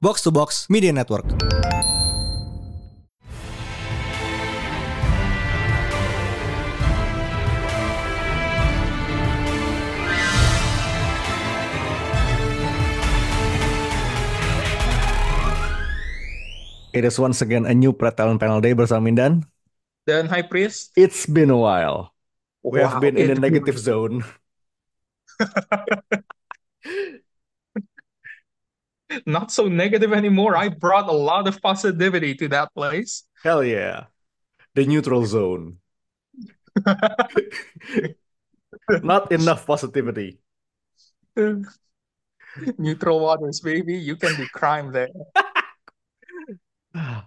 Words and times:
Box 0.00 0.22
to 0.22 0.30
Box 0.30 0.66
Media 0.70 0.92
Network. 0.92 1.26
It 16.92 17.04
is 17.04 17.20
once 17.20 17.42
again 17.44 17.66
a 17.68 17.74
new 17.76 17.92
Pret 17.92 18.16
Talent 18.16 18.40
Panel 18.40 18.60
Day 18.64 18.72
bersama 18.72 19.06
Mindan. 19.12 19.44
Dan 20.08 20.24
High 20.26 20.48
Priest. 20.48 20.96
It's 20.96 21.28
been 21.28 21.52
a 21.52 21.60
while. 21.60 22.16
We 22.64 22.80
have 22.80 22.98
Wow, 22.98 23.04
been 23.04 23.16
in 23.20 23.28
a 23.28 23.32
it's 23.36 23.44
negative 23.44 23.76
been- 23.76 23.84
zone. 23.84 24.14
Not 29.26 29.50
so 29.50 29.68
negative 29.68 30.12
anymore. 30.12 30.56
I 30.56 30.68
brought 30.84 31.08
a 31.08 31.12
lot 31.12 31.48
of 31.48 31.60
positivity 31.62 32.34
to 32.36 32.48
that 32.48 32.74
place. 32.74 33.24
Hell 33.42 33.64
yeah. 33.64 34.04
The 34.74 34.86
neutral 34.86 35.24
zone. 35.26 35.78
Not 39.02 39.32
enough 39.32 39.66
positivity. 39.66 40.38
Neutral 42.78 43.20
waters, 43.20 43.60
baby. 43.60 43.94
You 43.94 44.16
can 44.16 44.34
do 44.36 44.46
crime 44.52 44.92
there. 44.92 45.08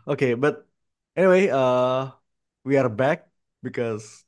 Okay, 0.07 0.33
but 0.33 0.65
anyway, 1.15 1.49
uh, 1.49 2.11
we 2.63 2.77
are 2.77 2.89
back 2.89 3.27
because 3.63 4.25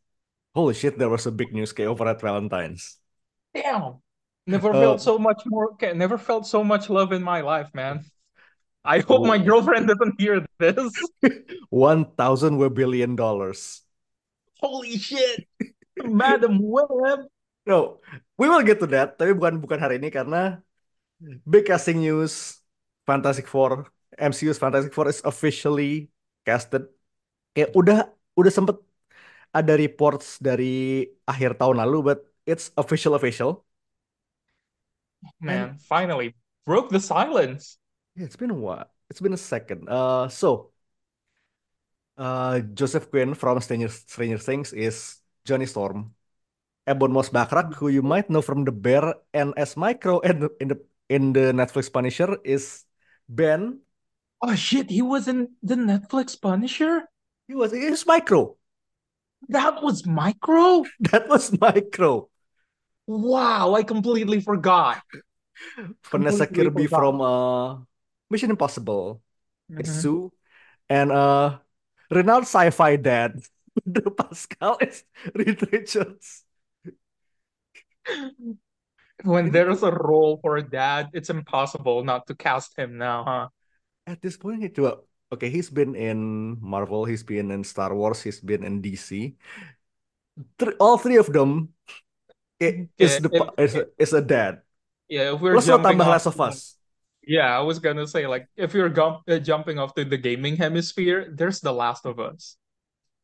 holy 0.56 0.74
shit, 0.74 0.98
there 0.98 1.10
was 1.10 1.26
a 1.26 1.32
big 1.32 1.54
news 1.54 1.74
over 1.80 2.08
at 2.08 2.22
Valentine's. 2.22 2.98
Damn. 3.54 4.03
Never 4.46 4.72
Uh, 4.76 4.80
felt 4.82 5.02
so 5.02 5.18
much 5.18 5.42
more. 5.46 5.72
okay, 5.74 5.94
Never 5.94 6.18
felt 6.18 6.46
so 6.46 6.64
much 6.64 6.90
love 6.90 7.12
in 7.16 7.24
my 7.24 7.42
life, 7.42 7.72
man. 7.74 8.04
I 8.84 9.00
hope 9.00 9.24
my 9.24 9.40
girlfriend 9.40 9.88
doesn't 9.88 10.20
hear 10.20 10.44
this. 10.60 10.92
One 11.72 12.12
thousand 12.20 12.60
billion 12.76 13.16
dollars. 13.16 13.88
Holy 14.60 15.00
shit, 15.00 15.48
Madam 16.04 16.60
Web. 16.60 17.32
No, 17.64 18.04
we 18.36 18.52
will 18.52 18.64
get 18.64 18.84
to 18.84 18.88
that, 18.92 19.16
tapi 19.16 19.32
bukan 19.32 19.64
bukan 19.64 19.80
hari 19.80 19.96
ini 20.04 20.12
karena 20.12 20.60
big 21.48 21.64
casting 21.64 22.04
news, 22.04 22.60
Fantastic 23.08 23.48
Four, 23.48 23.88
MCU's 24.20 24.60
Fantastic 24.60 24.92
Four 24.92 25.08
is 25.08 25.24
officially 25.24 26.12
casted. 26.44 26.92
Kayak 27.56 27.72
udah 27.76 27.98
udah 28.36 28.52
sempet 28.52 28.78
ada 29.56 29.74
reports 29.80 30.40
dari 30.44 31.08
akhir 31.28 31.56
tahun 31.60 31.80
lalu, 31.84 31.98
but 32.14 32.20
it's 32.44 32.72
official 32.76 33.16
official. 33.16 33.64
Man, 35.42 35.78
finally 35.78 36.36
broke 36.66 36.90
the 36.90 37.00
silence. 37.00 37.78
Yeah, 38.16 38.26
it's 38.26 38.36
been 38.36 38.52
a 38.52 38.58
while. 38.58 38.90
It's 39.10 39.22
been 39.22 39.34
a 39.34 39.38
second. 39.38 39.90
Uh, 39.90 40.28
so 40.30 40.72
uh, 42.18 42.60
Joseph 42.74 43.10
Quinn 43.10 43.34
from 43.34 43.60
Stranger 43.62 43.90
Stranger 43.90 44.38
Things 44.38 44.74
is 44.74 45.18
Johnny 45.46 45.66
Storm. 45.66 46.14
Ebon 46.90 47.14
Moss 47.14 47.30
Backrack, 47.30 47.76
who 47.76 47.88
you 47.88 48.02
might 48.02 48.30
know 48.30 48.42
from 48.42 48.66
The 48.66 48.72
Bear 48.72 49.16
and 49.34 49.54
as 49.56 49.78
Micro 49.78 50.20
and 50.20 50.50
in 50.60 50.68
the 50.68 50.80
in 51.08 51.32
the 51.32 51.56
Netflix 51.56 51.92
Punisher 51.92 52.38
is 52.44 52.84
Ben. 53.30 53.80
Oh 54.42 54.56
shit, 54.56 54.90
he 54.90 55.02
was 55.02 55.28
in 55.28 55.56
the 55.64 55.76
Netflix 55.76 56.40
Punisher? 56.40 57.08
He 57.48 57.56
was 57.56 57.72
he 57.72 57.90
was 57.90 58.06
Micro. 58.06 58.58
That 59.48 59.82
was 59.82 60.06
Micro? 60.06 60.84
That 61.12 61.28
was 61.28 61.56
Micro. 61.60 62.30
Wow, 63.08 63.74
I 63.76 63.84
completely 63.84 64.40
forgot. 64.42 65.02
Vanessa 66.12 66.48
Completely 66.48 66.48
Kirby 66.48 66.88
forgot. 66.88 66.88
from 66.88 67.22
uh 67.22 67.78
Mission 68.30 68.52
Impossible. 68.52 69.22
It's 69.78 69.90
Mhm. 69.90 70.02
Sue. 70.02 70.32
And 70.90 71.12
uh 71.12 71.60
renowned 72.12 72.46
sci-fi 72.48 72.98
dad. 72.98 73.42
Pedro 73.86 74.12
Pascal 74.12 74.78
is 74.82 75.06
Reed 75.36 75.62
Richards. 75.72 76.46
When 79.24 79.52
there's 79.52 79.84
a 79.84 79.92
role 79.92 80.38
for 80.42 80.58
a 80.58 80.64
dad, 80.64 81.10
it's 81.14 81.30
impossible 81.30 82.04
not 82.04 82.28
to 82.28 82.36
cast 82.36 82.78
him 82.78 82.98
now, 82.98 83.24
huh? 83.24 83.48
At 84.06 84.22
this 84.22 84.36
point, 84.38 84.62
he 84.62 84.70
coba, 84.70 85.00
okay, 85.32 85.50
he's 85.50 85.70
been 85.70 85.96
in 85.96 86.58
Marvel, 86.62 87.06
he's 87.06 87.24
been 87.24 87.52
in 87.52 87.64
Star 87.64 87.96
Wars, 87.96 88.22
he's 88.22 88.40
been 88.42 88.64
in 88.64 88.82
DC. 88.82 89.36
Thr- 90.60 90.78
all 90.80 90.98
three 90.98 91.18
of 91.18 91.32
them 91.34 91.74
i- 92.62 92.90
is 92.98 93.14
Yeah, 93.16 93.20
the 93.20 93.54
is 93.58 93.76
a, 93.76 93.86
is 93.98 94.14
a 94.14 94.22
dad. 94.22 94.62
Yeah, 95.10 95.34
if 95.36 95.42
we're 95.42 95.54
Plus 95.54 95.68
jumping 95.68 95.98
tambah 95.98 96.08
Last 96.08 96.26
of 96.28 96.40
Us. 96.40 96.78
Yeah, 97.24 97.56
I 97.56 97.62
was 97.62 97.80
gonna 97.80 98.08
say 98.08 98.28
like 98.28 98.48
if 98.58 98.74
you're 98.74 98.90
gum- 98.90 99.24
uh, 99.28 99.40
jumping 99.40 99.80
off 99.80 99.96
to 99.96 100.04
the 100.04 100.18
gaming 100.18 100.58
hemisphere, 100.58 101.32
there's 101.32 101.62
The 101.62 101.72
Last 101.72 102.06
of 102.06 102.20
Us. 102.20 102.58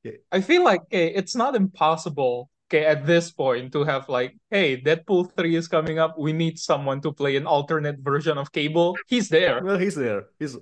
Yeah. 0.03 0.23
I 0.31 0.39
feel 0.39 0.63
like 0.63 0.81
okay, 0.87 1.11
it's 1.11 1.35
not 1.35 1.55
impossible 1.55 2.49
okay, 2.69 2.85
at 2.85 3.05
this 3.05 3.31
point 3.31 3.73
to 3.73 3.83
have 3.83 4.07
like, 4.07 4.37
hey, 4.49 4.77
Deadpool 4.79 5.33
3 5.33 5.55
is 5.55 5.67
coming 5.67 5.97
up. 5.97 6.17
We 6.17 6.33
need 6.33 6.59
someone 6.59 7.01
to 7.01 7.11
play 7.11 7.35
an 7.35 7.47
alternate 7.47 7.99
version 7.99 8.37
of 8.37 8.51
Cable. 8.53 8.95
He's 9.07 9.27
there. 9.27 9.63
Well, 9.63 9.77
he's 9.77 9.95
there. 9.95 10.29
He's 10.37 10.55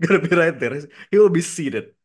gonna 0.00 0.20
be 0.20 0.36
right 0.36 0.58
there. 0.58 0.76
He 1.10 1.18
will 1.18 1.32
be 1.32 1.40
seated. 1.40 1.96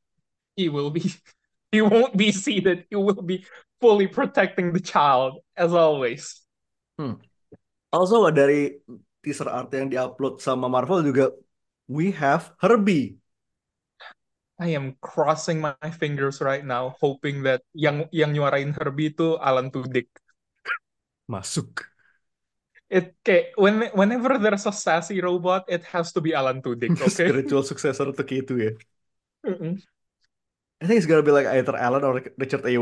He 0.56 0.70
will 0.70 0.90
be 0.90 1.12
he 1.72 1.82
won't 1.82 2.16
be 2.16 2.32
seated. 2.32 2.86
He 2.90 2.96
will 2.96 3.22
be 3.22 3.46
fully 3.80 4.08
protecting 4.08 4.72
the 4.76 4.84
child 4.84 5.40
as 5.56 5.74
always. 5.74 6.44
Also 7.90 8.22
dari 8.30 8.78
teaser 9.24 9.50
art 9.50 9.74
yang 9.74 9.90
diupload 9.90 10.40
sama 10.44 10.70
Marvel 10.70 11.02
juga, 11.02 11.34
we 11.90 12.14
have 12.14 12.54
Herbie. 12.62 13.18
I 14.60 14.76
am 14.76 15.00
crossing 15.00 15.64
my 15.64 15.74
fingers 15.96 16.44
right 16.44 16.68
now, 16.68 16.92
hoping 17.00 17.48
that 17.48 17.64
yang 17.72 18.12
yang 18.12 18.36
nyuarain 18.36 18.76
Herbie 18.76 19.16
itu 19.16 19.40
Alan 19.40 19.72
Tudyk. 19.72 20.12
Masuk. 21.32 21.88
It 22.92 23.16
okay, 23.24 23.56
when 23.56 23.88
whenever 23.96 24.36
there's 24.36 24.68
a 24.68 24.76
sassy 24.76 25.24
robot, 25.24 25.64
it 25.72 25.88
has 25.88 26.12
to 26.12 26.20
be 26.20 26.36
Alan 26.36 26.60
Tudyk, 26.60 27.00
okay? 27.08 27.32
Spiritual 27.32 27.64
successor 27.64 28.12
to 28.12 28.24
K2 28.26 28.52
ya. 28.60 28.74
Mm-mm. 29.48 29.80
I 30.80 30.84
think 30.88 30.98
it's 31.00 31.08
gonna 31.08 31.24
be 31.24 31.32
like 31.32 31.48
either 31.48 31.80
Alan 31.80 32.04
or 32.04 32.20
Richard 32.36 32.68
A. 32.68 32.74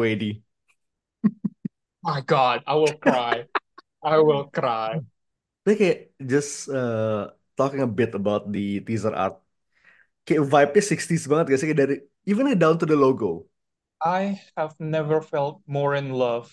Wady. 2.07 2.15
My 2.15 2.21
God, 2.23 2.63
I 2.63 2.75
will 2.79 2.95
cry. 2.95 3.43
I 4.03 4.17
will 4.23 4.47
cry. 4.47 5.03
Tapi 5.67 5.75
kayak 5.75 5.99
just 6.23 6.71
uh, 6.71 7.35
talking 7.59 7.83
a 7.83 7.89
bit 7.91 8.15
about 8.15 8.47
the 8.47 8.79
teaser 8.87 9.11
art. 9.11 9.35
Kayak 10.23 10.47
vibe-nya 10.47 10.83
60s 10.83 11.27
banget 11.27 11.51
gak 11.51 11.59
sih? 11.59 11.67
Kayak 11.67 11.79
dari 11.83 11.95
even 12.23 12.47
down 12.55 12.79
to 12.79 12.87
the 12.87 12.95
logo. 12.95 13.51
I 13.99 14.39
have 14.55 14.71
never 14.79 15.19
felt 15.19 15.59
more 15.67 15.99
in 15.99 16.15
love 16.15 16.47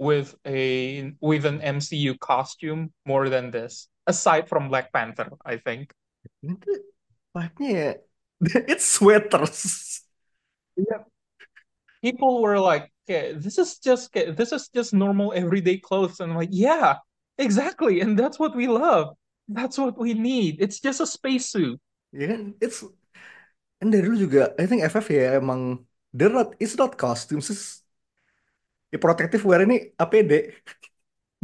with 0.00 0.32
a 0.48 1.12
with 1.20 1.44
an 1.44 1.60
MCU 1.60 2.16
costume 2.16 2.96
more 3.04 3.28
than 3.28 3.52
this. 3.52 3.92
Aside 4.08 4.48
from 4.48 4.72
Black 4.72 4.92
Panther, 4.92 5.28
I 5.44 5.60
think. 5.60 5.92
Ini 6.40 6.56
tuh 6.56 6.80
vibe-nya 7.36 8.00
it's 8.70 8.84
sweaters. 8.84 10.00
Yeah. 10.76 11.04
People 12.00 12.40
were 12.40 12.60
like, 12.60 12.93
okay, 13.04 13.36
this 13.36 13.60
is 13.60 13.78
just 13.78 14.08
okay, 14.10 14.32
this 14.32 14.52
is 14.52 14.68
just 14.72 14.96
normal 14.96 15.32
everyday 15.36 15.78
clothes. 15.78 16.20
And 16.20 16.32
I'm 16.32 16.38
like, 16.38 16.52
yeah, 16.52 17.04
exactly. 17.38 18.00
And 18.00 18.18
that's 18.18 18.38
what 18.40 18.56
we 18.56 18.66
love. 18.66 19.14
That's 19.48 19.76
what 19.76 20.00
we 20.00 20.14
need. 20.16 20.60
It's 20.60 20.80
just 20.80 21.04
a 21.04 21.06
spacesuit. 21.06 21.78
Ya 22.10 22.32
kan? 22.32 22.56
It's 22.58 22.80
and 23.82 23.92
dari 23.92 24.08
dulu 24.08 24.16
juga 24.16 24.42
I 24.56 24.64
think 24.64 24.80
FF 24.88 25.06
ya 25.12 25.36
emang 25.36 25.84
they're 26.14 26.32
not 26.32 26.56
it's 26.56 26.78
not 26.78 26.96
costumes 26.96 27.52
it's 27.52 27.84
ya 28.88 28.96
protective 28.96 29.44
wear 29.44 29.66
ini 29.66 29.92
APD. 30.00 30.32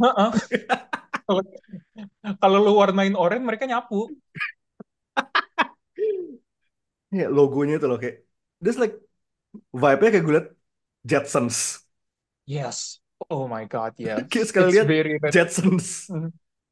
Kalau 0.01 1.41
kalau 2.41 2.57
lu 2.57 2.73
warnain 2.73 3.13
oranye, 3.13 3.45
mereka 3.45 3.69
nyapu. 3.69 4.09
Ya 7.11 7.27
logonya 7.27 7.75
itu 7.77 7.85
loh 7.91 7.99
kayak 7.99 8.23
this 8.63 8.79
like 8.79 8.95
vibe-nya 9.75 10.09
kayak 10.15 10.23
gue 10.23 10.33
liat 10.39 10.47
Jetsons. 11.05 11.81
Yes. 12.45 12.99
Oh 13.29 13.47
my 13.47 13.65
God, 13.65 13.93
yes. 13.97 14.25
Kayak 14.31 14.47
sekali 14.49 14.65
It's 14.67 14.75
lihat 14.75 14.87
Jetsons. 15.33 16.09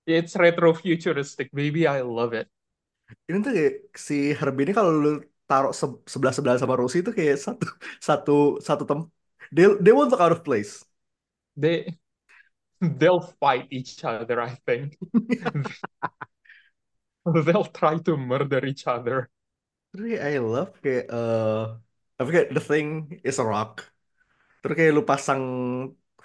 it's 0.06 0.34
retro 0.36 0.74
futuristic, 0.74 1.50
baby. 1.54 1.86
I 1.86 2.02
love 2.02 2.34
it. 2.34 2.50
Ini 3.26 3.42
tuh 3.42 3.52
kayak 3.54 3.74
si 3.98 4.34
Herbie 4.38 4.70
ini 4.70 4.74
kalau 4.74 4.92
lu 4.94 5.10
taruh 5.50 5.74
se- 5.74 6.02
sebelah 6.06 6.34
sebelah 6.34 6.58
sama 6.62 6.78
Rosie 6.78 7.02
itu 7.02 7.10
kayak 7.10 7.42
satu 7.42 7.66
satu 7.98 8.34
satu 8.62 8.84
tem 8.86 9.00
they 9.50 9.66
they 9.82 9.94
won't 9.94 10.14
look 10.14 10.22
out 10.22 10.30
of 10.34 10.46
place. 10.46 10.86
They 11.58 11.98
they'll 12.82 13.22
fight 13.42 13.68
each 13.72 14.04
other, 14.06 14.42
I 14.42 14.58
think. 14.66 14.98
They'll 17.26 17.66
try 17.66 17.98
to 18.00 18.18
murder 18.18 18.66
each 18.66 18.88
other. 18.88 19.30
Tapi 19.94 20.22
I 20.22 20.38
love 20.38 20.74
kayak 20.86 21.06
eh 21.10 21.64
tapi 22.20 22.30
kayak 22.36 22.50
the 22.54 22.62
thing 22.64 23.20
is 23.26 23.42
a 23.42 23.46
rock. 23.46 23.90
Terus 24.60 24.76
kayak 24.76 24.92
lu 24.96 25.04
pasang 25.08 25.42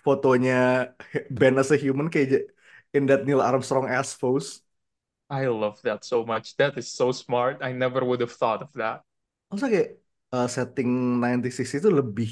fotonya 0.05 0.93
Ben 1.31 1.55
as 1.57 1.71
a 1.71 1.79
human 1.79 2.11
kayak 2.11 2.51
in 2.95 3.07
that 3.07 3.25
Neil 3.27 3.41
Armstrong 3.41 3.87
ass 3.89 4.15
pose. 4.15 4.61
I 5.31 5.49
love 5.49 5.81
that 5.83 6.05
so 6.05 6.23
much. 6.23 6.55
That 6.61 6.77
is 6.77 6.93
so 6.93 7.11
smart. 7.11 7.65
I 7.65 7.73
never 7.73 8.05
would 8.05 8.21
have 8.21 8.35
thought 8.35 8.61
of 8.61 8.71
that. 8.77 9.03
Also 9.49 9.67
kayak 9.71 9.97
uh, 10.35 10.47
setting 10.51 11.19
96 11.23 11.79
itu 11.79 11.89
lebih 11.89 12.31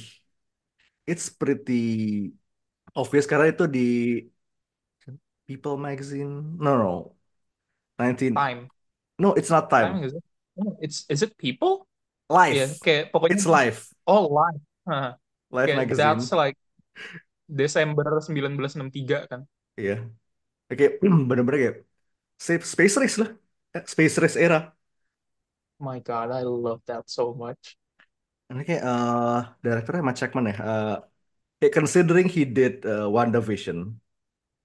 it's 1.07 1.31
pretty 1.31 2.31
obvious 2.95 3.27
karena 3.27 3.51
itu 3.51 3.65
di 3.67 3.87
People 5.47 5.77
magazine. 5.77 6.57
No, 6.59 6.79
no. 6.79 7.17
19 7.99 8.35
Time. 8.35 8.69
No, 9.19 9.35
it's 9.35 9.51
not 9.51 9.69
time. 9.71 9.95
Time 9.95 10.05
is 10.05 10.15
it? 10.15 10.25
It's 10.81 11.05
is 11.09 11.23
it 11.23 11.37
people? 11.37 11.87
Life. 12.31 12.57
Yeah, 12.57 12.69
kayak 12.81 13.05
pokoknya 13.13 13.37
It's 13.37 13.47
life. 13.47 13.93
Oh, 14.07 14.27
live. 14.31 14.63
Haha. 14.89 15.11
Life 15.53 15.69
Kayak 15.69 15.77
magazine. 15.77 16.17
that's 16.19 16.33
like 16.33 16.57
Desember 17.47 18.05
1963 18.19 19.29
kan. 19.31 19.47
Iya. 19.81 19.93
Kayak 20.79 20.93
bener-bener 21.29 21.59
kayak 21.63 21.77
Space 22.45 22.67
Space 22.75 22.97
Race 23.03 23.17
lah. 23.23 23.31
Eh, 23.77 23.85
Space 23.93 24.17
Race 24.23 24.39
era. 24.45 24.59
My 25.79 25.99
God, 25.99 26.31
I 26.31 26.43
love 26.45 26.81
that 26.87 27.11
so 27.11 27.35
much. 27.35 27.77
Ini 28.53 28.63
kayak 28.69 28.83
eh 28.89 29.39
direkturnya 29.65 30.03
Matt 30.07 30.19
Shakman 30.21 30.45
ya. 30.51 30.55
Eh, 30.61 30.95
kayak 31.61 31.75
considering 31.79 32.27
he 32.37 32.43
did 32.59 32.75
uh, 32.85 33.09
WandaVision. 33.17 33.79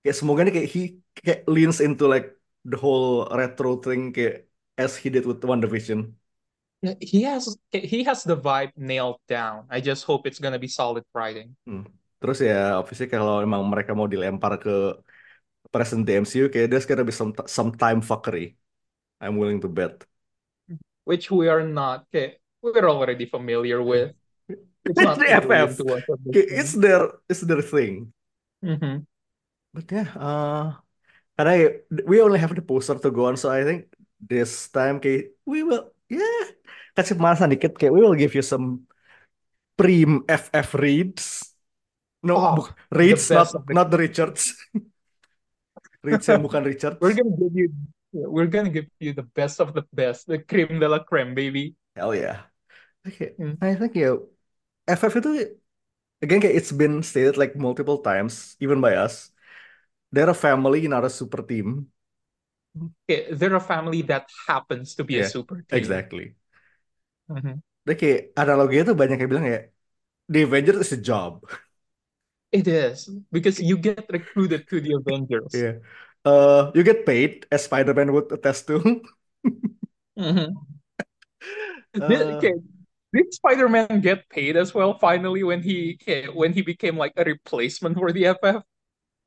Kayak 0.04 0.16
semoga 0.20 0.40
ini 0.46 0.52
kayak 0.58 0.70
he 0.76 0.82
kayak 1.18 1.40
leans 1.48 1.80
into 1.86 2.06
like 2.14 2.28
the 2.68 2.78
whole 2.84 3.28
retro 3.40 3.80
thing 3.86 4.12
kayak 4.16 4.48
as 4.80 4.94
he 5.02 5.08
did 5.14 5.26
with 5.30 5.40
WandaVision. 5.44 6.00
He 7.02 7.26
has 7.26 7.58
he 7.74 8.06
has 8.06 8.22
the 8.22 8.38
vibe 8.38 8.70
nailed 8.78 9.18
down. 9.26 9.66
I 9.66 9.82
just 9.82 10.06
hope 10.06 10.30
it's 10.30 10.38
gonna 10.38 10.62
be 10.62 10.70
solid 10.70 11.02
writing. 11.10 11.58
Hmm. 11.66 11.90
Terus 12.22 12.42
ya, 12.42 12.78
obviously 12.78 13.10
kalau 13.10 13.42
emang 13.42 13.66
mereka 13.66 13.98
mau 13.98 14.06
dilempar 14.06 14.62
ke 14.62 14.94
present 15.74 16.06
the 16.06 16.22
MCU, 16.22 16.54
kayak 16.54 16.70
there's 16.70 16.86
gonna 16.86 17.06
be 17.06 17.14
some 17.14 17.34
some 17.50 17.74
time 17.74 18.02
fuckery. 18.06 18.54
I'm 19.18 19.42
willing 19.42 19.58
to 19.66 19.70
bet. 19.70 20.06
Which 21.06 21.34
we 21.34 21.50
are 21.50 21.66
not. 21.66 22.06
Okay, 22.14 22.38
we're 22.62 22.86
already 22.86 23.26
familiar 23.26 23.82
with. 23.82 24.14
It's 24.88 25.04
not 25.04 25.20
the 25.20 25.28
FF. 25.44 25.84
to 25.84 26.00
us 26.00 26.06
at 26.08 26.20
this 26.24 26.32
Kayak 26.32 26.48
it's 26.48 26.74
their 26.80 27.04
it's 27.28 27.44
their 27.44 27.60
thing. 27.60 28.16
Mhm. 28.64 29.04
But 29.76 29.88
yeah, 29.92 30.10
uh, 30.16 30.80
karena 31.36 31.54
ya, 31.60 31.70
we 32.08 32.24
only 32.24 32.40
have 32.40 32.56
the 32.56 32.64
poster 32.64 32.96
to 32.96 33.12
go 33.12 33.28
on, 33.28 33.36
so 33.36 33.52
I 33.52 33.68
think 33.68 33.92
this 34.18 34.72
time 34.72 35.04
kayak 35.04 35.36
we 35.44 35.62
will, 35.68 35.92
yeah, 36.08 36.56
kasih 36.98 37.14
pemanasan 37.18 37.50
dikit 37.54 37.72
kayak 37.80 37.94
we 37.96 38.02
will 38.04 38.18
give 38.18 38.34
you 38.38 38.44
some 38.52 38.66
prim 39.78 40.26
FF 40.28 40.70
reads. 40.78 41.26
No, 42.24 42.36
Oh, 42.38 42.70
reads 42.92 43.32
not 43.32 43.50
not 43.70 43.88
the 43.92 43.98
Richards. 43.98 44.56
reads 46.06 46.26
yang 46.30 46.42
bukan 46.46 46.64
Richards. 46.66 47.02
We're 47.02 47.14
gonna 47.14 47.36
give 47.38 47.56
you 47.56 47.68
we're 48.14 48.48
gonna 48.50 48.70
give 48.74 48.88
you 49.00 49.14
the 49.14 49.28
best 49.38 49.60
of 49.60 49.74
the 49.74 49.84
best, 49.94 50.26
the 50.28 50.40
creme 50.40 50.80
de 50.80 50.88
la 50.90 51.00
creme, 51.04 51.36
baby. 51.36 51.76
Hell 51.96 52.16
yeah. 52.16 52.42
Okay, 53.08 53.38
Hmm. 53.38 53.58
I 53.62 53.76
think 53.76 53.96
ya 53.96 54.18
FF 54.88 55.14
itu 55.22 55.30
again 56.24 56.40
kayak 56.44 56.56
it's 56.60 56.74
been 56.76 57.02
stated 57.04 57.38
like 57.38 57.56
multiple 57.58 58.00
times 58.04 58.58
even 58.64 58.82
by 58.82 58.96
us. 58.98 59.32
They're 60.14 60.32
a 60.32 60.38
family, 60.38 60.88
not 60.88 61.06
a 61.06 61.12
super 61.12 61.44
team. 61.44 61.92
Okay, 63.10 63.34
they're 63.34 63.56
a 63.56 63.60
family 63.62 64.02
that 64.04 64.28
happens 64.48 64.96
to 64.96 65.04
be 65.04 65.18
a 65.18 65.24
Yeah, 65.24 65.28
super 65.28 65.64
team. 65.70 66.06
exactly. 66.06 66.36
Mhm. 67.30 67.62
Dia 67.86 67.96
kayak 68.02 68.20
analoginya 68.42 68.84
tuh 68.90 68.98
banyak 69.02 69.18
yang 69.22 69.30
bilang 69.32 69.48
ya 69.54 69.58
The 70.32 70.40
Avengers 70.48 70.80
is 70.86 70.92
a 70.98 71.02
job. 71.10 71.32
It 72.52 72.68
is 72.68 73.08
because 73.32 73.58
you 73.62 73.78
get 73.78 74.06
recruited 74.12 74.68
to 74.68 74.82
the 74.82 74.94
Avengers. 74.94 75.54
Yeah. 75.54 75.80
Uh, 76.26 76.72
you 76.76 76.84
get 76.84 77.06
paid 77.06 77.46
as 77.52 77.64
Spider-Man 77.66 78.12
would 78.14 78.32
attest 78.32 78.68
to. 78.68 79.02
Mhm. 80.16 80.68
Did, 81.94 82.22
Uh, 82.22 82.42
okay, 82.42 82.54
did 83.14 83.34
Spider-Man 83.34 84.02
get 84.02 84.30
paid 84.30 84.58
as 84.58 84.74
well 84.74 84.98
finally 85.00 85.44
when 85.44 85.62
he 85.64 85.98
okay, 86.02 86.28
when 86.28 86.54
he 86.54 86.62
became 86.62 86.98
like 86.98 87.14
a 87.18 87.24
replacement 87.24 87.98
for 87.98 88.12
the 88.12 88.26
FF? 88.28 88.64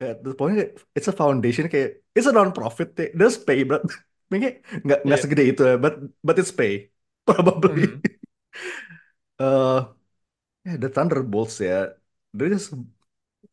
at 0.01 0.23
the 0.25 0.33
point 0.33 0.57
kayak, 0.57 0.71
it's 0.97 1.07
a 1.09 1.15
foundation 1.15 1.65
kayak 1.69 2.01
it's 2.17 2.27
a 2.27 2.33
non-profit. 2.33 2.95
kayak, 2.97 3.11
There's 3.17 3.37
pay, 3.37 3.63
but 3.63 3.81
kayak 4.31 4.63
nggak 4.85 4.99
nggak 5.05 5.19
Yeah. 5.19 5.21
segede 5.21 5.43
itu 5.51 5.61
ya, 5.67 5.75
but 5.77 5.93
but 6.25 6.35
it's 6.41 6.53
pay 6.53 6.90
probably. 7.25 7.87
Mhm. 7.87 8.01
Uh, 9.39 9.85
yeah, 10.65 10.77
the 10.77 10.89
Thunderbolts 10.89 11.59
ya, 11.61 11.89
they're 12.33 12.49
just 12.49 12.73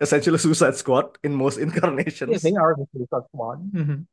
essentially 0.00 0.38
Suicide 0.38 0.76
Squad 0.76 1.18
in 1.24 1.34
most 1.34 1.58
Yeah, 1.58 1.64
incarnations. 1.66 2.42
they 2.42 2.54
are 2.56 2.74
the 2.76 2.86
Suicide 2.94 3.26
Squad. 3.32 3.58
Mhm. 3.72 4.06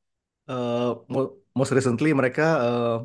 Uh, 0.47 0.95
mo- 1.09 1.33
most 1.55 1.71
recently 1.73 2.13
mereka 2.13 2.43
uh, 2.61 2.95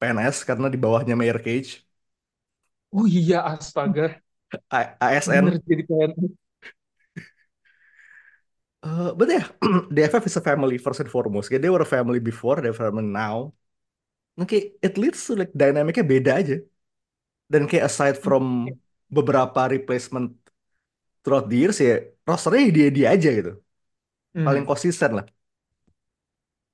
PNS 0.00 0.42
karena 0.48 0.66
di 0.72 0.78
bawahnya 0.80 1.14
Mayor 1.18 1.38
Cage, 1.42 1.86
Oh 2.96 3.06
iya, 3.06 3.38
astaga. 3.52 4.02
A- 4.70 4.96
ASN. 5.00 5.44
Bener 5.46 5.56
jadi 5.68 5.82
PNS. 5.88 6.32
Uh, 8.82 9.14
but 9.14 9.28
yeah, 9.28 9.46
the 9.90 10.02
FF 10.04 10.26
is 10.26 10.36
a 10.36 10.40
family 10.40 10.76
first 10.78 10.98
and 11.00 11.10
foremost. 11.10 11.46
Kayak 11.50 11.62
they 11.62 11.70
were 11.70 11.82
a 11.82 11.86
family 11.86 12.18
before, 12.18 12.58
they're 12.58 12.74
a 12.74 12.82
family 12.84 13.06
now. 13.06 13.54
Oke, 14.40 14.56
it 14.82 14.94
leads 15.02 15.20
to 15.28 15.32
like 15.40 15.52
dynamicnya 15.60 16.04
beda 16.12 16.30
aja. 16.40 16.54
Dan 17.52 17.62
kayak 17.70 17.86
aside 17.90 18.16
from 18.24 18.44
beberapa 19.16 19.60
replacement 19.74 20.26
throughout 21.22 21.46
the 21.50 21.58
years 21.62 21.78
ya, 21.82 22.00
rosternya 22.28 22.68
dia 22.76 22.88
dia 22.96 23.06
aja 23.14 23.28
gitu. 23.38 23.52
Paling 24.44 24.64
Mhm. 24.64 24.70
konsisten 24.70 25.10
lah. 25.18 25.26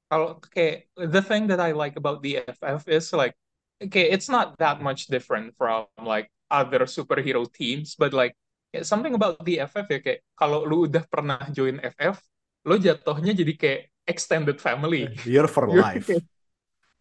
Kalau 0.08 0.40
okay, 0.40 0.88
the 0.96 1.20
thing 1.20 1.46
that 1.52 1.60
I 1.60 1.76
like 1.76 1.96
about 2.00 2.25
the 2.25 2.40
FF 2.49 2.88
is 2.88 3.12
like 3.12 3.37
okay, 3.76 4.08
it's 4.08 4.28
not 4.32 4.56
that 4.58 4.81
much 4.81 5.06
different 5.12 5.52
from 5.61 5.84
like 6.00 6.32
other 6.49 6.88
superhero 6.88 7.44
teams, 7.52 7.93
but 7.93 8.16
like 8.16 8.32
yeah, 8.72 8.82
something 8.88 9.12
about 9.12 9.37
the 9.44 9.61
FF 9.61 9.87
ya 9.93 10.00
kayak 10.00 10.20
kalau 10.32 10.64
lu 10.64 10.88
udah 10.88 11.04
pernah 11.12 11.37
join 11.52 11.76
FF, 11.84 12.16
lu 12.64 12.81
jatuhnya 12.81 13.37
jadi 13.37 13.52
kayak 13.61 13.81
extended 14.08 14.56
family. 14.64 15.12
You're 15.25 15.49
for 15.49 15.69
life. 15.69 16.20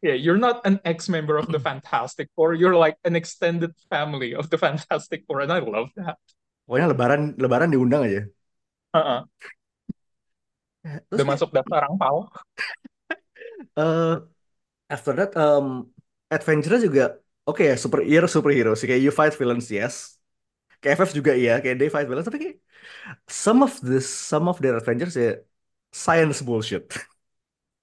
Yeah, 0.02 0.14
you're 0.14 0.38
not 0.38 0.62
an 0.66 0.80
ex-member 0.86 1.38
of 1.38 1.50
the 1.50 1.60
Fantastic 1.60 2.30
Four, 2.36 2.54
you're 2.54 2.76
like 2.76 2.98
an 3.04 3.16
extended 3.16 3.74
family 3.90 4.36
of 4.36 4.50
the 4.50 4.58
Fantastic 4.58 5.26
Four, 5.26 5.42
and 5.42 5.52
I 5.52 5.60
love 5.60 5.90
that. 5.98 6.18
Pokoknya 6.68 6.92
lebaran 6.92 7.24
lebaran 7.40 7.72
diundang 7.72 8.04
aja. 8.06 8.22
Uh-uh. 8.94 9.22
Udah 11.12 11.26
masuk 11.26 11.50
daftar 11.52 11.88
angpau. 11.88 12.28
uh, 13.80 14.24
after 14.92 15.14
that, 15.16 15.32
um, 15.36 15.92
Adventure 16.28 16.76
juga 16.84 17.24
oke 17.48 17.64
ya, 17.64 17.80
superhero 17.80 18.28
superhero 18.28 18.76
sih 18.76 18.84
kayak 18.84 19.00
you 19.00 19.12
fight 19.16 19.32
villains 19.36 19.72
yes. 19.72 20.20
Kayak 20.84 21.08
FF 21.08 21.12
juga 21.24 21.32
iya, 21.34 21.58
kayak 21.64 21.80
they 21.80 21.90
fight 21.90 22.06
villains 22.06 22.28
tapi 22.28 22.38
kayak 22.38 22.58
some 23.26 23.64
of 23.64 23.74
this, 23.80 24.06
some 24.06 24.46
of 24.52 24.60
their 24.60 24.76
adventures 24.76 25.16
ya 25.16 25.40
science 25.90 26.44
bullshit. 26.44 26.92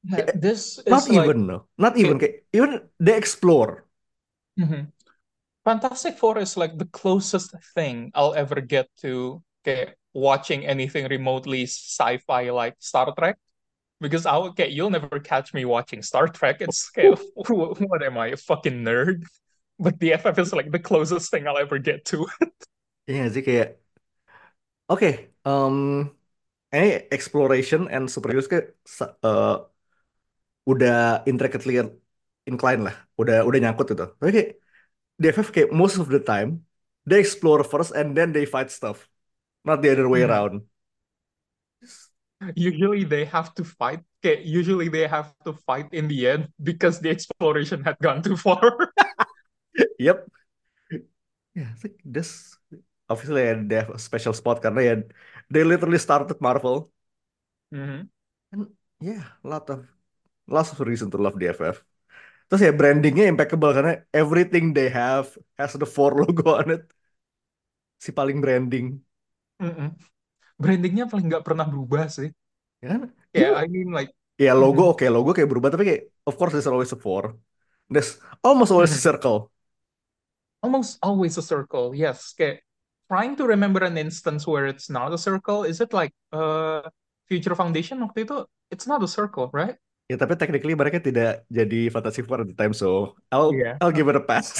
Yeah, 0.05 0.31
this 0.35 0.81
Not 0.87 1.09
like 1.09 1.13
even 1.17 1.47
no, 1.49 1.65
not 1.79 1.97
even 1.97 2.19
kayak 2.21 2.45
even 2.53 2.89
they 3.01 3.17
explore. 3.17 3.89
Mhm. 4.61 4.93
Fantastic 5.65 6.19
Four 6.19 6.39
is 6.39 6.57
like 6.57 6.79
the 6.79 6.87
closest 6.87 7.55
thing 7.75 8.13
I'll 8.15 8.35
ever 8.35 8.61
get 8.61 8.89
to 9.03 9.43
okay, 9.63 9.95
watching 10.15 10.67
anything 10.67 11.09
remotely 11.09 11.65
sci-fi 11.65 12.51
like 12.51 12.77
Star 12.81 13.15
Trek. 13.19 13.39
Because 14.01 14.27
I'll 14.27 14.45
okay, 14.55 14.69
you'll 14.71 14.91
never 14.91 15.21
catch 15.21 15.55
me 15.55 15.65
watching 15.65 16.03
Star 16.03 16.29
Trek. 16.29 16.59
It's 16.61 16.91
okay, 16.97 17.11
what 17.35 18.03
am 18.03 18.19
I, 18.19 18.29
a 18.29 18.39
fucking 18.39 18.85
nerd? 18.85 19.25
But 19.79 20.01
the 20.01 20.15
FF 20.15 20.39
is 20.39 20.53
like 20.53 20.73
the 20.73 20.81
closest 20.81 21.31
thing 21.31 21.49
I'll 21.49 21.59
ever 21.59 21.79
get 21.79 22.05
to. 22.15 22.27
Iya 23.09 23.17
nggak 23.21 23.33
sih 23.35 23.43
kayak 23.49 23.69
oke, 24.89 25.31
um, 25.45 26.11
any 26.73 26.91
exploration 27.17 27.89
and 27.95 28.09
superheroes 28.15 28.49
kayak 28.53 28.67
eh, 29.25 29.57
udah 30.71 31.25
intricately 31.31 31.75
inclined 32.51 32.83
lah, 32.87 32.97
udah 33.21 33.37
udah 33.49 33.59
nyangkut 33.63 33.87
gitu. 33.93 34.05
Tapi 34.21 34.31
kayak 34.37 34.51
di 35.21 35.27
FF 35.35 35.49
kayak 35.55 35.71
most 35.75 35.97
of 36.03 36.09
the 36.15 36.21
time 36.23 36.51
they 37.09 37.19
explore 37.23 37.63
first 37.65 37.93
and 37.99 38.17
then 38.19 38.33
they 38.37 38.45
fight 38.49 38.71
stuff, 38.73 39.09
not 39.69 39.81
the 39.85 39.91
other 39.95 40.09
way 40.11 40.23
Mhm. 40.23 40.29
around. 40.29 40.65
Usually 42.57 43.05
they 43.05 43.25
have 43.25 43.55
to 43.55 43.65
fight. 43.65 44.01
Okay, 44.25 44.43
usually 44.43 44.89
they 44.89 45.07
have 45.07 45.33
to 45.45 45.53
fight 45.67 45.89
in 45.93 46.09
the 46.09 46.29
end 46.29 46.49
because 46.63 47.01
the 47.01 47.09
exploration 47.11 47.85
had 47.85 47.97
gone 48.03 48.23
too 48.23 48.37
far. 48.37 48.61
Yep. 49.99 50.29
Yeah, 51.55 51.69
I 51.71 51.75
think 51.79 51.95
this 52.05 52.57
obviously 53.09 53.43
they 53.69 53.77
have 53.77 53.91
a 53.91 53.99
special 53.99 54.33
spot 54.35 54.59
karena 54.63 54.81
ya 54.89 54.95
they 55.53 55.63
literally 55.65 55.99
started 56.03 56.41
Marvel 56.43 56.91
Mhm. 57.71 58.09
and 58.53 58.67
yeah, 59.01 59.25
a 59.45 59.49
lot 59.49 59.69
of 59.71 59.87
lots 60.49 60.73
of 60.73 60.81
reason 60.81 61.11
to 61.13 61.19
love 61.19 61.37
the 61.41 61.49
FF. 61.55 61.79
Terus 62.49 62.63
ya 62.67 62.73
brandingnya 62.77 63.25
impeccable 63.33 63.73
karena 63.77 63.93
everything 64.15 64.65
they 64.77 64.89
have 64.93 65.27
has 65.59 65.73
the 65.81 65.87
four 65.89 66.13
logo 66.21 66.45
on 66.61 66.69
it. 66.77 66.83
Si 67.99 68.13
paling 68.13 68.41
branding, 68.41 69.03
Mm-mm. 69.63 69.89
Brandingnya 70.63 71.05
paling 71.11 71.27
nggak 71.31 71.47
pernah 71.49 71.67
berubah 71.71 72.05
sih. 72.17 72.31
ya 72.83 72.87
kan? 72.93 73.01
Yeah, 73.35 73.51
Even 73.51 73.59
I 73.59 73.67
mean 73.69 73.91
like 73.93 74.11
ya 74.45 74.51
logo 74.63 74.81
Mhm. 74.81 74.93
oke 74.93 75.05
logo 75.15 75.31
kayak 75.37 75.51
berubah 75.53 75.71
tapi 75.75 75.85
kayak 75.89 76.03
of 76.29 76.35
course 76.39 76.53
there's 76.55 76.71
always 76.73 76.93
a 76.97 77.01
four 77.07 77.25
there's 77.93 78.11
almost 78.47 78.71
always 78.75 78.93
a 78.99 79.01
Mhm. 79.01 79.07
circle 79.09 79.37
Almost 80.63 80.99
always 81.03 81.37
a 81.37 81.43
circle, 81.45 81.95
yes. 81.95 82.33
Kayak 82.33 82.65
trying 83.13 83.37
to 83.37 83.45
remember 83.45 83.85
an 83.85 83.99
instance 84.01 84.49
where 84.49 84.65
it's 84.67 84.89
not 84.89 85.13
a 85.13 85.19
circle. 85.21 85.63
Is 85.65 85.81
it 85.85 85.93
like 85.93 86.13
uh 86.33 86.89
Future 87.29 87.53
Foundation 87.55 88.01
waktu 88.01 88.25
itu? 88.25 88.49
It's 88.73 88.89
not 88.89 89.05
a 89.05 89.09
circle, 89.11 89.53
right? 89.53 89.77
Ya 90.11 90.17
tapi 90.21 90.35
technically 90.37 90.75
mereka 90.77 91.01
tidak 91.01 91.49
jadi 91.49 91.89
Fantastic 91.89 92.25
Four 92.29 92.45
at 92.45 92.49
the 92.51 92.57
time 92.57 92.77
so 92.77 93.17
I'll 93.33 93.53
Iya. 93.55 93.81
I'll 93.81 93.95
give 93.95 94.09
it 94.13 94.17
a 94.17 94.25
pass 94.25 94.53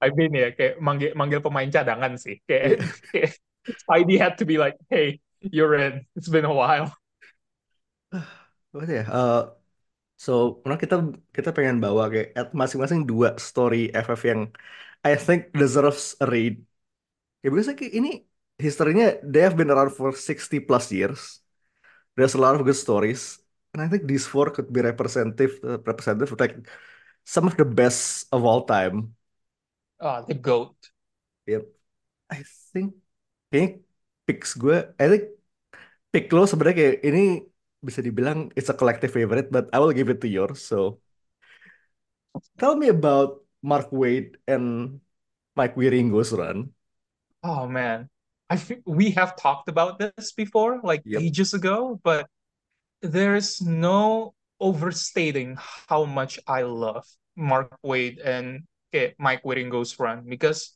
I 0.00 0.08
mean 0.16 0.32
ya 0.32 0.48
kayak 0.56 0.80
manggil 0.80 1.12
manggil 1.12 1.40
pemain 1.44 1.68
cadangan 1.68 2.16
sih. 2.16 2.40
Kayak, 2.48 2.80
kayak 3.12 3.30
Spidey 3.84 4.16
had 4.16 4.40
to 4.40 4.48
be 4.48 4.56
like, 4.56 4.76
hey, 4.88 5.20
you're 5.44 5.76
in. 5.76 6.08
It's 6.16 6.32
been 6.32 6.48
a 6.48 6.54
while. 6.54 6.88
Apa 8.72 8.84
ya? 8.86 9.04
Eh, 9.04 9.40
so, 10.16 10.32
karena 10.62 10.76
kita 10.80 10.96
kita 11.36 11.50
pengen 11.56 11.76
bawa 11.84 12.08
kayak 12.12 12.28
at 12.38 12.48
masing-masing 12.56 13.02
dua 13.10 13.36
story 13.40 13.90
FF 13.92 14.22
yang 14.30 14.42
I 15.04 15.16
think 15.16 15.52
deserves 15.56 16.16
a 16.22 16.26
read. 16.28 16.60
Ya 17.44 17.48
because 17.52 17.72
kayak 17.76 17.92
ini 17.96 18.10
historinya 18.60 19.20
they 19.24 19.42
have 19.44 19.56
been 19.56 19.72
around 19.72 19.92
for 19.96 20.12
60 20.12 20.60
plus 20.64 20.92
years. 20.92 21.39
There's 22.16 22.34
a 22.34 22.42
lot 22.42 22.56
of 22.56 22.64
good 22.64 22.76
stories. 22.76 23.38
And 23.72 23.82
I 23.82 23.88
think 23.88 24.06
these 24.06 24.26
four 24.26 24.50
could 24.50 24.72
be 24.72 24.82
representative 24.82 25.62
uh, 25.62 25.78
representative 25.86 26.32
of 26.34 26.40
like 26.40 26.58
some 27.22 27.46
of 27.46 27.56
the 27.56 27.64
best 27.64 28.26
of 28.34 28.44
all 28.44 28.66
time. 28.66 29.14
Ah, 30.00 30.22
the 30.22 30.34
GOAT. 30.34 30.74
Yep. 31.46 31.70
I 32.30 32.42
think 32.72 32.94
kayaknya 33.50 33.82
picks 34.26 34.54
gue, 34.54 34.78
I 34.98 35.06
think 35.10 35.24
pick 36.10 36.26
lo 36.34 36.46
sebenarnya 36.46 36.76
kayak 36.78 36.96
ini 37.06 37.22
bisa 37.82 38.02
dibilang 38.02 38.50
it's 38.58 38.70
a 38.70 38.76
collective 38.76 39.10
favorite, 39.10 39.48
but 39.50 39.70
I 39.74 39.78
will 39.78 39.94
give 39.94 40.10
it 40.10 40.18
to 40.22 40.28
yours. 40.30 40.62
So 40.62 40.98
tell 42.58 42.76
me 42.76 42.88
about 42.88 43.42
Mark 43.62 43.90
Wade 43.90 44.38
and 44.46 44.98
Mike 45.56 45.74
Wieringo's 45.74 46.32
run. 46.32 46.74
Oh 47.42 47.66
man. 47.66 48.08
I 48.50 48.56
think 48.58 48.82
we 48.84 49.14
have 49.14 49.36
talked 49.38 49.68
about 49.70 49.98
this 50.02 50.32
before, 50.34 50.80
like 50.82 51.06
Yep. 51.06 51.22
ages 51.22 51.54
ago, 51.54 52.00
but 52.02 52.26
there's 53.00 53.62
no 53.62 54.34
overstating 54.60 55.56
how 55.88 56.04
much 56.04 56.38
I 56.46 56.62
love 56.62 57.06
Mark 57.38 57.72
Wade 57.82 58.18
and 58.18 58.66
kayak 58.92 59.14
Mike 59.22 59.46
Wieringo's 59.46 59.96
run 60.02 60.26
because 60.26 60.74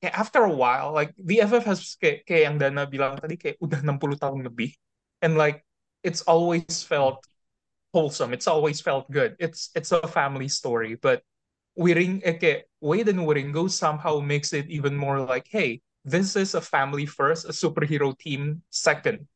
kayak 0.00 0.14
after 0.14 0.46
a 0.46 0.54
while, 0.54 0.94
like 0.94 1.12
the 1.18 1.42
FF 1.42 1.66
has 1.66 1.98
kayak, 1.98 2.22
kayak 2.24 2.42
yang 2.48 2.56
Dana 2.62 2.86
bilang 2.86 3.18
tadi 3.18 3.34
kayak 3.34 3.58
udah 3.58 3.82
60 3.82 4.16
tahun 4.16 4.46
lebih. 4.46 4.72
And 5.20 5.34
like 5.34 5.66
it's 6.06 6.22
always 6.22 6.86
felt 6.86 7.26
wholesome. 7.92 8.32
It's 8.32 8.46
always 8.46 8.80
felt 8.80 9.10
good. 9.10 9.34
It's 9.42 9.74
it's 9.74 9.90
a 9.90 10.06
family 10.06 10.48
story, 10.48 10.94
but 10.94 11.22
Wiring 11.78 12.22
eh, 12.26 12.38
kayak 12.38 12.70
Wade 12.82 13.10
and 13.10 13.22
Wiringo 13.26 13.70
somehow 13.70 14.18
makes 14.22 14.50
it 14.54 14.66
even 14.70 14.94
more 14.98 15.22
like, 15.22 15.46
hey, 15.50 15.82
this 16.08 16.36
is 16.36 16.54
a 16.54 16.60
family 16.62 17.06
first, 17.06 17.44
a 17.46 17.52
superhero 17.52 18.16
team 18.18 18.62
second. 18.70 19.28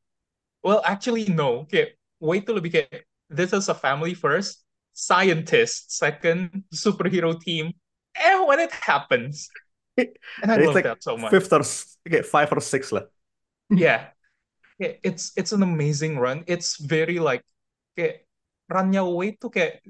Well, 0.63 0.83
actually, 0.85 1.27
no. 1.29 1.67
Okay, 1.69 1.95
wait 2.21 2.47
tuh 2.47 2.57
lebih 2.59 2.71
kayak 2.73 3.05
this 3.31 3.53
is 3.53 3.69
a 3.69 3.77
family 3.77 4.15
first, 4.15 4.63
scientist 4.95 5.93
second, 5.93 6.65
superhero 6.75 7.35
team. 7.37 7.75
And 8.17 8.47
when 8.49 8.61
it 8.61 8.73
happens, 8.73 9.49
and 10.43 10.51
I 10.53 10.57
It's 10.57 10.67
love 10.67 10.75
like 10.75 10.85
that 10.85 11.03
so 11.03 11.17
much. 11.17 11.33
fifth 11.33 11.53
or 11.53 11.63
kayak 12.09 12.27
five 12.27 12.53
or 12.53 12.61
six 12.61 12.93
lah. 12.93 13.07
Yeah. 13.71 14.11
Kayak 14.81 15.01
it's 15.05 15.33
it's 15.37 15.53
an 15.53 15.63
amazing 15.63 16.19
run. 16.19 16.45
It's 16.49 16.77
very 16.81 17.19
like 17.19 17.45
kayak 17.97 18.27
runnya 18.71 19.05
Wade 19.07 19.39
tuh 19.41 19.51
kayak 19.53 19.83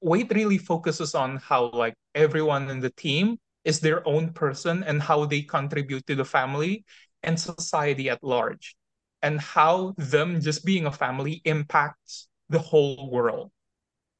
Wade 0.00 0.30
really 0.34 0.58
focuses 0.58 1.14
on 1.14 1.38
how 1.42 1.70
like 1.72 1.94
everyone 2.14 2.70
in 2.70 2.80
the 2.80 2.92
team 2.94 3.38
is 3.66 3.82
their 3.82 4.06
own 4.06 4.30
person 4.30 4.86
and 4.86 5.02
how 5.02 5.26
they 5.26 5.42
contribute 5.42 6.06
to 6.06 6.14
the 6.14 6.24
family 6.24 6.86
and 7.26 7.34
society 7.34 8.06
at 8.06 8.22
large 8.22 8.78
and 9.26 9.42
how 9.42 9.90
them 9.98 10.38
just 10.38 10.62
being 10.62 10.86
a 10.86 10.94
family 10.94 11.42
impacts 11.42 12.30
the 12.46 12.62
whole 12.62 13.10
world. 13.10 13.50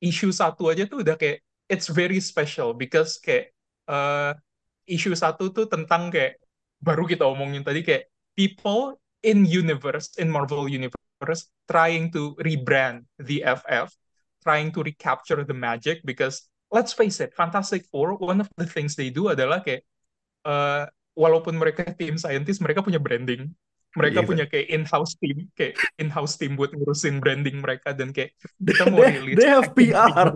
Issue 0.02 0.34
satu 0.34 0.74
aja 0.74 0.90
tuh 0.90 1.06
udah 1.06 1.14
kayak 1.14 1.46
it's 1.70 1.86
very 1.86 2.18
special 2.18 2.74
because 2.74 3.22
kayak 3.22 3.54
uh, 3.86 4.34
issue 4.90 5.14
satu 5.14 5.54
tuh 5.54 5.70
tentang 5.70 6.10
kayak 6.10 6.42
baru 6.82 7.06
kita 7.06 7.22
omongin 7.22 7.62
tadi 7.62 7.86
kayak 7.86 8.10
people 8.34 8.98
in 9.22 9.46
universe 9.46 10.18
in 10.18 10.26
Marvel 10.26 10.66
universe 10.66 11.48
trying 11.70 12.10
to 12.10 12.34
rebrand 12.42 13.06
the 13.22 13.46
FF 13.46 13.94
trying 14.46 14.70
to 14.70 14.82
recapture 14.82 15.42
the 15.42 15.56
magic 15.56 16.02
because 16.06 16.46
let's 16.72 16.92
face 16.92 17.22
it 17.22 17.30
Fantastic 17.34 17.86
Four 17.90 18.18
one 18.18 18.42
of 18.42 18.48
the 18.58 18.66
things 18.66 18.94
they 18.98 19.10
do 19.10 19.30
adalah 19.30 19.62
kayak 19.62 19.86
uh, 20.46 20.86
walaupun 21.16 21.56
mereka 21.56 21.86
tim 21.96 22.20
scientist 22.20 22.60
mereka 22.60 22.84
punya 22.84 23.00
branding 23.00 23.50
mereka 23.96 24.20
Iya. 24.20 24.28
punya 24.28 24.44
kayak 24.44 24.66
in-house 24.68 25.16
team 25.16 25.48
kayak 25.56 25.80
in-house 25.96 26.36
team 26.36 26.52
buat 26.52 26.76
ngurusin 26.76 27.16
branding 27.16 27.64
mereka 27.64 27.96
dan 27.96 28.12
kayak 28.12 28.36
kita 28.60 28.84
mau 28.92 29.00
they, 29.00 29.16
rilis 29.16 29.36
they 29.40 29.48
have 29.48 29.72
PR. 29.72 30.28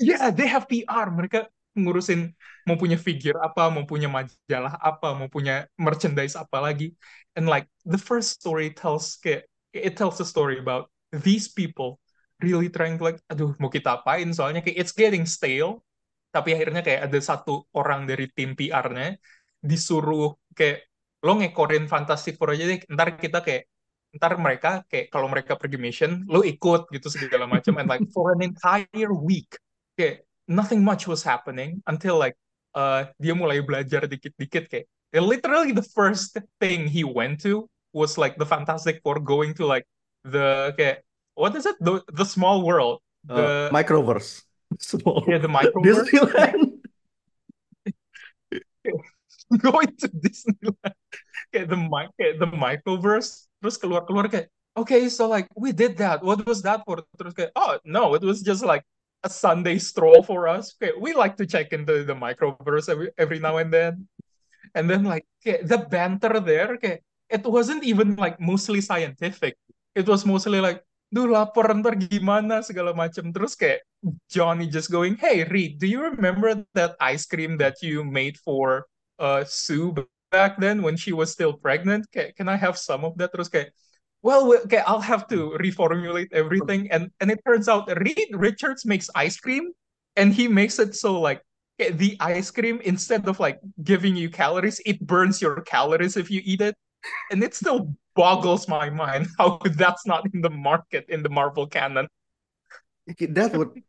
Yeah, 0.00 0.32
they 0.32 0.48
have 0.48 0.64
PR. 0.72 1.12
Mereka 1.12 1.52
ngurusin 1.76 2.32
mau 2.64 2.80
punya 2.80 2.96
figure 2.96 3.36
apa, 3.44 3.68
mau 3.68 3.84
punya 3.84 4.08
majalah 4.08 4.80
apa, 4.80 5.12
mau 5.12 5.28
punya 5.28 5.68
merchandise 5.76 6.32
apa 6.32 6.64
lagi. 6.64 6.96
And 7.36 7.44
like 7.44 7.68
the 7.84 8.00
first 8.00 8.40
story 8.40 8.72
tells 8.72 9.20
kayak 9.20 9.44
it 9.76 10.00
tells 10.00 10.16
a 10.20 10.26
story 10.28 10.56
about 10.56 10.88
these 11.12 11.52
people 11.52 12.00
really 12.42 12.68
trying 12.68 12.98
to 12.98 13.04
like, 13.06 13.22
aduh 13.30 13.54
mau 13.62 13.70
kita 13.70 14.02
apain? 14.02 14.28
Soalnya 14.34 14.60
kayak 14.60 14.76
it's 14.82 14.92
getting 14.92 15.24
stale. 15.24 15.80
Tapi 16.34 16.56
akhirnya 16.56 16.82
kayak 16.82 17.08
ada 17.08 17.18
satu 17.22 17.68
orang 17.76 18.08
dari 18.08 18.26
tim 18.32 18.56
PR-nya 18.58 19.16
disuruh 19.62 20.34
kayak 20.52 20.90
lo 21.22 21.38
ngekorin 21.38 21.86
Fantastic 21.86 22.36
Four 22.36 22.52
aja 22.56 22.66
deh. 22.66 22.82
Ntar 22.90 23.14
kita 23.20 23.44
kayak 23.44 23.70
ntar 24.12 24.36
mereka 24.36 24.84
kayak 24.92 25.08
kalau 25.08 25.24
mereka 25.24 25.56
pergi 25.56 25.80
mission 25.80 26.28
lo 26.28 26.44
ikut 26.44 26.92
gitu 26.92 27.08
segala 27.08 27.48
macam 27.48 27.80
and 27.80 27.88
like 27.88 28.04
for 28.12 28.36
an 28.36 28.44
entire 28.44 29.08
week 29.08 29.56
kayak 29.96 30.28
nothing 30.44 30.84
much 30.84 31.08
was 31.08 31.24
happening 31.24 31.80
until 31.88 32.20
like 32.20 32.36
uh, 32.76 33.08
dia 33.16 33.32
mulai 33.32 33.64
belajar 33.64 34.04
dikit-dikit 34.04 34.68
kayak 34.68 34.84
literally 35.16 35.72
the 35.72 35.84
first 35.96 36.36
thing 36.60 36.84
he 36.84 37.00
went 37.04 37.40
to 37.40 37.64
was 37.96 38.20
like 38.20 38.36
the 38.36 38.48
Fantastic 38.48 39.00
Four 39.00 39.16
going 39.20 39.56
to 39.56 39.64
like 39.64 39.88
the 40.24 40.76
kayak 40.76 41.04
what 41.34 41.56
is 41.56 41.66
it? 41.66 41.76
The 41.80 42.02
the 42.12 42.24
small 42.24 42.62
world. 42.62 43.00
Uh, 43.28 43.68
the 43.68 43.70
Microverse. 43.72 44.42
Small. 44.80 45.24
yeah 45.28 45.38
the 45.38 45.48
microverse. 45.48 46.08
Disneyland. 46.08 46.80
going 49.60 49.92
to 50.00 50.08
Disneyland. 50.08 50.96
Kayak 51.52 51.68
the 51.68 51.76
mic 51.76 52.08
kayak 52.16 52.40
the 52.40 52.48
microverse. 52.48 53.52
Terus 53.60 53.76
keluar-keluar 53.76 54.32
kayak 54.32 54.48
okay 54.72 55.12
so 55.12 55.28
like 55.28 55.48
we 55.52 55.76
did 55.76 56.00
that. 56.00 56.24
What 56.24 56.44
was 56.48 56.64
that 56.64 56.82
for? 56.88 57.04
Terus 57.20 57.36
kayak 57.36 57.52
oh 57.52 57.76
no 57.84 58.16
it 58.16 58.24
was 58.24 58.40
just 58.40 58.64
like 58.64 58.80
a 59.22 59.30
Sunday 59.30 59.76
stroll 59.76 60.24
for 60.24 60.48
us. 60.48 60.72
Okay 60.80 60.96
we 60.96 61.12
like 61.12 61.36
to 61.36 61.44
check 61.44 61.76
into 61.76 62.02
the 62.08 62.16
microverse 62.16 62.88
every 62.88 63.12
every 63.20 63.38
now 63.38 63.60
and 63.60 63.68
then. 63.68 64.08
And 64.72 64.88
then 64.88 65.04
like 65.04 65.28
kayak 65.44 65.68
the 65.68 65.84
banter 65.84 66.40
there 66.40 66.80
okay, 66.80 67.04
it 67.28 67.44
wasn't 67.44 67.84
even 67.84 68.16
like 68.16 68.40
mostly 68.40 68.80
scientific. 68.80 69.60
It 69.92 70.08
was 70.08 70.24
mostly 70.24 70.64
like 70.64 70.80
duh 71.12 71.28
lapar 71.28 71.68
ntar 71.76 71.94
gimana? 72.00 72.64
segala 72.64 72.96
macam 72.96 73.28
terus 73.30 73.52
kayak 73.52 73.84
Johnny 74.32 74.66
just 74.66 74.88
going 74.88 75.14
hey 75.20 75.44
Reed 75.44 75.76
do 75.78 75.86
you 75.86 76.00
remember 76.02 76.64
that 76.74 76.96
ice 76.98 77.28
cream 77.28 77.60
that 77.60 77.78
you 77.84 78.02
made 78.02 78.40
for 78.40 78.88
uh 79.20 79.44
Sue 79.44 79.92
back 80.32 80.56
then 80.56 80.80
when 80.80 80.96
she 80.96 81.12
was 81.12 81.30
still 81.30 81.52
pregnant? 81.52 82.08
Kayak 82.10 82.34
can 82.40 82.48
I 82.48 82.56
have 82.56 82.80
some 82.80 83.04
of 83.04 83.14
that? 83.20 83.30
Terus 83.36 83.52
kayak 83.52 83.76
well 84.24 84.48
we- 84.48 84.62
okay 84.64 84.80
I'll 84.88 85.04
have 85.04 85.28
to 85.30 85.52
reformulate 85.60 86.32
everything. 86.32 86.88
And 86.90 87.12
and 87.20 87.28
it 87.30 87.44
turns 87.44 87.68
out 87.68 87.92
Reed 88.00 88.32
Richards 88.32 88.88
makes 88.88 89.12
ice 89.14 89.36
cream 89.36 89.70
and 90.16 90.32
he 90.32 90.48
makes 90.48 90.80
it 90.80 90.96
so 90.96 91.20
like 91.20 91.44
the 91.78 92.16
ice 92.20 92.50
cream 92.50 92.80
instead 92.84 93.26
of 93.28 93.40
like 93.40 93.58
giving 93.82 94.14
you 94.14 94.30
calories 94.30 94.80
it 94.86 95.00
burns 95.02 95.42
your 95.42 95.60
calories 95.66 96.16
if 96.16 96.30
you 96.30 96.40
eat 96.44 96.60
it. 96.64 96.74
And 97.30 97.42
it's 97.42 97.58
still 97.58 97.94
boggles 98.14 98.68
my 98.68 98.90
mind 98.90 99.28
how 99.38 99.58
that's 99.76 100.06
not 100.06 100.26
in 100.32 100.40
the 100.40 100.50
market 100.50 101.06
in 101.08 101.22
the 101.22 101.28
Marvel 101.28 101.66
canon. 101.66 102.08
That 103.06 103.56
would 103.56 103.82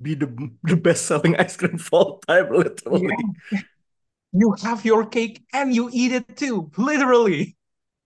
be 0.00 0.14
the 0.14 0.28
the 0.62 0.76
best 0.76 1.06
selling 1.06 1.36
ice 1.36 1.56
cream 1.56 1.74
of 1.74 1.88
all 1.92 2.18
time, 2.26 2.52
literally. 2.52 3.14
Yeah. 3.50 3.60
you 4.32 4.56
have 4.62 4.84
your 4.84 5.06
cake 5.06 5.44
and 5.52 5.74
you 5.74 5.90
eat 5.92 6.12
it 6.12 6.36
too 6.36 6.70
literally. 6.76 7.56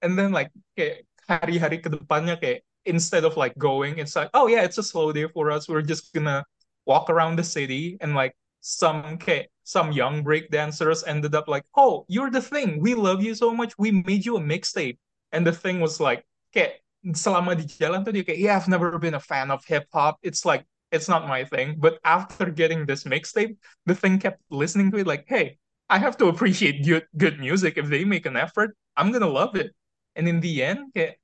And 0.03 0.19
then 0.19 0.33
like 0.33 0.51
kayak 0.77 1.07
hari-hari 1.27 1.79
ke 1.79 1.89
depannya 1.91 2.39
kayak 2.39 2.63
instead 2.87 3.27
of 3.27 3.35
like 3.35 3.55
going 3.59 3.99
it's 3.99 4.15
like 4.15 4.31
oh 4.35 4.47
yeah 4.47 4.63
it's 4.63 4.79
a 4.79 4.87
slow 4.87 5.11
day 5.11 5.27
for 5.31 5.51
us. 5.51 5.67
We're 5.67 5.87
just 5.87 6.13
gonna 6.13 6.45
walk 6.87 7.11
around 7.11 7.39
the 7.39 7.47
city 7.47 7.99
and 8.03 8.15
like 8.15 8.35
some 8.61 9.19
kayak 9.19 9.51
some 9.67 9.91
young 9.91 10.23
break 10.23 10.51
dancers 10.51 11.03
ended 11.07 11.35
up 11.35 11.47
like 11.51 11.67
oh 11.79 12.05
you're 12.07 12.31
the 12.31 12.43
thing. 12.43 12.79
We 12.79 12.95
love 12.95 13.23
you 13.23 13.35
so 13.35 13.55
much. 13.55 13.75
We 13.79 13.91
made 13.91 14.27
you 14.27 14.37
a 14.37 14.43
mixtape 14.43 14.99
and 15.37 15.45
the 15.45 15.53
thing 15.53 15.85
was 15.85 16.01
like 16.01 16.25
kayak 16.57 16.81
selama 17.13 17.53
di 17.53 17.69
jalan 17.69 18.01
tuh 18.03 18.11
dia 18.17 18.25
kayak 18.25 18.41
yeah 18.41 18.57
I've 18.57 18.73
never 18.73 18.97
been 18.97 19.15
a 19.15 19.23
fan 19.23 19.53
of 19.53 19.61
hip 19.69 19.87
hop 19.93 20.17
it's 20.25 20.49
like 20.49 20.65
it's 20.95 21.11
not 21.13 21.29
my 21.29 21.45
thing. 21.45 21.77
But 21.77 22.01
after 22.07 22.49
getting 22.49 22.89
this 22.89 23.05
mixtape 23.05 23.61
the 23.85 23.95
thing 23.95 24.17
kept 24.19 24.41
listening 24.49 24.89
to 24.97 25.05
it 25.05 25.07
like 25.07 25.29
hey 25.29 25.61
I 25.93 26.01
have 26.01 26.17
to 26.25 26.33
appreciate 26.33 26.83
good 26.83 27.05
good 27.15 27.39
music. 27.39 27.77
If 27.77 27.93
they 27.93 28.09
make 28.09 28.25
an 28.25 28.35
effort 28.41 28.75
I'm 28.97 29.13
gonna 29.13 29.31
love 29.31 29.55
it. 29.55 29.77
And 30.17 30.25
in 30.25 30.41
the 30.41 30.65
end 30.65 30.97
kayak 30.97 31.21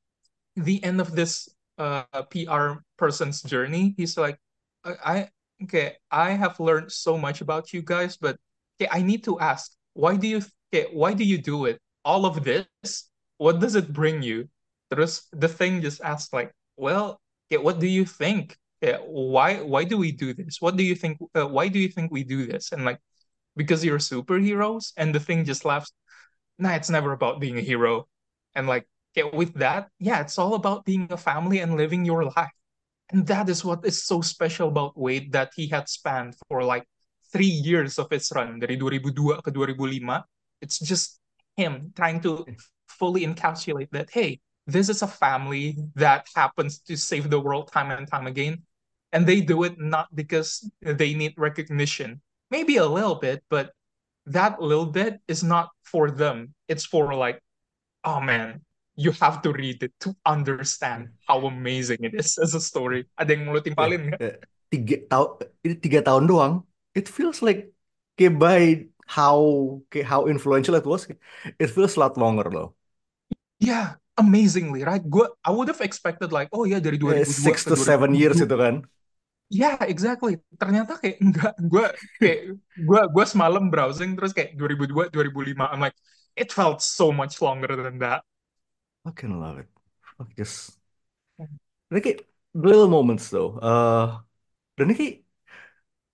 the 0.55 0.85
end 0.85 1.01
of 1.01 1.17
this 1.17 1.49
uh, 1.81 2.05
PR 2.29 2.85
person's 3.01 3.41
journey 3.41 3.97
he's 3.97 4.21
like 4.21 4.37
I 4.85 5.33
okay 5.65 5.97
I 6.13 6.37
have 6.37 6.61
learned 6.61 6.93
so 6.93 7.17
much 7.17 7.41
about 7.41 7.73
you 7.73 7.81
guys 7.81 8.21
but 8.21 8.37
okay, 8.77 8.93
I 8.93 9.01
need 9.01 9.25
to 9.25 9.41
ask 9.41 9.73
why 9.97 10.15
do 10.21 10.29
you 10.29 10.45
okay, 10.69 10.93
why 10.93 11.17
do 11.17 11.25
you 11.25 11.39
do 11.41 11.65
it? 11.67 11.81
All 12.05 12.27
of 12.27 12.45
this 12.45 13.09
what 13.43 13.59
does 13.59 13.75
it 13.75 13.93
bring 13.93 14.23
you 14.23 14.47
Terus 14.93 15.25
the 15.33 15.49
thing 15.49 15.81
just 15.81 16.05
asked 16.05 16.37
like, 16.37 16.53
well, 16.77 17.17
yeah, 17.49 17.65
what 17.65 17.81
do 17.81 17.89
you 17.89 18.05
think? 18.05 18.61
Yeah, 18.85 19.01
why 19.01 19.65
why 19.65 19.89
do 19.89 19.97
we 19.97 20.13
do 20.13 20.37
this? 20.37 20.61
What 20.61 20.77
do 20.77 20.85
you 20.85 20.93
think? 20.93 21.17
Uh, 21.33 21.49
why 21.49 21.73
do 21.73 21.81
you 21.81 21.89
think 21.89 22.13
we 22.13 22.29
do 22.29 22.45
this? 22.45 22.77
And 22.77 22.85
like, 22.85 23.01
because 23.57 23.81
you're 23.81 23.97
superheroes. 23.97 24.93
And 25.01 25.15
the 25.17 25.21
thing 25.21 25.49
just 25.49 25.65
laughs. 25.65 25.89
Nah, 26.61 26.77
it's 26.77 26.93
never 26.93 27.17
about 27.17 27.41
being 27.41 27.57
a 27.57 27.65
hero. 27.65 28.05
And 28.53 28.69
like, 28.69 28.85
yeah, 29.17 29.33
with 29.33 29.57
that, 29.65 29.89
yeah, 29.97 30.21
it's 30.21 30.37
all 30.37 30.61
about 30.61 30.85
being 30.85 31.09
a 31.09 31.17
family 31.17 31.65
and 31.65 31.81
living 31.81 32.05
your 32.05 32.29
life. 32.29 32.53
And 33.09 33.25
that 33.33 33.49
is 33.49 33.65
what 33.65 33.81
is 33.89 34.05
so 34.05 34.21
special 34.21 34.69
about 34.69 34.93
Wade 34.93 35.33
that 35.33 35.57
he 35.57 35.73
had 35.73 35.89
spanned 35.89 36.37
for 36.49 36.61
like 36.61 36.85
three 37.33 37.49
years 37.65 37.97
of 37.97 38.13
his 38.13 38.29
run 38.37 38.61
dari 38.61 38.77
2002 38.77 39.41
ke 39.41 39.49
2005. 39.49 40.21
It's 40.61 40.77
just 40.77 41.17
him 41.57 41.97
trying 41.97 42.21
to 42.29 42.45
fully 42.99 43.27
encapsulate 43.27 43.91
that. 43.93 44.11
Hey, 44.11 44.41
this 44.67 44.89
is 44.89 45.03
a 45.03 45.09
family 45.11 45.77
that 45.97 46.29
happens 46.35 46.79
to 46.87 46.97
save 46.97 47.31
the 47.31 47.41
world 47.41 47.73
time 47.73 47.91
and 47.91 48.07
time 48.07 48.27
again. 48.27 48.63
And 49.13 49.27
they 49.27 49.41
do 49.41 49.65
it 49.65 49.77
not 49.77 50.09
because 50.15 50.65
they 50.81 51.13
need 51.13 51.35
recognition, 51.37 52.21
maybe 52.51 52.77
a 52.81 52.89
little 52.89 53.17
bit, 53.17 53.45
but 53.51 53.77
that 54.27 54.57
little 54.57 54.87
bit 54.87 55.21
is 55.29 55.45
not 55.45 55.69
for 55.85 56.11
them. 56.11 56.55
It's 56.69 56.87
for 56.87 57.13
like, 57.13 57.43
oh 58.05 58.21
man, 58.21 58.65
you 58.97 59.13
have 59.21 59.43
to 59.43 59.53
read 59.53 59.83
it 59.83 59.93
to 60.01 60.17
understand 60.25 61.09
how 61.29 61.45
amazing 61.45 62.01
it 62.01 62.15
is 62.15 62.39
as 62.39 62.55
a 62.55 62.61
story. 62.61 63.05
Ada 63.21 63.37
yang 63.37 63.53
mau 63.53 63.61
timpalin 63.61 64.13
nggak? 64.13 64.21
Eh, 64.21 64.37
tiga 64.73 64.97
tahun 65.13 65.29
ini 65.65 65.75
tiga 65.77 66.01
tahun 66.05 66.25
doang. 66.25 66.65
It 66.97 67.09
feels 67.09 67.41
like 67.45 67.73
kayak 68.17 68.37
by 68.37 68.89
how 69.05 69.41
kayak 69.93 70.09
how 70.09 70.29
influential 70.29 70.77
it 70.77 70.85
was. 70.85 71.09
It 71.61 71.69
feels 71.69 71.97
a 71.97 72.01
lot 72.01 72.17
longer 72.17 72.49
loh. 72.49 72.77
Yeah, 73.63 73.95
amazingly, 74.19 74.83
right? 74.83 75.03
Gue, 75.03 75.29
I 75.47 75.51
would 75.55 75.69
have 75.71 75.81
expected 75.81 76.33
like, 76.35 76.49
oh 76.53 76.65
ya 76.67 76.83
dari 76.83 76.99
Eh, 77.07 77.25
2002 77.25 77.45
six 77.45 77.65
ke 77.65 77.71
to 77.71 77.77
seven 77.77 78.15
years 78.15 78.39
2007. 78.39 78.45
itu 78.45 78.55
kan. 78.63 78.75
Ya, 79.53 79.77
exactly. 79.85 80.41
Ternyata 80.61 80.97
kayak 81.03 81.19
enggak. 81.25 81.53
Gue 81.73 81.87
kayak 82.21 82.41
gue 82.77 83.01
gue 83.15 83.25
semalam 83.29 83.69
browsing 83.73 84.17
terus 84.19 84.33
kayak 84.37 84.57
2002, 84.59 85.07
2005. 85.13 85.69
I'm 85.73 85.83
like, 85.85 85.97
it 86.37 86.51
felt 86.53 86.81
so 86.83 87.13
much 87.13 87.39
longer 87.45 87.71
than 87.77 88.01
that. 88.03 88.25
Fucking 89.05 89.39
love 89.41 89.59
it. 89.59 89.69
Fuck 90.19 90.35
just 90.37 90.79
ini 91.91 91.99
kayak 92.05 92.21
little 92.55 92.89
moments 92.91 93.31
though. 93.31 93.59
Uh, 93.61 94.23
dan 94.79 94.89
ini 94.95 95.25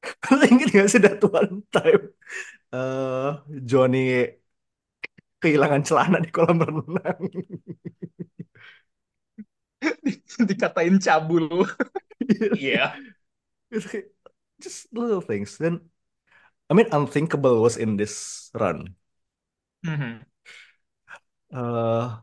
kayak 0.25 0.49
inget 0.53 0.69
gak 0.75 0.89
sih 0.93 1.01
that 1.05 1.21
one 1.25 1.63
time 1.75 2.03
eh 2.75 3.31
Johnny 3.71 3.99
kehilangan 5.43 5.83
celana 5.89 6.19
di 6.25 6.31
kolam 6.35 6.59
renang. 6.63 7.23
Dikatain 10.49 10.99
cabul. 11.03 11.67
Iya. 12.59 12.99
It's 13.71 13.87
kayak 13.87 14.09
just 14.63 14.89
little 14.95 15.21
things. 15.23 15.59
Then 15.59 15.91
I 16.71 16.75
mean 16.75 16.89
unthinkable 16.93 17.63
was 17.63 17.77
in 17.77 17.97
this 17.97 18.49
run. 18.55 18.97
Mhm. 19.83 20.25
Uh, 21.53 22.21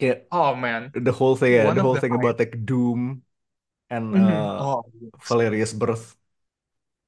kayak 0.00 0.28
Oh 0.32 0.52
man, 0.56 0.90
the 0.94 1.12
whole 1.12 1.36
thing 1.36 1.64
one 1.64 1.76
the 1.76 1.82
whole 1.82 1.94
the 1.96 2.00
thing 2.00 2.12
high. 2.12 2.20
about 2.20 2.38
like 2.40 2.54
Doom 2.66 3.22
and 3.90 4.14
Mhm. 4.14 4.30
uh, 4.30 4.58
Oh, 4.60 4.80
yes. 5.00 5.12
Valeria's 5.28 5.74
birth. 5.74 6.16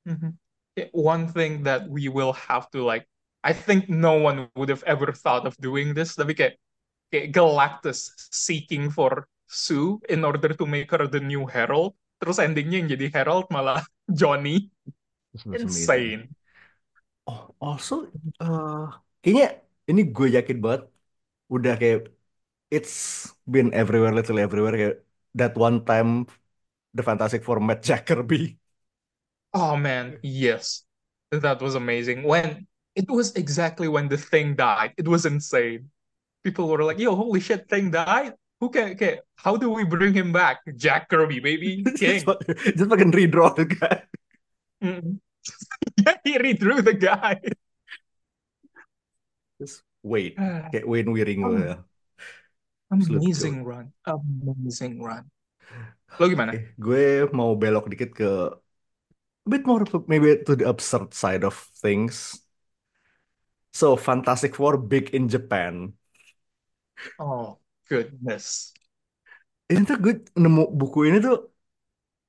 Mhm. 0.06 0.38
Yeah, 0.76 0.88
One 0.92 1.28
thing 1.28 1.64
that 1.64 1.88
we 1.88 2.08
will 2.08 2.32
have 2.48 2.70
to 2.72 2.82
like, 2.84 3.06
I 3.42 3.52
think 3.52 3.90
no 3.90 4.18
one 4.18 4.48
would 4.54 4.70
have 4.70 4.82
ever 4.86 5.10
thought 5.12 5.46
of 5.46 5.58
doing 5.58 5.94
this, 5.94 6.14
tapi 6.14 6.34
kayak, 6.38 6.54
kayak 7.10 7.34
Galactus 7.34 8.14
seeking 8.30 8.88
for 8.90 9.26
Sue 9.50 9.98
in 10.08 10.22
order 10.24 10.54
to 10.54 10.64
make 10.64 10.90
her 10.94 11.04
the 11.10 11.20
new 11.20 11.44
Herald. 11.50 11.94
Terus 12.22 12.38
endingnya 12.38 12.78
yang 12.86 12.90
jadi 12.94 13.06
Herald 13.10 13.50
malah 13.50 13.82
Johnny. 14.10 14.70
Insane. 15.52 16.30
Oh, 17.26 17.54
also, 17.62 17.94
uh, 18.42 18.90
kayaknya 19.22 19.46
ini 19.90 20.00
gue 20.14 20.26
yakin 20.36 20.58
banget 20.64 20.82
udah 21.54 21.74
kayak 21.80 21.98
it's 22.74 22.94
been 23.52 23.68
everywhere, 23.80 24.14
literally 24.18 24.42
everywhere. 24.48 24.76
Kayak 24.80 24.96
that 25.38 25.52
one 25.66 25.78
time 25.88 26.10
the 26.96 27.02
Fantastic 27.08 27.42
Four 27.46 27.58
met 27.68 27.80
Jack 27.86 28.02
Kirby. 28.08 28.58
Oh 29.54 29.76
man, 29.76 30.18
yes. 30.22 30.84
That 31.30 31.60
was 31.62 31.74
amazing. 31.74 32.22
When 32.24 32.66
it 32.94 33.08
was 33.08 33.32
exactly 33.34 33.88
when 33.88 34.08
the 34.08 34.16
thing 34.16 34.54
died. 34.54 34.92
It 34.96 35.08
was 35.08 35.24
insane. 35.24 35.90
People 36.44 36.68
were 36.68 36.82
like, 36.84 36.98
yo, 36.98 37.14
holy 37.14 37.40
shit, 37.40 37.68
thing 37.68 37.90
died? 37.90 38.34
Who 38.60 38.70
can, 38.70 38.96
can 38.96 39.18
how 39.34 39.56
do 39.56 39.70
we 39.70 39.84
bring 39.84 40.14
him 40.14 40.32
back? 40.32 40.62
Jack 40.76 41.08
Kirby, 41.08 41.40
baby. 41.40 41.82
just, 41.96 41.98
King. 41.98 42.22
just 42.76 42.90
fucking 42.90 43.12
redraw 43.12 43.54
the 43.56 43.66
guy. 43.66 44.02
Mm. 44.82 45.18
yeah, 46.06 46.16
he 46.22 46.38
redrew 46.38 46.84
the 46.84 46.94
guy. 46.94 47.40
Just 49.58 49.82
wait, 50.02 50.38
kayak 50.38 50.86
Wayne 50.86 51.10
ya. 51.14 51.82
Absolute 52.92 53.24
Amazing 53.24 53.64
run. 53.64 53.86
Amazing 54.04 55.00
run. 55.00 55.24
Lo 56.20 56.28
gimana? 56.28 56.52
Oke, 56.52 56.76
gue 56.76 57.04
mau 57.32 57.56
belok 57.56 57.88
dikit 57.88 58.12
ke 58.12 58.30
a 59.42 59.48
bit 59.48 59.64
more 59.66 59.82
maybe 60.06 60.38
to 60.44 60.54
the 60.54 60.68
absurd 60.68 61.14
side 61.14 61.42
of 61.42 61.56
things. 61.80 62.41
So, 63.72 63.96
Fantastic 63.96 64.54
Four 64.54 64.76
big 64.78 65.10
in 65.10 65.28
Japan. 65.28 65.94
Oh, 67.18 67.58
goodness. 67.88 68.74
Ini 69.70 69.80
tuh 69.88 69.96
gue 70.04 70.12
nemu 70.42 70.62
buku 70.78 70.98
ini 71.08 71.18
tuh 71.26 71.34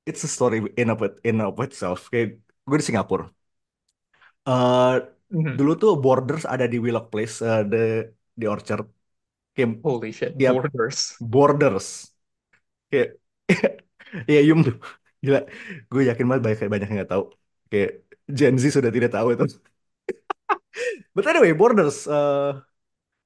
it's 0.10 0.24
a 0.24 0.28
story 0.36 0.58
in 0.82 0.88
of 0.94 1.00
it, 1.08 1.14
in 1.30 1.36
of 1.42 1.56
itself. 1.66 2.00
Kayak 2.12 2.28
gue 2.70 2.78
di 2.82 2.86
Singapura. 2.90 3.26
Eh, 4.48 4.90
Mhm. 5.32 5.58
dulu 5.58 5.72
tuh 5.82 5.92
Borders 6.04 6.44
ada 6.54 6.66
di 6.72 6.76
Wheelock 6.84 7.06
Place, 7.12 7.36
eh, 7.48 7.60
the 7.72 7.78
di 8.40 8.46
Orchard. 8.54 8.86
Kayak 9.56 9.70
Holy 9.84 10.12
shit, 10.12 10.44
Yep. 10.44 10.58
borders. 10.58 11.24
Borders. 11.34 11.88
Kayak 12.92 13.08
ya 14.34 14.40
Yum 14.48 14.60
tuh. 14.68 14.76
Gila. 15.24 15.40
Gue 15.92 16.02
yakin 16.10 16.26
banget 16.30 16.44
banyak 16.46 16.60
banyak 16.74 16.88
yang 16.90 16.98
nggak 17.00 17.12
tahu. 17.14 17.24
Kayak 17.72 17.90
Gen 18.38 18.54
Z 18.62 18.66
sudah 18.78 18.92
tidak 18.96 19.12
tahu 19.16 19.28
itu. 19.36 19.46
But 21.16 21.26
anyway, 21.30 21.52
Borders. 21.60 21.96
eh, 22.08 22.50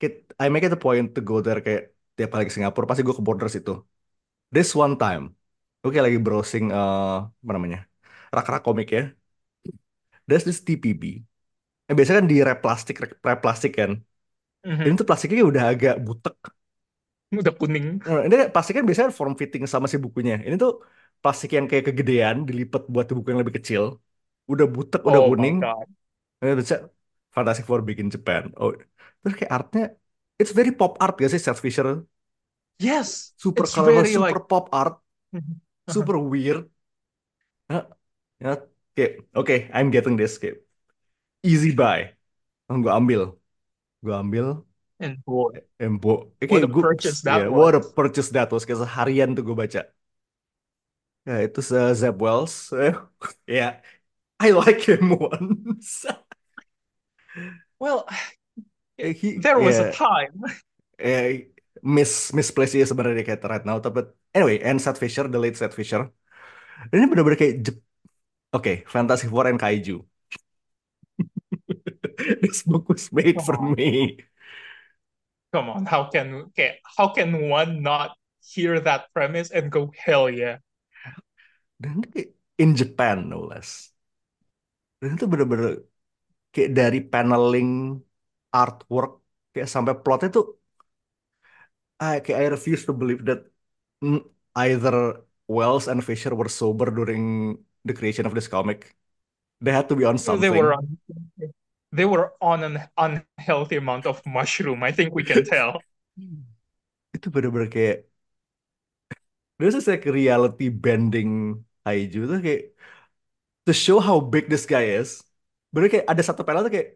kit- 0.01 0.33
I 0.43 0.47
make 0.53 0.65
it 0.67 0.73
a 0.77 0.81
point 0.85 1.07
to 1.15 1.21
go 1.29 1.35
there 1.45 1.59
kayak 1.65 1.83
tiap 2.17 2.29
kali 2.33 2.45
ke 2.49 2.53
Singapura 2.57 2.85
pasti 2.89 3.03
gue 3.07 3.15
ke 3.19 3.25
Borders 3.29 3.55
itu. 3.59 3.71
This 4.55 4.69
one 4.83 4.95
time, 5.01 5.23
gue 5.81 5.89
kayak 5.93 6.05
lagi 6.09 6.19
browsing 6.25 6.65
eh, 6.77 7.15
apa 7.43 7.53
namanya 7.57 7.79
rak-rak 8.35 8.61
komik 8.67 8.87
ya. 8.97 9.01
There's 10.27 10.43
this 10.47 10.59
TPB. 10.67 11.03
Eh, 11.89 11.93
biasanya 11.97 12.19
kan 12.21 12.27
di 12.31 12.37
wrap 12.43 12.59
plastik, 12.63 12.95
wrap 13.25 13.39
plastik 13.43 13.71
kan. 13.79 13.91
Mhm. 14.65 14.83
Ini 14.85 14.93
tuh 14.99 15.07
plastiknya 15.09 15.43
udah 15.51 15.63
agak 15.73 15.95
butek. 16.05 16.35
Udah 17.41 17.53
kuning. 17.59 17.85
Nah, 18.07 18.21
ini 18.27 18.35
plastiknya 18.53 18.83
biasanya 18.87 19.11
form 19.19 19.33
fitting 19.41 19.63
sama 19.73 19.87
si 19.91 19.97
bukunya. 20.05 20.33
Ini 20.47 20.55
tuh 20.63 20.71
plastik 21.21 21.49
yang 21.57 21.65
kayak 21.69 21.85
kegedean, 21.87 22.35
dilipat 22.49 22.81
buat 22.93 23.05
buku 23.17 23.27
yang 23.31 23.41
lebih 23.43 23.55
kecil. 23.59 23.83
Udah 24.51 24.65
butek, 24.75 25.01
udah 25.09 25.21
Oh 25.21 25.27
my 25.37 25.51
kuning. 25.55 25.55
Ini 26.41 26.51
baca 26.59 26.75
Fantastic 27.37 27.65
Four 27.69 27.81
Big 27.85 28.01
in 28.01 28.09
Japan. 28.09 28.49
Oh, 28.57 28.73
terus 29.21 29.33
kayak 29.37 29.51
artnya, 29.53 29.83
it's 30.41 30.53
very 30.57 30.73
pop 30.73 30.97
art 30.97 31.13
gak 31.21 31.29
sih, 31.29 31.41
Seth 31.41 31.61
Fisher? 31.61 32.01
Yes, 32.81 33.33
Super 33.37 33.65
very 33.65 34.13
super 34.13 34.41
like 34.41 34.49
pop 34.49 34.65
art, 34.73 34.95
Mhm. 35.33 35.61
super 35.93 36.17
weird. 36.17 36.65
Ya, 37.69 37.79
ya, 38.43 38.51
kayak, 38.95 39.11
oke, 39.37 39.55
I'm 39.75 39.89
getting 39.93 40.15
this. 40.17 40.37
Kayak, 40.41 40.57
easy 41.43 41.71
buy. 41.73 42.13
Gue 42.69 42.91
ambil. 42.93 43.21
Gue 44.03 44.15
ambil. 44.15 44.47
and 44.99 45.21
boy, 45.25 45.53
Embo. 45.77 46.33
Eh, 46.41 46.47
what 46.49 46.63
a 46.65 46.67
gue, 46.67 46.81
purchase 46.81 47.21
that 47.21 47.45
ya, 47.45 47.49
what 47.53 47.75
a 47.75 47.79
was. 47.79 47.93
purchase 47.93 48.29
that 48.33 48.49
was. 48.53 48.65
Kayak 48.65 48.81
seharian 48.85 49.29
tuh 49.37 49.43
gue 49.45 49.57
baca. 49.57 49.81
Ya, 51.27 51.33
itu 51.45 51.59
se- 51.61 51.93
Zeb 52.01 52.15
Wells. 52.21 52.71
Ya, 53.47 53.81
I 54.39 54.51
like 54.51 54.81
him 54.87 55.17
once. 55.19 56.05
Well, 57.79 58.07
Eh, 58.99 59.13
he, 59.13 59.41
there 59.41 59.59
was 59.59 59.79
a 59.79 59.85
ya, 59.85 59.91
time. 59.91 60.43
eh, 60.99 61.47
mis 61.95 62.11
misplaced 62.37 62.73
sih 62.75 62.83
sebenarnya 62.91 63.23
kayak 63.27 63.41
right 63.51 63.65
now. 63.69 63.77
Tapi 63.85 63.99
anyway, 64.35 64.57
and 64.67 64.77
Seth 64.83 64.99
Fisher, 65.01 65.25
the 65.33 65.39
late 65.43 65.55
Seth 65.59 65.75
Fisher. 65.79 66.01
Ini 66.93 67.05
bener-bener 67.11 67.39
kayak 67.41 67.55
Oke, 68.55 68.73
Fantastic 68.93 69.29
Four 69.33 69.45
and 69.51 69.59
Kaiju. 69.61 69.95
This 72.41 72.63
book 72.63 72.89
was 72.89 73.11
made 73.11 73.41
Come 73.41 73.45
for 73.45 73.57
on. 73.57 73.75
me. 73.75 74.17
Come 75.51 75.69
on, 75.69 75.85
how 75.85 76.05
can 76.09 76.33
okay, 76.55 76.79
how 76.97 77.09
can 77.09 77.49
one 77.49 77.81
not 77.81 78.15
hear 78.41 78.79
that 78.79 79.11
premise 79.13 79.51
and 79.51 79.69
go 79.71 79.91
hell 79.97 80.29
yeah? 80.29 80.59
Dan 81.81 82.03
in 82.59 82.75
Japan 82.75 83.29
no 83.29 83.39
less. 83.41 83.91
Dan 85.01 85.11
itu 85.17 85.25
bener-bener 85.31 85.69
kayak 86.57 86.71
dari 86.79 86.99
paneling 87.11 87.69
artwork 88.57 89.11
kayak 89.53 89.69
sampai 89.75 89.93
plotnya 90.03 90.29
tuh 90.37 90.45
I, 91.99 92.19
kayak 92.21 92.39
I 92.41 92.45
refuse 92.53 92.85
to 92.85 92.93
believe 92.93 93.25
that 93.25 93.49
either 94.55 95.21
Wells 95.47 95.87
and 95.87 96.03
Fisher 96.03 96.35
were 96.35 96.49
sober 96.49 96.91
during 96.91 97.57
the 97.85 97.93
creation 97.93 98.25
of 98.25 98.33
this 98.35 98.47
comic. 98.47 98.95
They 99.61 99.71
had 99.71 99.89
to 99.89 99.95
be 99.95 100.05
on 100.05 100.17
They 100.17 100.25
something. 100.25 100.53
were 100.53 100.73
on 100.73 100.97
they 101.91 102.05
were 102.05 102.33
on 102.41 102.63
an 102.63 102.79
unhealthy 102.97 103.77
amount 103.77 104.05
of 104.05 104.25
mushroom. 104.25 104.83
I 104.83 104.91
think 104.91 105.15
we 105.15 105.23
can 105.23 105.43
tell. 105.43 105.81
Itu 107.15 107.27
bener-bener 107.33 107.69
kayak 107.73 107.97
this 109.59 109.75
is 109.75 109.87
like 109.87 110.05
reality 110.05 110.69
bending 110.69 111.29
kaiju 111.85 112.19
tuh 112.29 112.39
kayak 112.45 112.61
to 113.65 113.73
show 113.73 113.99
how 113.99 114.19
big 114.19 114.49
this 114.49 114.65
guy 114.65 114.83
is. 114.97 115.23
Bener 115.73 115.87
kayak 115.93 116.05
ada 116.11 116.21
satu 116.27 116.41
panel 116.47 116.61
tuh 116.65 116.73
kayak 116.75 116.89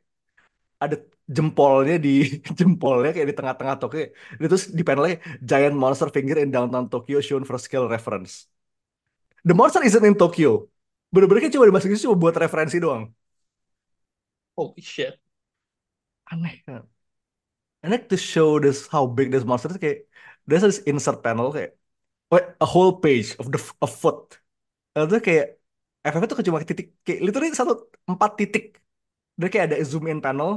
ada 0.84 0.95
jempolnya 1.29 1.95
di 2.05 2.10
jempolnya 2.60 3.10
kayak 3.15 3.27
di 3.29 3.36
tengah-tengah 3.38 3.75
Tokyo. 3.81 4.01
Terus 4.41 4.63
di 4.77 4.84
panelnya 4.88 5.15
giant 5.49 5.75
monster 5.77 6.10
finger 6.15 6.38
in 6.43 6.49
downtown 6.55 6.86
Tokyo 6.89 7.17
shown 7.21 7.43
for 7.45 7.57
scale 7.62 7.86
reference. 7.86 8.49
The 9.45 9.53
monster 9.53 9.81
isn't 9.86 10.05
in 10.05 10.17
Tokyo. 10.17 10.69
Bener-bener 11.13 11.45
kayak 11.45 11.53
cuma 11.53 11.69
dimasukin 11.69 11.97
cuma 12.01 12.17
buat 12.17 12.36
referensi 12.38 12.77
doang. 12.81 13.13
Holy 14.57 14.81
shit. 14.81 15.19
Aneh 16.31 16.63
kan. 16.65 16.88
And 17.84 17.91
like 17.91 18.10
to 18.10 18.17
show 18.17 18.60
this 18.60 18.88
how 18.88 19.05
big 19.05 19.31
this 19.31 19.45
monster 19.45 19.69
is 19.69 19.77
kayak 19.77 20.05
there's 20.45 20.62
this 20.65 20.81
insert 20.89 21.21
panel 21.25 21.49
kayak 21.53 21.77
wait, 22.34 22.45
a 22.62 22.65
whole 22.65 23.01
page 23.01 23.36
of 23.38 23.51
the 23.53 23.60
a 23.81 23.89
foot. 23.89 24.38
Itu 24.97 25.21
kayak 25.21 25.61
FF 26.09 26.23
itu 26.25 26.35
cuma 26.49 26.59
titik 26.69 26.87
kayak 27.05 27.19
literally 27.25 27.49
satu 27.59 27.73
empat 28.11 28.31
titik. 28.39 28.63
Dan 29.39 29.47
kayak 29.51 29.65
ada 29.71 29.77
zoom 29.91 30.05
in 30.11 30.19
panel, 30.25 30.51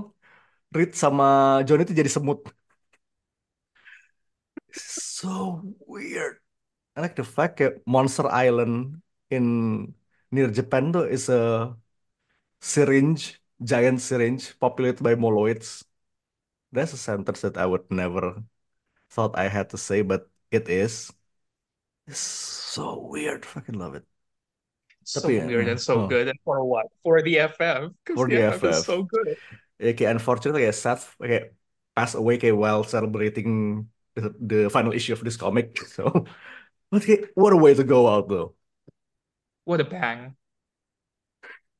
Reed 0.76 0.90
sama 1.02 1.24
Johnny 1.66 1.82
itu 1.86 1.94
jadi 2.00 2.10
semut. 2.16 2.40
So 4.72 5.62
weird. 5.86 6.36
I 6.96 7.00
like 7.02 7.16
the 7.16 7.26
fact 7.26 7.58
kayak 7.58 7.82
Monster 7.86 8.26
Island 8.30 9.02
in 9.30 9.44
near 10.34 10.50
Japan 10.50 10.90
tuh 10.94 11.06
is 11.06 11.26
a 11.30 11.74
syringe, 12.60 13.40
giant 13.62 14.00
syringe 14.00 14.58
populated 14.58 15.02
by 15.02 15.14
moloids. 15.14 15.84
That's 16.72 16.92
a 16.94 16.98
sentence 16.98 17.42
that 17.42 17.56
I 17.58 17.66
would 17.66 17.90
never 17.90 18.42
thought 19.10 19.38
I 19.38 19.48
had 19.48 19.70
to 19.70 19.78
say, 19.78 20.02
but 20.02 20.30
it 20.50 20.68
is. 20.68 21.12
It's 22.06 22.18
so 22.20 22.98
weird. 23.00 23.44
Fucking 23.46 23.76
love 23.78 23.94
it. 23.96 24.06
So 25.04 25.20
Tapi 25.20 25.36
ya, 25.36 25.44
weird 25.44 25.68
and 25.68 25.80
so 25.80 26.04
oh. 26.04 26.06
good. 26.08 26.32
And 26.32 26.40
for 26.42 26.64
what? 26.64 26.88
For 27.04 27.20
the 27.20 27.44
FF. 27.44 27.92
For 28.16 28.24
the, 28.24 28.40
the 28.40 28.56
FF 28.56 28.64
is 28.64 28.76
FF. 28.80 28.88
so 28.88 28.96
good. 29.04 29.36
Ya 29.76 29.92
kayak 29.92 30.16
unfortunately 30.16 30.64
kayak 30.64 30.78
Seth 30.80 31.12
kayak 31.20 31.52
passed 31.92 32.16
away 32.16 32.40
kayak 32.40 32.56
while 32.56 32.82
celebrating 32.82 33.84
the, 34.16 34.32
the 34.40 34.60
final 34.72 34.96
issue 34.96 35.12
of 35.12 35.22
this 35.22 35.36
comic. 35.36 35.76
So, 35.94 36.24
but 36.90 37.04
kayak, 37.04 37.36
what 37.36 37.52
a 37.52 37.60
way 37.60 37.76
to 37.76 37.84
go 37.84 38.08
out 38.08 38.32
though. 38.32 38.56
What 39.64 39.80
a 39.80 39.86
bang. 39.86 40.36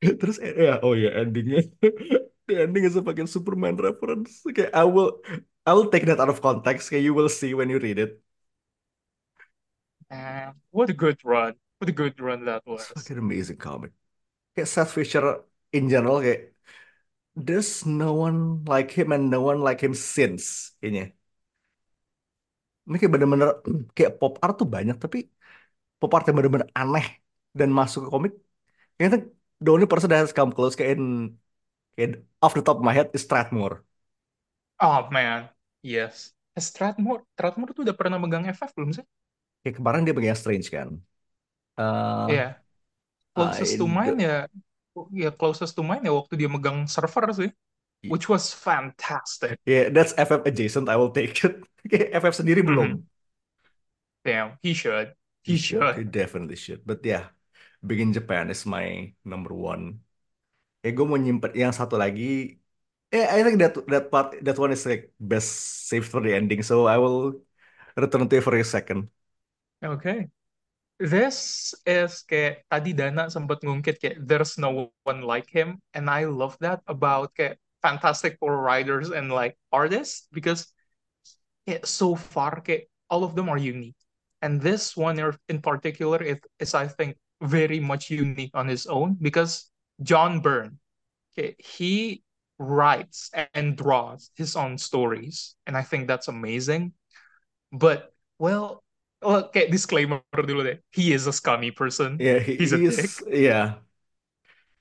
Terus 0.21 0.37
ya, 0.37 0.85
oh 0.85 0.93
ya 0.93 1.17
endingnya, 1.17 1.65
the 2.49 2.55
ending 2.61 2.85
is 2.85 2.97
a 2.97 3.03
fucking 3.03 3.31
Superman 3.31 3.81
reference. 3.81 4.45
Kayak 4.45 4.77
I 4.77 4.85
will, 4.85 5.25
I 5.65 5.73
will 5.73 5.89
take 5.89 6.05
that 6.07 6.21
out 6.21 6.29
of 6.29 6.45
context. 6.45 6.93
Kayak 6.93 7.09
you 7.09 7.15
will 7.17 7.33
see 7.33 7.57
when 7.57 7.73
you 7.73 7.81
read 7.81 7.97
it. 7.97 8.21
Man, 10.13 10.61
what 10.71 10.93
a 10.93 10.97
good 10.97 11.17
run. 11.25 11.57
What 11.85 11.90
a 11.90 11.92
good 11.92 12.18
run 12.18 12.47
that 12.47 12.62
was. 12.64 12.81
It's 12.81 12.97
fucking 12.97 13.18
amazing 13.18 13.59
comic. 13.61 13.92
Kayak 14.57 14.68
Seth 14.73 14.92
Fisher 14.97 15.44
in 15.77 15.92
general 15.92 16.25
kayak 16.25 16.57
there's 17.37 17.85
no 17.85 18.16
one 18.16 18.64
like 18.64 18.88
him 18.97 19.12
and 19.12 19.29
no 19.29 19.44
one 19.44 19.61
like 19.61 19.85
him 19.85 19.92
since 19.92 20.73
kayaknya. 20.81 21.12
Ini 22.88 22.97
kayak 23.01 23.12
bener-bener 23.12 23.49
kayak 23.97 24.12
pop 24.16 24.40
art 24.40 24.57
tuh 24.61 24.68
banyak 24.77 24.97
tapi 24.97 25.29
pop 26.01 26.11
art 26.16 26.25
yang 26.25 26.37
bener-bener 26.40 26.68
aneh 26.73 27.07
dan 27.53 27.68
masuk 27.68 28.01
ke 28.07 28.11
komik. 28.14 28.33
Kayaknya 28.97 29.18
the 29.61 29.70
only 29.75 29.85
person 29.90 30.09
that 30.09 30.25
has 30.25 30.33
come 30.33 30.51
close 30.57 30.73
kayak 30.79 30.97
in 30.97 31.05
kayak 31.97 32.25
off 32.40 32.57
the 32.57 32.64
top 32.64 32.81
of 32.81 32.85
my 32.88 32.97
head 32.97 33.12
is 33.12 33.23
Strathmore. 33.29 33.85
Oh 34.81 35.09
man, 35.11 35.51
yes. 35.83 36.31
Strathmore, 36.55 37.27
Strathmore 37.35 37.75
tuh 37.75 37.83
udah 37.83 37.97
pernah 37.99 38.18
megang 38.23 38.47
FF 38.47 38.70
belum 38.79 38.90
sih? 38.94 39.05
Kayak 39.62 39.77
kemarin 39.81 40.05
dia 40.07 40.14
pegang 40.16 40.38
Strange 40.38 40.68
kan. 40.70 40.88
Uh, 41.77 42.27
Iya. 42.31 42.45
Closest 43.35 43.73
I 43.75 43.79
to 43.81 43.87
mine 43.89 44.17
ya, 44.21 44.35
ya 45.13 45.31
closest 45.35 45.75
to 45.79 45.83
mine 45.83 46.03
ya 46.09 46.13
waktu 46.15 46.35
dia 46.41 46.49
megang 46.51 46.87
server 46.91 47.25
sih, 47.35 47.51
which 48.13 48.27
was 48.33 48.55
fantastic. 48.55 49.59
Yeah, 49.67 49.91
that's 49.91 50.13
FF 50.19 50.43
adjacent. 50.47 50.89
I 50.89 50.97
will 50.97 51.11
take 51.11 51.35
it. 51.45 51.65
FF 52.21 52.35
sendiri 52.37 52.63
belum. 52.65 53.01
Mhm. 53.01 53.05
Damn, 54.25 54.59
he 54.63 54.75
should. 54.75 55.15
He 55.43 55.57
He 55.57 55.59
should. 55.59 55.97
He 55.97 56.05
should. 56.05 56.13
definitely 56.13 56.57
should. 56.57 56.83
But 56.87 57.05
yeah, 57.05 57.29
Big 57.85 58.01
in 58.01 58.13
Japan 58.13 58.51
is 58.51 58.65
my 58.67 59.13
number 59.25 59.53
one. 59.55 60.01
Eh, 60.85 60.93
gue 60.97 61.05
mau 61.09 61.19
nyimpen 61.21 61.53
yang 61.57 61.73
satu 61.75 61.97
lagi. 61.97 62.61
Eh, 63.15 63.27
I 63.37 63.41
think 63.45 63.59
that 63.63 63.75
that 63.93 64.05
part 64.13 64.37
that 64.47 64.57
one 64.61 64.73
is 64.77 64.85
like 64.91 65.13
best 65.21 65.51
saved 65.89 66.09
for 66.13 66.21
the 66.25 66.33
ending. 66.37 66.63
So 66.67 66.87
I 66.89 66.99
will 67.03 67.41
return 67.97 68.29
to 68.29 68.37
it 68.39 68.45
for 68.45 68.55
a 68.59 68.65
second. 68.65 69.11
Okay. 69.83 70.29
This 71.05 71.77
is 71.85 72.25
kayak 72.25 72.64
tadi 72.73 72.97
Dana 72.97 73.29
sempat 73.29 73.61
ngungkit 73.61 74.01
kayak 74.01 74.25
there's 74.25 74.57
no 74.57 74.88
one 75.05 75.21
like 75.21 75.53
him 75.53 75.85
and 75.93 76.09
I 76.09 76.25
love 76.25 76.57
that 76.64 76.81
about 76.88 77.37
kayak 77.37 77.61
Fantastic 77.85 78.40
Four 78.40 78.64
writers 78.64 79.12
and 79.12 79.29
like 79.29 79.61
artists 79.69 80.33
because 80.33 80.73
kayak 81.69 81.85
so 81.85 82.17
far 82.17 82.64
kayak 82.64 82.88
all 83.12 83.21
of 83.21 83.37
them 83.37 83.53
are 83.53 83.61
unique. 83.61 84.01
And 84.40 84.57
this 84.57 84.97
one 84.97 85.21
in 85.21 85.61
particular 85.61 86.25
is, 86.25 86.40
is 86.57 86.73
I 86.73 86.88
think 86.88 87.21
very 87.45 87.85
much 87.85 88.09
unique 88.09 88.57
on 88.57 88.64
his 88.64 88.88
own 88.88 89.21
because 89.21 89.69
John 90.01 90.40
Byrne 90.40 90.81
he 91.61 92.25
writes 92.57 93.29
and 93.53 93.77
draws 93.77 94.33
his 94.40 94.57
own 94.57 94.81
stories 94.81 95.53
and 95.69 95.77
I 95.77 95.85
think 95.85 96.09
that's 96.09 96.33
amazing. 96.33 96.97
But 97.77 98.09
well 98.40 98.84
kayak 99.25 99.73
disclaimer 99.73 100.21
dulu 100.37 100.63
deh 100.65 100.79
he 100.93 101.13
is 101.13 101.27
a 101.27 101.33
scummy 101.33 101.71
person. 101.73 102.21
Yeah, 102.21 102.39
he, 102.39 102.57
he's 102.57 102.73
a 102.73 102.79
he 102.79 102.87
dick. 102.87 103.11
is. 103.11 103.23
Yeah, 103.27 103.81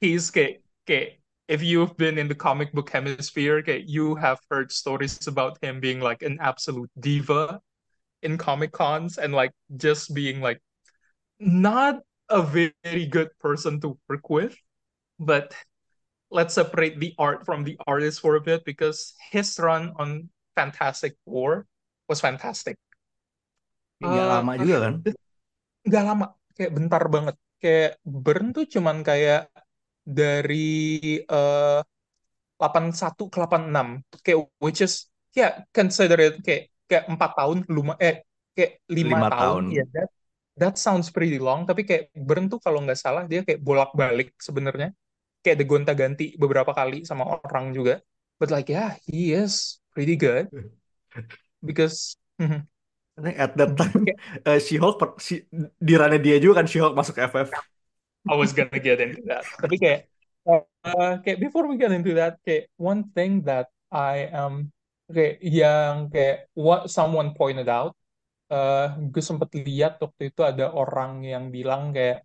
he's 0.03 0.29
kayak 0.31 0.61
kayak 0.85 1.23
if 1.47 1.63
you've 1.63 1.95
been 1.97 2.17
in 2.19 2.27
the 2.27 2.37
comic 2.37 2.71
book 2.71 2.89
hemisphere 2.91 3.63
kayak 3.63 3.87
you 3.87 4.15
have 4.15 4.39
heard 4.51 4.71
stories 4.71 5.19
about 5.27 5.59
him 5.63 5.79
being 5.79 5.99
like 5.99 6.23
an 6.23 6.39
absolute 6.39 6.91
diva 6.99 7.59
in 8.23 8.39
comic 8.39 8.71
cons 8.71 9.17
and 9.19 9.35
like 9.35 9.51
just 9.75 10.13
being 10.15 10.39
like 10.39 10.59
not 11.39 11.99
a 12.31 12.41
very 12.41 13.05
good 13.07 13.29
person 13.39 13.79
to 13.81 13.99
work 14.09 14.29
with. 14.29 14.55
But 15.19 15.53
let's 16.31 16.55
separate 16.55 16.99
the 16.99 17.13
art 17.19 17.45
from 17.45 17.63
the 17.63 17.77
artist 17.85 18.21
for 18.21 18.35
a 18.35 18.41
bit 18.41 18.65
because 18.65 19.13
his 19.31 19.59
run 19.59 19.93
on 19.97 20.29
Fantastic 20.55 21.15
Four 21.25 21.67
was 22.09 22.21
fantastic 22.21 22.77
nggak 24.11 24.27
Eh, 24.27 24.31
lama 24.33 24.51
juga 24.61 24.77
kan? 24.85 24.93
nggak 25.87 26.03
lama. 26.07 26.25
Kayak 26.55 26.71
bentar 26.77 27.03
banget. 27.15 27.35
Kayak 27.61 27.91
Burn 28.03 28.45
tuh 28.55 28.65
cuman 28.73 28.97
kayak 29.07 29.41
dari 30.03 30.67
eh 31.23 31.79
81 32.59 33.27
ke 33.31 33.37
86 33.39 33.87
kayak 34.23 34.39
which 34.63 34.81
is 34.85 35.09
ya 35.35 35.63
consider 35.75 36.17
it 36.19 36.35
kayak 36.45 36.71
kayak 36.87 37.05
empat 37.11 37.31
tahun 37.39 37.57
luma 37.71 37.93
eh 37.99 38.23
kayak 38.55 38.71
lima 38.91 39.27
tahun. 39.31 39.31
tahun. 39.33 39.63
ya 39.77 39.83
that 39.95 40.09
that 40.59 40.75
sounds 40.77 41.09
pretty 41.09 41.39
long. 41.41 41.65
Tapi 41.69 41.83
kayak 41.87 42.03
Burn 42.15 42.47
tuh 42.51 42.59
kalau 42.61 42.79
nggak 42.83 42.99
salah 42.99 43.23
dia 43.25 43.41
kayak 43.47 43.59
bolak-balik 43.63 44.35
sebenarnya. 44.39 44.93
Kayak 45.43 45.55
ada 45.59 45.65
gonta-ganti 45.67 46.25
beberapa 46.39 46.71
kali 46.71 47.03
sama 47.03 47.27
orang 47.43 47.73
juga. 47.75 47.99
But 48.39 48.51
like 48.53 48.69
yeah 48.71 48.95
he 49.07 49.33
is 49.35 49.79
pretty 49.95 50.15
good. 50.19 50.47
Because 51.67 52.19
mhm. 52.39 52.67
At 53.17 53.53
that 53.57 53.77
time, 53.77 54.05
Kayak- 54.07 54.21
uh, 54.45 54.59
She-Hulk, 54.65 55.21
si, 55.21 55.45
di 55.77 55.93
runnya 55.93 56.17
dia 56.17 56.37
juga 56.41 56.61
kan 56.61 56.67
She-Hulk 56.69 56.97
masuk 56.97 57.17
FF. 57.17 57.49
I 58.23 58.35
was 58.39 58.55
gonna 58.55 58.79
get 58.79 59.03
into 59.03 59.19
that. 59.27 59.43
Tapi 59.59 59.75
kayak, 59.75 59.99
uh, 60.47 61.19
kayak 61.21 61.37
before 61.43 61.67
we 61.67 61.75
get 61.75 61.91
into 61.91 62.15
that, 62.15 62.39
kayak 62.47 62.71
one 62.79 63.11
thing 63.11 63.43
that 63.43 63.67
I 63.91 64.31
am 64.31 64.71
kayak 65.11 65.43
yang 65.43 66.09
kayak 66.09 66.47
what 66.57 66.89
someone 66.89 67.35
pointed 67.35 67.67
out 67.69 67.93
eh 68.53 68.87
gue 69.09 69.23
sempet 69.23 69.49
lihat 69.65 69.97
waktu 69.97 70.29
itu 70.29 70.41
ada 70.45 70.69
orang 70.77 71.25
yang 71.25 71.49
bilang 71.49 71.89
kayak 71.89 72.21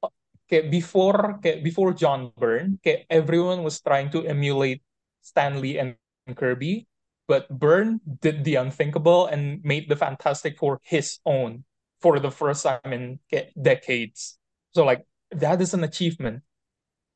oh, 0.00 0.12
kayak 0.48 0.72
before 0.72 1.36
kayak 1.42 1.60
before 1.60 1.92
John 1.92 2.32
Byrne 2.32 2.80
kayak 2.80 3.04
everyone 3.12 3.60
was 3.60 3.82
trying 3.84 4.08
to 4.08 4.24
emulate 4.24 4.80
Stanley 5.20 5.76
and 5.76 5.98
Kirby 6.32 6.88
but 7.26 7.50
Byrne 7.50 8.00
did 8.22 8.44
the 8.44 8.56
unthinkable 8.56 9.26
and 9.26 9.62
made 9.64 9.88
the 9.88 9.96
Fantastic 9.96 10.58
Four 10.58 10.80
his 10.82 11.18
own 11.26 11.64
for 12.00 12.18
the 12.18 12.30
first 12.30 12.62
time 12.62 12.92
in 12.92 13.18
decades 13.60 14.38
so 14.72 14.84
like 14.84 15.04
that 15.32 15.60
is 15.60 15.74
an 15.74 15.84
achievement 15.84 16.42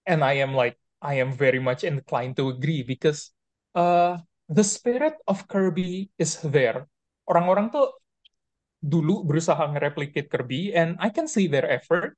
and 0.07 0.25
I 0.25 0.41
am 0.41 0.55
like 0.55 0.77
I 1.01 1.21
am 1.21 1.33
very 1.33 1.61
much 1.61 1.85
inclined 1.85 2.37
to 2.37 2.49
agree 2.49 2.83
because 2.83 3.33
uh 3.75 4.19
the 4.51 4.65
spirit 4.65 5.15
of 5.29 5.47
Kirby 5.47 6.11
is 6.19 6.43
there 6.43 6.91
orang-orang 7.31 7.71
tuh 7.71 7.87
dulu 8.83 9.23
berusaha 9.23 9.71
nge-replicate 9.71 10.27
Kirby 10.27 10.75
and 10.75 10.97
I 10.99 11.13
can 11.13 11.29
see 11.29 11.47
their 11.47 11.69
effort. 11.69 12.17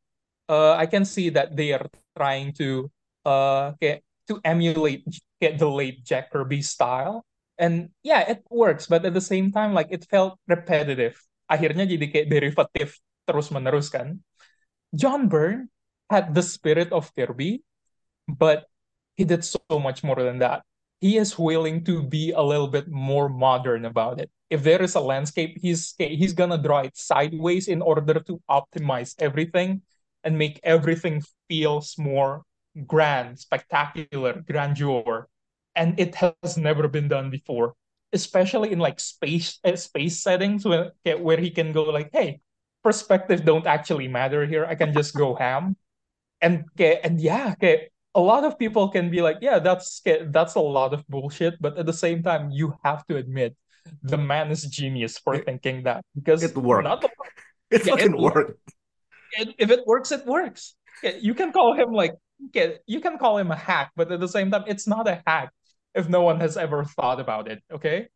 Uh, 0.48 0.78
I 0.78 0.86
can 0.86 1.04
see 1.04 1.28
that 1.34 1.54
they 1.58 1.74
are 1.74 1.86
trying 2.16 2.54
to 2.62 2.88
uh 3.26 3.74
kayak 3.78 4.02
to 4.30 4.38
emulate 4.46 5.02
kayak 5.38 5.58
the 5.58 5.68
late 5.68 6.00
Jack 6.06 6.30
Kirby 6.30 6.62
style. 6.62 7.26
And 7.58 7.90
yeah, 8.02 8.24
it 8.28 8.44
works, 8.50 8.86
but 8.86 9.04
at 9.04 9.14
the 9.14 9.20
same 9.20 9.52
time 9.52 9.74
like 9.74 9.88
it 9.90 10.06
felt 10.08 10.40
repetitive. 10.48 11.20
Akhirnya 11.50 11.84
jadi 11.84 12.06
kayak 12.08 12.28
derivatif 12.32 12.98
terus-menerus 13.28 13.92
kan. 13.92 14.24
John 14.96 15.28
Byrne 15.28 15.68
had 16.08 16.32
the 16.36 16.44
spirit 16.44 16.92
of 16.92 17.12
Kirby, 17.16 17.64
but 18.28 18.68
he 19.14 19.24
did 19.24 19.44
so 19.44 19.60
much 19.78 20.04
more 20.04 20.20
than 20.20 20.40
that. 20.40 20.64
He 21.00 21.18
is 21.18 21.36
willing 21.36 21.84
to 21.84 22.02
be 22.02 22.30
a 22.30 22.42
little 22.42 22.68
bit 22.68 22.86
more 22.86 23.28
modern 23.28 23.84
about 23.84 24.20
it. 24.20 24.30
If 24.52 24.62
there 24.62 24.80
is 24.80 24.94
a 24.94 25.02
landscape, 25.02 25.58
he's 25.58 25.96
he's 25.98 26.32
gonna 26.36 26.60
draw 26.60 26.86
it 26.86 26.94
sideways 26.94 27.66
in 27.66 27.82
order 27.82 28.20
to 28.20 28.38
optimize 28.46 29.16
everything 29.18 29.82
and 30.22 30.38
make 30.38 30.60
everything 30.62 31.24
feels 31.48 31.98
more 31.98 32.44
grand, 32.86 33.40
spectacular, 33.40 34.44
grandeur. 34.46 35.26
And 35.74 35.98
it 35.98 36.14
has 36.16 36.56
never 36.58 36.86
been 36.88 37.08
done 37.08 37.30
before, 37.30 37.74
especially 38.12 38.72
in 38.72 38.78
like 38.78 39.00
space 39.00 39.58
uh, 39.64 39.76
space 39.76 40.20
settings 40.22 40.64
where 40.64 40.92
where 41.18 41.40
he 41.40 41.50
can 41.50 41.72
go 41.72 41.84
like, 41.84 42.10
hey, 42.12 42.40
perspective 42.84 43.44
don't 43.44 43.66
actually 43.66 44.08
matter 44.08 44.44
here. 44.44 44.66
I 44.68 44.74
can 44.74 44.92
just 44.92 45.14
go 45.16 45.34
ham. 45.40 45.76
And 46.42 46.64
and 46.78 47.20
yeah, 47.20 47.54
a 48.14 48.20
lot 48.20 48.44
of 48.44 48.58
people 48.58 48.88
can 48.90 49.08
be 49.10 49.22
like, 49.22 49.38
yeah, 49.40 49.58
that's 49.60 50.02
that's 50.28 50.54
a 50.56 50.60
lot 50.60 50.92
of 50.92 51.06
bullshit, 51.08 51.56
but 51.60 51.78
at 51.78 51.86
the 51.86 51.92
same 51.96 52.22
time, 52.22 52.50
you 52.50 52.74
have 52.84 53.06
to 53.06 53.16
admit 53.16 53.56
the 54.02 54.18
man 54.18 54.50
is 54.50 54.64
genius 54.66 55.16
for 55.18 55.34
It- 55.36 55.46
thinking 55.46 55.84
that 55.84 56.04
because 56.14 56.42
It 56.44 56.54
worked. 56.56 56.84
not 56.84 57.00
the 57.00 57.08
It 57.72 57.86
Yeah, 57.86 57.96
fucking 57.96 58.12
it 58.14 58.20
worked. 58.20 58.60
it- 59.40 59.54
if 59.58 59.70
it 59.70 59.86
works, 59.86 60.12
it 60.12 60.26
works. 60.26 60.76
You 61.02 61.32
can 61.34 61.52
call 61.52 61.72
him 61.74 61.92
like 61.96 62.12
okay, 62.50 62.78
you 62.86 63.00
can 63.00 63.16
call 63.18 63.38
him 63.38 63.50
a 63.50 63.56
hack, 63.56 63.92
but 63.96 64.10
at 64.12 64.20
the 64.20 64.28
same 64.28 64.50
time, 64.50 64.64
it's 64.66 64.86
not 64.86 65.08
a 65.08 65.22
hack 65.26 65.54
if 65.94 66.08
no 66.08 66.22
one 66.22 66.40
has 66.40 66.56
ever 66.56 66.84
thought 66.84 67.20
about 67.20 67.48
it. 67.48 67.62
Okay? 67.72 68.08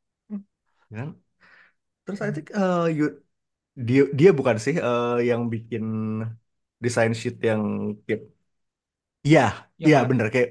kan? 0.94 1.08
Terus 2.06 2.20
I 2.26 2.30
think 2.34 2.48
uh, 2.54 2.86
you, 2.96 3.04
dia 3.88 4.02
dia 4.18 4.30
bukan 4.38 4.56
sih 4.64 4.76
uh, 4.86 5.18
yang 5.30 5.42
bikin 5.54 5.84
desain 6.84 7.12
sheet 7.20 7.36
yang 7.48 7.62
kayak 8.06 8.22
iya 9.26 9.40
iya 9.82 9.96
bener 10.10 10.26
kayak 10.34 10.48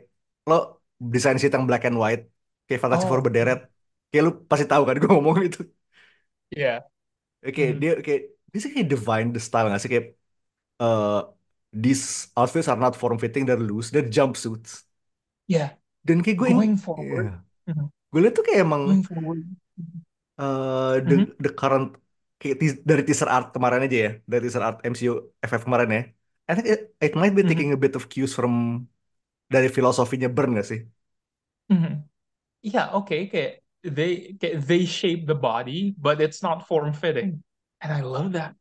lo 0.50 0.54
desain 1.14 1.38
sheet 1.40 1.54
yang 1.56 1.66
black 1.70 1.84
and 1.88 1.98
white 2.04 2.22
kayak 2.66 2.80
Four 3.10 3.20
Oh. 3.20 3.26
berderet 3.26 3.58
kayak 4.10 4.24
lu 4.28 4.32
pasti 4.50 4.66
tahu 4.72 4.82
kan 4.88 4.96
gue 5.02 5.10
ngomong 5.16 5.38
itu 5.48 5.60
Yeah. 6.56 6.82
kayak 7.56 7.72
Mhm. 7.72 7.80
dia 7.82 7.92
kayak 8.06 8.22
dia 8.52 8.60
sih 8.64 8.72
kayak 8.76 8.88
divine 8.94 9.28
the 9.36 9.42
style 9.48 9.66
nggak 9.70 9.82
sih 9.84 9.90
kayak 9.94 10.08
uh, 10.84 11.08
these 11.84 12.04
outfits 12.40 12.68
are 12.72 12.80
not 12.86 12.94
form 13.02 13.18
fitting 13.24 13.44
they're 13.48 13.62
loose 13.70 13.88
they're 13.94 14.10
jumpsuits 14.18 14.72
Yeah. 15.48 15.76
Dan 16.06 16.22
kayak 16.22 16.38
gue 16.38 16.50
Going 16.54 16.78
forward. 16.78 17.42
Mhm. 17.66 17.86
gue 17.90 18.20
liat 18.22 18.34
tuh 18.34 18.46
kayak 18.46 18.62
emang 18.62 18.82
Going 18.86 19.04
forward. 19.04 19.42
uh, 20.38 21.02
the 21.02 21.16
Mhm. 21.26 21.28
the 21.36 21.52
current 21.52 21.98
kayak 22.38 22.56
teas- 22.62 22.82
dari 22.84 23.02
teaser 23.02 23.28
art 23.28 23.50
kemarin 23.50 23.84
aja 23.84 23.98
ya 23.98 24.12
dari 24.24 24.42
teaser 24.46 24.62
art 24.62 24.80
MCU 24.84 25.14
FF 25.40 25.66
kemarin 25.66 25.90
ya 25.90 26.04
I 26.46 26.54
think 26.54 26.68
it, 26.70 26.82
it 27.02 27.14
might 27.18 27.34
be 27.34 27.42
taking 27.42 27.74
a 27.74 27.80
bit 27.80 27.98
of 27.98 28.06
cues 28.06 28.32
from 28.32 28.86
dari 29.46 29.66
filosofinya 29.68 30.30
Burn 30.30 30.54
gak 30.54 30.70
sih 30.70 30.82
Mhm. 31.66 32.06
Yeah, 32.62 32.94
okay, 32.94 33.26
kayak 33.26 33.66
they 33.82 34.38
kayak 34.38 34.62
they 34.62 34.86
shape 34.86 35.26
the 35.26 35.34
body, 35.34 35.98
but 35.98 36.18
it's 36.18 36.42
not 36.42 36.62
form 36.62 36.94
fitting. 36.94 37.42
And 37.82 37.90
I 37.90 38.02
love 38.02 38.34
that. 38.34 38.54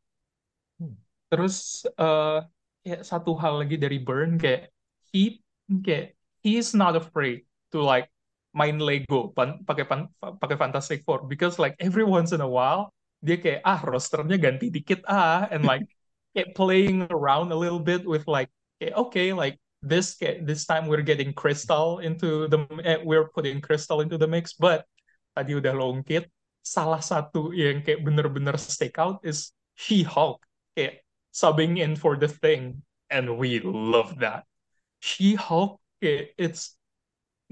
Hmm. 0.77 0.97
Terus 1.29 1.85
eh 1.85 2.39
ya 2.81 2.97
satu 3.01 3.37
hal 3.37 3.61
lagi 3.61 3.77
dari 3.77 4.01
Burn 4.01 4.37
kayak 4.37 4.73
he 5.09 5.37
kayak 5.69 6.14
he's 6.45 6.77
not 6.77 6.93
afraid 6.93 7.49
to 7.73 7.81
like 7.81 8.05
main 8.53 8.77
Lego 8.77 9.33
pan, 9.33 9.65
pakai 9.65 9.89
pan, 9.89 10.13
pakai 10.21 10.61
Fantastic 10.61 11.01
Four. 11.01 11.25
Because 11.25 11.57
like 11.57 11.73
every 11.81 12.05
once 12.05 12.29
in 12.29 12.45
a 12.45 12.47
while 12.47 12.93
dia 13.25 13.41
kayak 13.41 13.65
ah 13.65 13.81
rosternya 13.81 14.37
ganti 14.37 14.69
dikit 14.69 15.01
ah 15.09 15.49
and 15.49 15.65
like 15.65 15.81
kayak 16.37 16.53
playing 16.53 17.09
around 17.09 17.49
a 17.49 17.57
little 17.57 17.81
bit 17.81 18.05
with 18.05 18.21
like 18.29 18.53
kayak, 18.77 18.93
okay 18.93 19.33
like 19.33 19.57
this 19.81 20.13
kayak, 20.13 20.45
this 20.45 20.69
time 20.69 20.85
we're 20.85 21.01
getting 21.01 21.33
Crystal 21.33 21.97
into 22.05 22.45
the 22.45 22.61
eh, 22.85 23.01
we're 23.01 23.33
putting 23.33 23.57
Crystal 23.57 24.05
into 24.05 24.21
the 24.21 24.29
mix. 24.29 24.53
But 24.53 24.85
tadi 25.33 25.57
udah 25.57 25.73
longkit 25.73 26.29
salah 26.61 27.01
satu 27.01 27.53
yang 27.53 27.81
kayak 27.81 28.05
bener-bener 28.05 28.57
stick 28.61 29.01
out 29.01 29.21
is 29.25 29.53
She-Hulk. 29.77 30.41
Kayak 30.77 31.05
subbing 31.33 31.81
in 31.81 31.97
for 31.97 32.17
the 32.17 32.29
thing. 32.29 32.85
And 33.13 33.37
we 33.37 33.61
love 33.61 34.17
that. 34.25 34.49
She-Hulk 34.97 35.77
kayak, 36.01 36.35
it's 36.37 36.75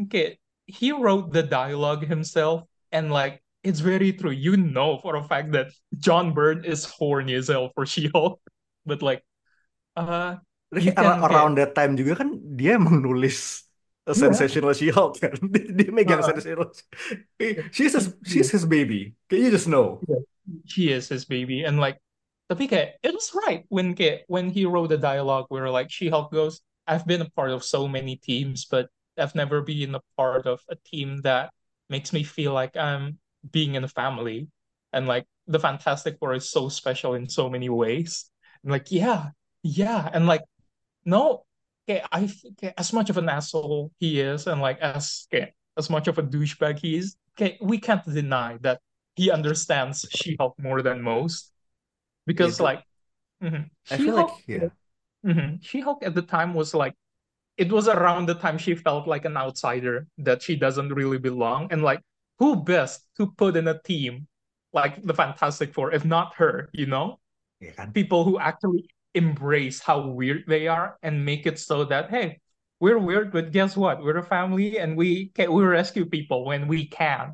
okay 0.07 0.39
he 0.65 0.91
wrote 0.95 1.31
the 1.35 1.43
dialogue 1.43 2.07
himself 2.07 2.63
and 2.91 3.11
like 3.11 3.43
it's 3.63 3.79
very 3.79 4.11
true. 4.11 4.31
You 4.31 4.55
know 4.57 4.99
for 4.99 5.15
a 5.15 5.23
fact 5.23 5.51
that 5.53 5.71
John 5.99 6.33
Byrne 6.33 6.63
is 6.63 6.83
horny 6.85 7.35
as 7.35 7.47
hell 7.47 7.71
for 7.75 7.85
She-Hulk. 7.89 8.39
But 8.85 9.01
like 9.01 9.23
uh 9.95 10.39
Terus 10.73 10.89
You 10.89 10.91
kayak 10.97 11.05
ar- 11.05 11.19
can 11.21 11.29
around 11.29 11.53
that 11.61 11.71
time 11.77 11.93
juga 11.93 12.23
kan 12.25 12.39
dia 12.57 12.75
emang 12.81 13.03
nulis 13.05 13.61
a 14.09 14.15
sensational 14.17 14.73
She-Hulk 14.73 15.15
kan. 15.21 15.35
Dia, 15.53 15.63
dia 15.69 15.89
megang 15.93 16.19
Uh-uh. 16.19 16.33
sensational 16.35 16.67
she's 17.71 17.93
his, 17.93 18.11
she's 18.25 18.49
his 18.51 18.65
baby. 18.65 19.15
Can 19.29 19.39
you 19.43 19.51
just 19.53 19.67
know. 19.69 20.01
She 20.67 20.91
is 20.91 21.07
his 21.07 21.23
baby 21.23 21.63
and 21.63 21.79
like 21.79 22.01
tapi 22.51 22.67
kayak 22.67 22.99
it 22.99 23.15
was 23.15 23.31
right 23.47 23.63
when 23.71 23.95
kayak 23.95 24.27
when 24.27 24.51
he 24.51 24.67
wrote 24.67 24.91
the 24.91 24.99
dialogue 24.99 25.47
where 25.47 25.71
like 25.71 25.87
She-Hulk 25.87 26.31
goes 26.35 26.59
I've 26.87 27.07
been 27.07 27.21
a 27.21 27.29
part 27.29 27.51
of 27.51 27.63
so 27.63 27.87
many 27.87 28.15
teams 28.17 28.65
but 28.65 28.89
I've 29.17 29.35
never 29.35 29.61
been 29.61 29.95
a 29.95 30.01
part 30.17 30.47
of 30.47 30.61
a 30.69 30.75
team 30.75 31.21
that 31.21 31.51
makes 31.89 32.13
me 32.13 32.23
feel 32.23 32.53
like 32.53 32.75
I'm 32.77 33.19
being 33.51 33.75
in 33.75 33.83
a 33.83 33.87
family. 33.87 34.47
And 34.91 35.07
like 35.07 35.25
the 35.47 35.59
Fantastic 35.59 36.17
Four 36.19 36.33
is 36.33 36.49
so 36.49 36.69
special 36.69 37.13
in 37.13 37.27
so 37.29 37.49
many 37.49 37.69
ways. 37.69 38.29
And 38.63 38.71
like 38.71 38.91
yeah 38.91 39.29
yeah. 39.63 40.09
And 40.13 40.27
like 40.27 40.43
no 41.05 41.45
okay, 41.87 42.01
I 42.11 42.29
kayak, 42.59 42.73
as 42.77 42.93
much 42.93 43.09
of 43.09 43.17
an 43.17 43.29
asshole 43.29 43.91
he 43.99 44.19
is 44.19 44.47
and 44.47 44.61
like 44.61 44.79
as 44.79 45.27
kayak, 45.31 45.53
as 45.77 45.89
much 45.89 46.07
of 46.07 46.17
a 46.17 46.23
douchebag 46.23 46.79
he 46.79 46.97
is 46.97 47.15
okay, 47.35 47.57
we 47.61 47.77
can't 47.77 48.05
deny 48.05 48.57
that 48.61 48.79
he 49.15 49.29
understands 49.29 50.05
She-Hulk 50.09 50.57
more 50.57 50.81
than 50.81 51.01
most. 51.01 51.51
Because 52.25 52.57
Itu. 52.57 52.63
like 52.63 52.81
mhm. 53.43 53.69
I 53.91 53.97
feel 53.97 54.15
like 54.15 54.29
She-Hulk 54.45 54.73
yeah 55.23 55.33
mhm. 55.33 55.63
She-Hulk 55.63 56.03
at 56.03 56.15
the 56.15 56.21
time 56.21 56.53
was 56.53 56.73
like 56.73 56.93
it 57.57 57.71
was 57.71 57.87
around 57.87 58.27
the 58.27 58.35
time 58.35 58.57
she 58.57 58.75
felt 58.75 59.07
like 59.07 59.25
an 59.25 59.37
outsider 59.37 60.07
that 60.17 60.41
she 60.41 60.55
doesn't 60.55 60.89
really 60.89 61.19
belong. 61.19 61.67
And 61.71 61.83
like 61.83 62.01
who 62.39 62.55
best 62.55 63.05
to 63.17 63.31
put 63.37 63.55
in 63.55 63.67
a 63.67 63.79
team 63.81 64.27
like 64.73 65.01
the 65.03 65.13
Fantastic 65.13 65.73
Four 65.73 65.93
if 65.93 66.03
not 66.05 66.35
her 66.35 66.69
you 66.73 66.85
know? 66.85 67.19
Kan 67.61 67.93
people 67.93 68.23
who 68.23 68.39
actually 68.39 68.89
embrace 69.13 69.79
how 69.79 70.07
weird 70.07 70.43
they 70.47 70.67
are 70.67 70.97
and 71.03 71.23
make 71.23 71.45
it 71.45 71.59
so 71.59 71.85
that 71.85 72.09
hey 72.09 72.41
we're 72.79 72.99
weird 72.99 73.31
but 73.31 73.51
guess 73.53 73.77
what? 73.77 74.03
We're 74.03 74.17
a 74.17 74.25
family 74.25 74.79
and 74.79 74.97
we 74.97 75.29
can 75.31 75.53
we 75.53 75.63
rescue 75.63 76.05
people 76.05 76.43
when 76.45 76.67
we 76.67 76.87
can. 76.87 77.33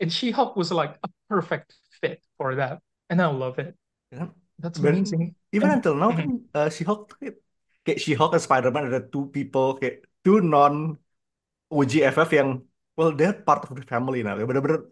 And 0.00 0.12
She-Hulk 0.12 0.56
was 0.56 0.72
like 0.72 0.98
a 1.04 1.08
perfect 1.28 1.76
fit 2.00 2.18
for 2.36 2.56
that. 2.56 2.82
And 3.08 3.22
I 3.22 3.26
love 3.26 3.60
it. 3.60 3.76
Kan? 4.10 4.32
that's 4.58 4.78
Dan 4.78 4.94
amazing 4.94 5.34
even 5.52 5.68
And- 5.68 5.78
until 5.80 5.94
now 5.94 6.10
kan 6.10 6.42
uh, 6.56 6.68
She-Hulk 6.72 7.20
kayak, 7.84 7.98
She-Hulk 8.00 8.32
dan 8.32 8.42
Spider-Man 8.42 8.88
ada 8.88 9.00
two 9.04 9.28
people 9.28 9.76
kayak 9.76 10.02
two 10.24 10.40
non 10.40 10.96
OG 11.68 11.92
FF 12.12 12.30
yang 12.32 12.48
well 12.96 13.12
they're 13.12 13.32
part 13.36 13.64
of 13.68 13.76
the 13.76 13.84
family 13.84 14.20
now. 14.24 14.36
Bener-bener 14.36 14.88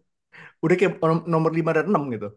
udah 0.60 0.76
kayak 0.76 1.00
nomor 1.26 1.50
5 1.52 1.76
dan 1.76 1.88
6 1.88 2.14
gitu. 2.16 2.28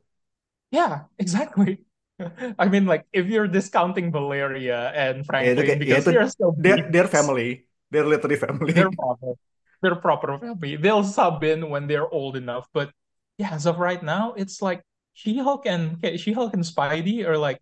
Yeah 0.73 1.11
exactly. 1.21 1.83
I 2.61 2.65
mean 2.69 2.85
like 2.85 3.05
if 3.11 3.25
you're 3.27 3.49
discounting 3.49 4.09
Valeria 4.13 4.93
and 4.93 5.25
Franklin 5.27 5.59
kayak- 5.59 5.81
ya, 5.83 5.99
because 5.99 6.05
itu- 6.07 6.11
they're 6.13 6.29
they're, 6.59 6.83
they're 6.91 7.11
family. 7.11 7.67
They're 7.93 8.07
literally 8.09 8.39
family. 8.41 8.71
They're 8.73 8.89
family. 8.89 9.37
their 9.83 9.99
proper 9.99 10.39
family. 10.39 10.79
They'll 10.79 11.03
sub 11.03 11.43
in 11.43 11.67
when 11.67 11.91
they're 11.91 12.07
old 12.07 12.39
enough. 12.39 12.71
But 12.71 12.95
yeah, 13.35 13.51
as 13.51 13.67
of 13.67 13.83
right 13.83 13.99
now, 13.99 14.31
it's 14.33 14.63
like 14.63 14.79
She-Hulk 15.11 15.67
and 15.67 15.99
She-Hulk 15.99 16.55
and 16.55 16.63
Spidey 16.63 17.27
are 17.27 17.35
like 17.35 17.59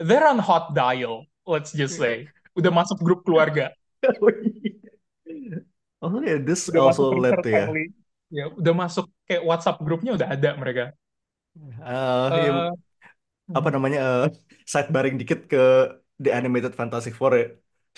they're 0.00 0.26
on 0.26 0.40
hot 0.40 0.72
dial, 0.72 1.28
let's 1.44 1.76
just 1.76 2.00
say. 2.00 2.32
Udah 2.56 2.72
masuk 2.72 2.98
grup 3.04 3.22
keluarga. 3.22 3.70
Oh 6.00 6.16
yeah, 6.24 6.40
this 6.40 6.72
Udah 6.72 6.88
also 6.90 7.12
led 7.12 7.44
ya. 7.44 7.68
Ya, 8.32 8.48
udah 8.48 8.72
masuk 8.72 9.12
kayak 9.28 9.44
WhatsApp 9.44 9.76
grupnya 9.84 10.16
udah 10.16 10.32
ada 10.32 10.56
mereka. 10.56 10.96
Eh, 11.60 12.28
ya, 12.32 12.72
Eh, 13.52 13.58
apa 13.58 13.68
namanya 13.68 13.98
eh, 14.00 14.26
sidebarring 14.64 15.20
dikit 15.20 15.44
ke 15.44 15.92
The 16.16 16.32
Animated 16.32 16.72
Fantastic 16.72 17.12
Four 17.12 17.36
ya. 17.36 17.46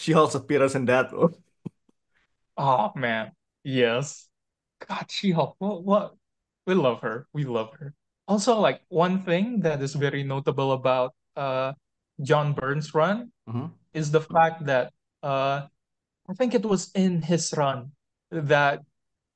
She-Hulk's 0.00 0.34
appearance 0.34 0.74
in 0.74 0.88
that. 0.88 1.12
Oh, 1.14 1.30
oh 2.56 2.90
man, 2.96 3.36
yes. 3.62 4.26
God, 4.82 5.06
She-Hulk. 5.06 5.54
What, 5.62 5.78
what? 5.84 6.06
We 6.66 6.74
love 6.74 7.04
her. 7.06 7.28
We 7.30 7.44
love 7.44 7.70
her. 7.78 7.94
Also, 8.26 8.58
like 8.58 8.82
one 8.88 9.22
thing 9.22 9.62
that 9.62 9.78
is 9.78 9.94
very 9.94 10.24
notable 10.24 10.72
about 10.72 11.12
uh 11.36 11.76
John 12.20 12.52
Burns' 12.52 12.94
run 12.94 13.32
mhm. 13.48 13.70
is 13.94 14.10
the 14.10 14.20
fact 14.20 14.66
that 14.66 14.92
uh 15.22 15.66
I 16.28 16.34
think 16.34 16.54
it 16.54 16.64
was 16.64 16.90
in 16.94 17.22
his 17.22 17.52
run 17.56 17.92
that 18.30 18.80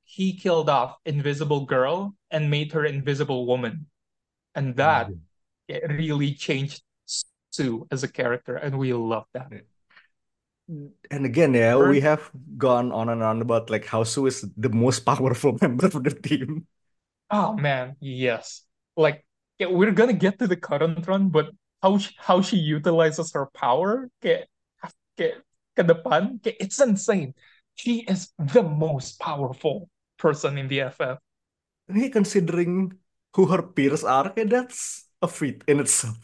he 0.07 0.33
killed 0.33 0.69
off 0.69 0.95
Invisible 1.05 1.65
Girl 1.65 2.15
and 2.31 2.49
made 2.49 2.71
her 2.71 2.85
Invisible 2.85 3.45
Woman. 3.45 3.87
And 4.55 4.75
that 4.77 5.11
it 5.67 5.83
really 5.91 6.33
changed 6.33 6.81
Sue 7.51 7.85
as 7.91 8.03
a 8.03 8.07
character, 8.07 8.55
and 8.55 8.79
we 8.79 8.93
love 8.93 9.25
that. 9.33 9.51
And 10.67 11.25
again, 11.25 11.53
yeah, 11.53 11.75
we 11.75 12.01
have 12.01 12.31
gone 12.57 12.91
on 12.91 13.09
and 13.09 13.21
on 13.21 13.41
about 13.41 13.69
like 13.69 13.85
how 13.85 14.03
Sue 14.03 14.25
is 14.25 14.47
the 14.57 14.69
most 14.69 15.05
powerful 15.05 15.57
member 15.61 15.85
of 15.85 16.03
the 16.03 16.15
team. 16.15 16.65
oh 17.29 17.53
man, 17.53 17.95
yes. 17.99 18.63
Like 18.95 19.25
yeah, 19.59 19.67
we're 19.67 19.91
gonna 19.91 20.17
get 20.17 20.39
to 20.39 20.47
the 20.47 20.57
current 20.57 21.05
run, 21.05 21.29
but 21.29 21.51
how 21.81 21.97
she, 21.97 22.15
how 22.17 22.41
she 22.41 22.57
utilizes 22.57 23.33
her 23.33 23.47
power, 23.53 24.09
kayak, 24.21 24.47
kayak 25.17 25.43
ke 25.77 25.81
depan, 25.85 26.41
kayak, 26.41 26.57
it's 26.59 26.79
insane. 26.81 27.33
She 27.75 28.01
is 28.09 28.33
the 28.37 28.63
most 28.63 29.19
powerful 29.19 29.89
person 30.17 30.57
in 30.57 30.67
the 30.67 30.89
FF. 30.89 31.21
Hey, 31.87 32.09
considering 32.09 32.97
who 33.35 33.45
her 33.45 33.61
peers 33.61 34.03
are, 34.03 34.33
okay, 34.33 34.43
that's 34.43 35.05
a 35.21 35.27
feat 35.27 35.63
in 35.67 35.79
itself. 35.79 36.17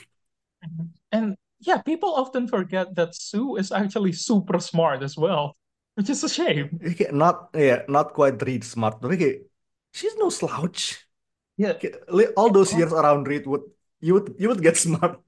Mm-hmm. 0.65 0.89
And 1.11 1.37
yeah, 1.59 1.81
people 1.81 2.13
often 2.13 2.47
forget 2.47 2.95
that 2.95 3.15
Sue 3.15 3.55
is 3.57 3.71
actually 3.71 4.11
super 4.11 4.59
smart 4.59 5.03
as 5.03 5.15
well, 5.15 5.55
which 5.95 6.09
is 6.09 6.23
a 6.23 6.29
shame. 6.29 6.79
Not 7.11 7.49
yeah, 7.53 7.83
not 7.87 8.13
quite 8.13 8.41
Reed 8.41 8.63
smart, 8.63 8.99
but 8.99 9.15
she's 9.93 10.15
no 10.17 10.29
slouch. 10.29 11.05
Yeah, 11.55 11.77
all 12.35 12.49
those 12.49 12.73
years 12.73 12.91
around 12.91 13.27
Reed 13.27 13.45
would 13.45 13.61
you 14.03 14.19
would 14.19 14.35
you 14.35 14.51
would 14.51 14.59
get 14.59 14.75
smart. 14.85 15.23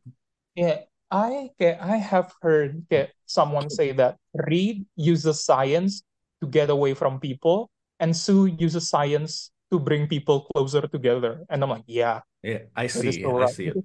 yeah. 0.60 0.84
I 1.08 1.54
I 1.62 1.96
have 2.02 2.34
heard 2.42 2.84
someone 3.24 3.70
say 3.72 3.96
that 3.96 4.20
Reed 4.36 4.84
uses 5.00 5.46
science 5.48 6.04
to 6.42 6.50
get 6.50 6.68
away 6.68 6.92
from 6.92 7.24
people, 7.24 7.72
and 8.04 8.12
Sue 8.12 8.52
uses 8.52 8.90
science 8.90 9.54
to 9.72 9.80
bring 9.80 10.10
people 10.12 10.50
closer 10.52 10.84
together. 10.92 11.46
And 11.48 11.64
I'm 11.64 11.72
like, 11.72 11.88
yeah, 11.88 12.26
Yeah, 12.44 12.70
I 12.76 12.86
see, 12.86 13.22
so 13.22 13.42
I 13.42 13.50
see 13.50 13.72
it. 13.72 13.78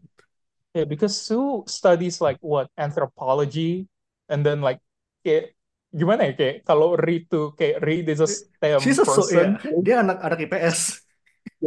Yeah, 0.74 0.84
because 0.84 1.14
Sue 1.14 1.64
studies 1.68 2.20
like 2.20 2.40
what 2.40 2.68
anthropology, 2.76 3.86
and 4.28 4.44
then 4.44 4.60
like 4.64 4.80
kayak 5.22 5.54
gimana 5.92 6.30
ya 6.30 6.32
kayak 6.34 6.56
kalau 6.66 6.96
Reed 6.96 7.28
tuh 7.28 7.52
kayak 7.54 7.84
Reed 7.84 8.06
is 8.10 8.24
a 8.24 8.28
STEM 8.28 8.80
She's 8.80 8.98
a 8.98 9.06
so 9.06 9.22
person, 9.22 9.60
yeah, 9.60 9.80
dia 9.80 9.96
anak 10.02 10.18
anak 10.24 10.38
IPS. 10.44 11.04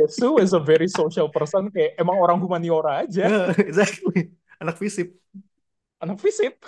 Sue 0.09 0.41
is 0.41 0.53
a 0.53 0.62
very 0.62 0.89
social 0.89 1.29
person 1.29 1.69
kayak 1.69 1.97
emang 2.01 2.17
orang 2.17 2.41
humaniora 2.41 3.05
aja, 3.05 3.53
exactly. 3.69 4.33
Anak 4.57 4.79
FISIP. 4.81 5.13
anak 6.03 6.19
fisip. 6.19 6.59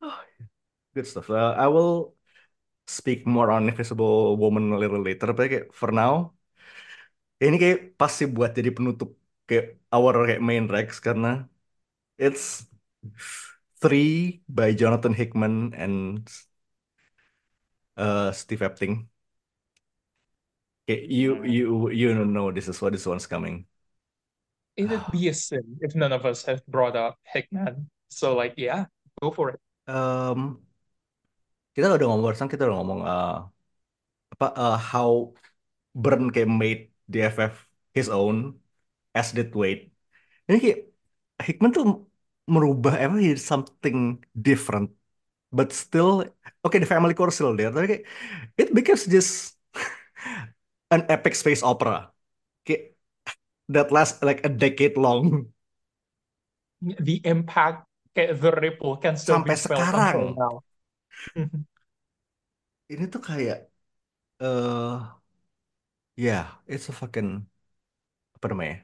Good 0.94 1.06
stuff. 1.06 1.30
Uh, 1.30 1.54
I 1.58 1.66
will 1.68 2.14
speak 2.86 3.26
more 3.26 3.50
on 3.50 3.68
Invisible 3.68 4.36
Woman 4.36 4.72
a 4.72 4.78
little 4.78 5.02
later, 5.02 5.32
but 5.32 5.46
kayak 5.50 5.66
for 5.74 5.90
now, 5.94 6.34
ini 7.42 7.56
kayak 7.62 7.78
pasti 8.00 8.24
buat 8.30 8.50
jadi 8.58 8.70
penutup 8.74 9.10
kayak 9.48 9.78
our 9.94 10.14
kayak 10.26 10.42
main 10.42 10.64
Rex 10.70 10.98
karena 11.06 11.46
it's 12.18 12.66
three 13.80 14.42
by 14.48 14.72
Jonathan 14.74 15.14
Hickman 15.14 15.74
and 15.74 16.28
uh, 17.96 18.32
Steve 18.32 18.60
Epting. 18.60 19.08
Okay, 20.84 21.06
you 21.08 21.40
you 21.44 21.88
you 21.88 22.12
know 22.12 22.52
this 22.52 22.68
is 22.68 22.76
what 22.82 22.92
this 22.92 23.06
one's 23.08 23.24
coming. 23.26 23.64
It'd 24.76 25.00
be 25.12 25.28
a 25.28 25.34
sin 25.34 25.78
if 25.80 25.94
none 25.94 26.12
of 26.12 26.26
us 26.26 26.44
have 26.44 26.60
brought 26.66 26.96
up 26.96 27.16
Hickman. 27.24 27.88
So 28.10 28.36
like 28.36 28.54
yeah, 28.60 28.86
go 29.22 29.30
for 29.30 29.56
it. 29.56 29.60
Um, 29.88 30.60
kita 31.72 31.88
udah 31.88 32.04
ngomong 32.04 32.24
barusan 32.28 32.52
kita 32.52 32.68
udah 32.68 32.76
ngomong 32.84 33.00
uh, 33.00 33.48
apa 34.36 34.46
uh, 34.60 34.76
how 34.76 35.32
Byrne 35.96 36.28
kayak 36.28 36.50
made 36.52 36.82
DFF 37.08 37.64
his 37.96 38.12
own 38.12 38.60
as 39.16 39.32
did 39.32 39.56
Wade. 39.56 39.88
Ini 40.52 40.58
kayak 40.60 40.80
Hickman 41.40 41.72
tuh 41.72 42.04
merubah 42.44 43.00
apa 43.00 43.16
something 43.40 44.20
different, 44.36 44.92
but 45.48 45.72
still 45.72 46.28
okay 46.60 46.76
the 46.76 46.88
family 46.88 47.16
core 47.16 47.32
is 47.32 47.40
still 47.40 47.56
there. 47.56 47.72
Tapi 47.72 47.86
kayak 47.88 48.04
it 48.60 48.68
becomes 48.76 49.08
just 49.08 49.56
an 50.90 51.04
epic 51.08 51.34
space 51.34 51.62
opera. 51.62 52.10
That 53.68 53.92
lasts 53.92 54.22
like 54.22 54.42
a 54.46 54.48
decade 54.48 54.96
long 54.96 55.52
The 57.06 57.16
impact, 57.32 57.88
kayak 58.14 58.38
the 58.40 58.52
ripple 58.54 58.94
can 59.02 59.16
still 59.18 59.40
sampai 59.40 59.52
be 59.52 59.56
felt 59.58 59.90
sekarang. 59.90 60.20
until 60.30 60.30
now. 60.38 60.62
Ini 62.92 63.04
tuh 63.12 63.20
kayak 63.28 63.56
eh 64.42 64.96
yeah, 66.16 66.46
it's 66.66 66.88
a 66.88 66.92
fucking 66.92 67.46
apa 68.36 68.46
namanya? 68.52 68.76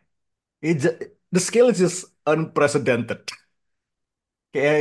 It 0.62 0.76
ju- 0.82 0.98
the 1.32 1.40
scale 1.40 1.68
is 1.70 1.78
just 1.80 2.06
unprecedented. 2.26 3.20
Kayak 4.52 4.74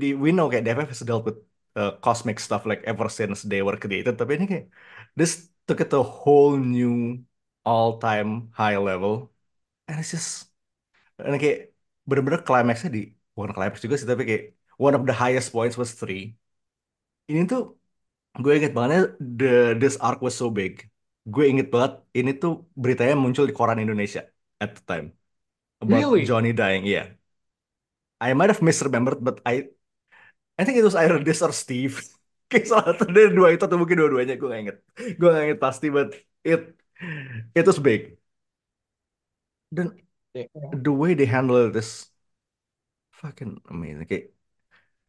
di, 0.00 0.06
we 0.22 0.30
know 0.36 0.46
kayak 0.50 0.62
DFF 0.64 0.88
has 0.94 1.02
dealt 1.08 1.24
with 1.28 1.38
uh, 1.78 1.90
cosmic 2.04 2.36
stuff 2.38 2.62
like 2.70 2.82
ever 2.90 3.08
since 3.18 3.42
they 3.50 3.60
were 3.66 3.76
created. 3.82 4.14
Tapi 4.20 4.32
ini 4.38 4.44
kayak 4.50 4.66
this 5.18 5.32
took 5.66 5.80
it 5.82 5.88
to 5.92 5.98
a 5.98 6.02
whole 6.04 6.56
new 6.56 7.24
all-time 7.64 8.50
high 8.54 8.76
level. 8.78 9.32
And 9.88 10.00
it's 10.00 10.12
just 10.14 10.30
and 11.20 11.36
kayak 11.42 11.58
bener-bener 12.08 12.40
climaxnya 12.48 12.90
di 12.96 13.00
bukan 13.36 13.52
climax 13.56 13.76
juga 13.84 13.96
sih 14.00 14.08
tapi 14.12 14.22
kayak 14.30 14.44
one 14.84 14.94
of 14.98 15.02
the 15.08 15.14
highest 15.22 15.48
points 15.54 15.76
was 15.80 15.90
three. 16.00 16.20
Ini 17.30 17.40
tuh 17.50 17.60
gue 18.42 18.52
inget 18.58 18.72
banget 18.78 19.00
the 19.38 19.46
this 19.82 19.94
arc 20.06 20.18
was 20.26 20.34
so 20.40 20.46
big. 20.58 20.74
Gue 21.32 21.44
inget 21.52 21.68
banget 21.74 21.92
ini 22.18 22.30
tuh 22.42 22.52
beritanya 22.82 23.14
muncul 23.22 23.44
di 23.50 23.54
koran 23.58 23.78
Indonesia 23.84 24.20
at 24.62 24.70
the 24.76 24.82
time 24.90 25.06
about 25.84 26.04
Really? 26.04 26.26
Johnny 26.26 26.50
dying. 26.60 26.82
Iya. 26.90 27.00
I 28.20 28.32
might 28.34 28.50
have 28.50 28.60
misremembered, 28.60 29.22
but 29.22 29.40
I 29.44 29.68
I 30.58 30.64
think 30.64 30.78
it 30.78 30.84
was 30.84 30.94
either 30.96 31.22
this 31.24 31.42
or 31.42 31.52
Steve. 31.52 32.02
Kayak 32.50 32.64
salah 32.70 32.84
satu 32.94 33.04
dari 33.16 33.30
dua 33.38 33.48
itu 33.54 33.62
atau 33.66 33.78
mungkin 33.80 33.96
dua-duanya 34.00 34.34
gue 34.38 34.46
gak 34.52 34.60
inget. 34.62 34.76
Gue 35.18 35.28
gak 35.34 35.44
inget 35.46 35.60
pasti, 35.66 35.86
but 35.96 36.08
it 36.46 36.60
it 37.58 37.64
was 37.66 37.78
big. 37.82 38.00
Dan 39.70 40.02
Yeah. 40.34 40.46
the 40.72 40.92
way 40.92 41.14
they 41.14 41.26
handle 41.26 41.56
it 41.68 41.76
is 41.76 42.10
fucking 43.18 43.60
amazing. 43.70 44.06
Kayak, 44.06 44.24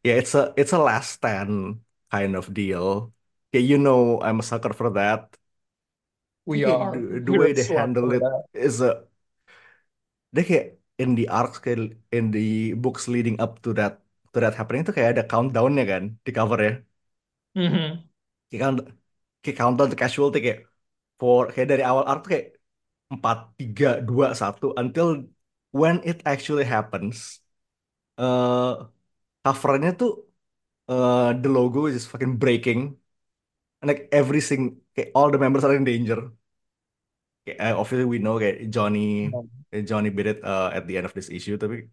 yeah, 0.04 0.16
it's 0.20 0.34
a 0.36 0.54
it's 0.56 0.72
a 0.74 0.80
last 0.80 1.10
stand 1.20 1.82
kind 2.12 2.36
of 2.36 2.52
deal. 2.54 3.14
Okay, 3.50 3.62
you 3.64 3.78
know 3.78 4.20
I'm 4.22 4.40
a 4.40 4.44
sucker 4.46 4.72
for 4.74 4.90
that. 4.94 5.36
We 6.46 6.64
Kayak 6.64 6.78
are. 6.80 6.92
the, 6.92 7.20
the 7.24 7.32
way 7.34 7.52
they 7.52 7.64
handle 7.64 8.12
it 8.12 8.22
that. 8.22 8.44
is 8.52 8.80
a 8.80 9.04
dia 10.34 10.42
kayak 10.48 10.66
in 11.02 11.10
the 11.18 11.24
arcs 11.38 11.56
kayak 11.64 11.78
in 12.16 12.24
the 12.34 12.40
books 12.82 13.04
leading 13.14 13.36
up 13.44 13.52
to 13.64 13.68
that 13.78 13.92
to 14.32 14.36
that 14.42 14.54
happening 14.58 14.82
itu 14.84 14.92
kayak 14.96 15.10
ada 15.14 15.22
countdownnya 15.30 15.84
kan 15.92 16.02
di 16.26 16.30
covernya. 16.38 16.70
Mhm. 17.58 17.82
Kayak, 18.48 18.60
count, 18.64 18.78
kayak 19.42 19.56
countdown 19.60 19.88
to 19.92 19.96
casualty 20.02 20.38
kayak 20.44 20.60
for 21.20 21.40
kayak 21.54 21.68
dari 21.72 21.82
awal 21.90 22.04
arc 22.10 22.18
tuh 22.24 22.30
kayak 22.34 22.46
empat 23.14 23.38
tiga 23.60 23.86
dua 24.08 24.26
satu 24.40 24.66
until 24.82 25.08
when 25.80 25.96
it 26.10 26.18
actually 26.32 26.66
happens. 26.74 27.16
eh 28.20 28.70
covernya 29.44 29.90
tuh 30.00 30.10
eh 30.90 31.26
the 31.42 31.48
logo 31.56 31.78
is 31.88 31.94
just 31.98 32.08
fucking 32.12 32.34
breaking. 32.42 32.80
And 33.80 33.86
like 33.90 34.02
every 34.20 34.40
sing 34.48 34.62
kayak 34.94 35.10
all 35.16 35.28
the 35.34 35.40
members 35.44 35.64
are 35.66 35.76
in 35.78 35.84
danger. 35.90 36.18
Kayak, 37.44 37.58
eh, 37.64 37.72
obviously 37.80 38.06
we 38.12 38.18
know 38.24 38.34
kayak 38.42 38.56
Johnny 38.74 39.00
eh, 39.72 39.82
Johnny 39.88 40.08
beat 40.16 40.28
it 40.32 40.38
uh, 40.44 40.68
at 40.76 40.84
the 40.86 40.94
end 40.98 41.06
of 41.08 41.14
this 41.16 41.28
issue 41.36 41.56
tapi 41.62 41.88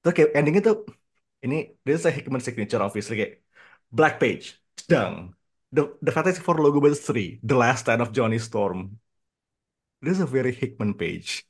terus 0.00 0.14
kayak 0.16 0.30
endingnya 0.38 0.62
tuh 0.68 0.76
ini 1.44 1.56
this 1.84 1.94
is 2.00 2.04
a 2.08 2.12
Hickman 2.16 2.42
signature 2.46 2.80
obviously 2.86 3.14
kayak 3.20 3.32
Black 3.92 4.18
Page, 4.20 4.60
dang. 4.88 5.34
the 5.72 5.96
the 6.02 6.12
Fantastic 6.12 6.44
Four 6.44 6.58
logo 6.62 6.80
was 6.80 7.00
three, 7.00 7.40
the 7.42 7.54
last 7.56 7.80
stand 7.80 8.00
of 8.02 8.12
Johnny 8.12 8.38
Storm. 8.38 8.98
This 10.02 10.16
is 10.16 10.20
a 10.20 10.26
very 10.26 10.52
Hickman 10.52 10.92
page. 10.94 11.46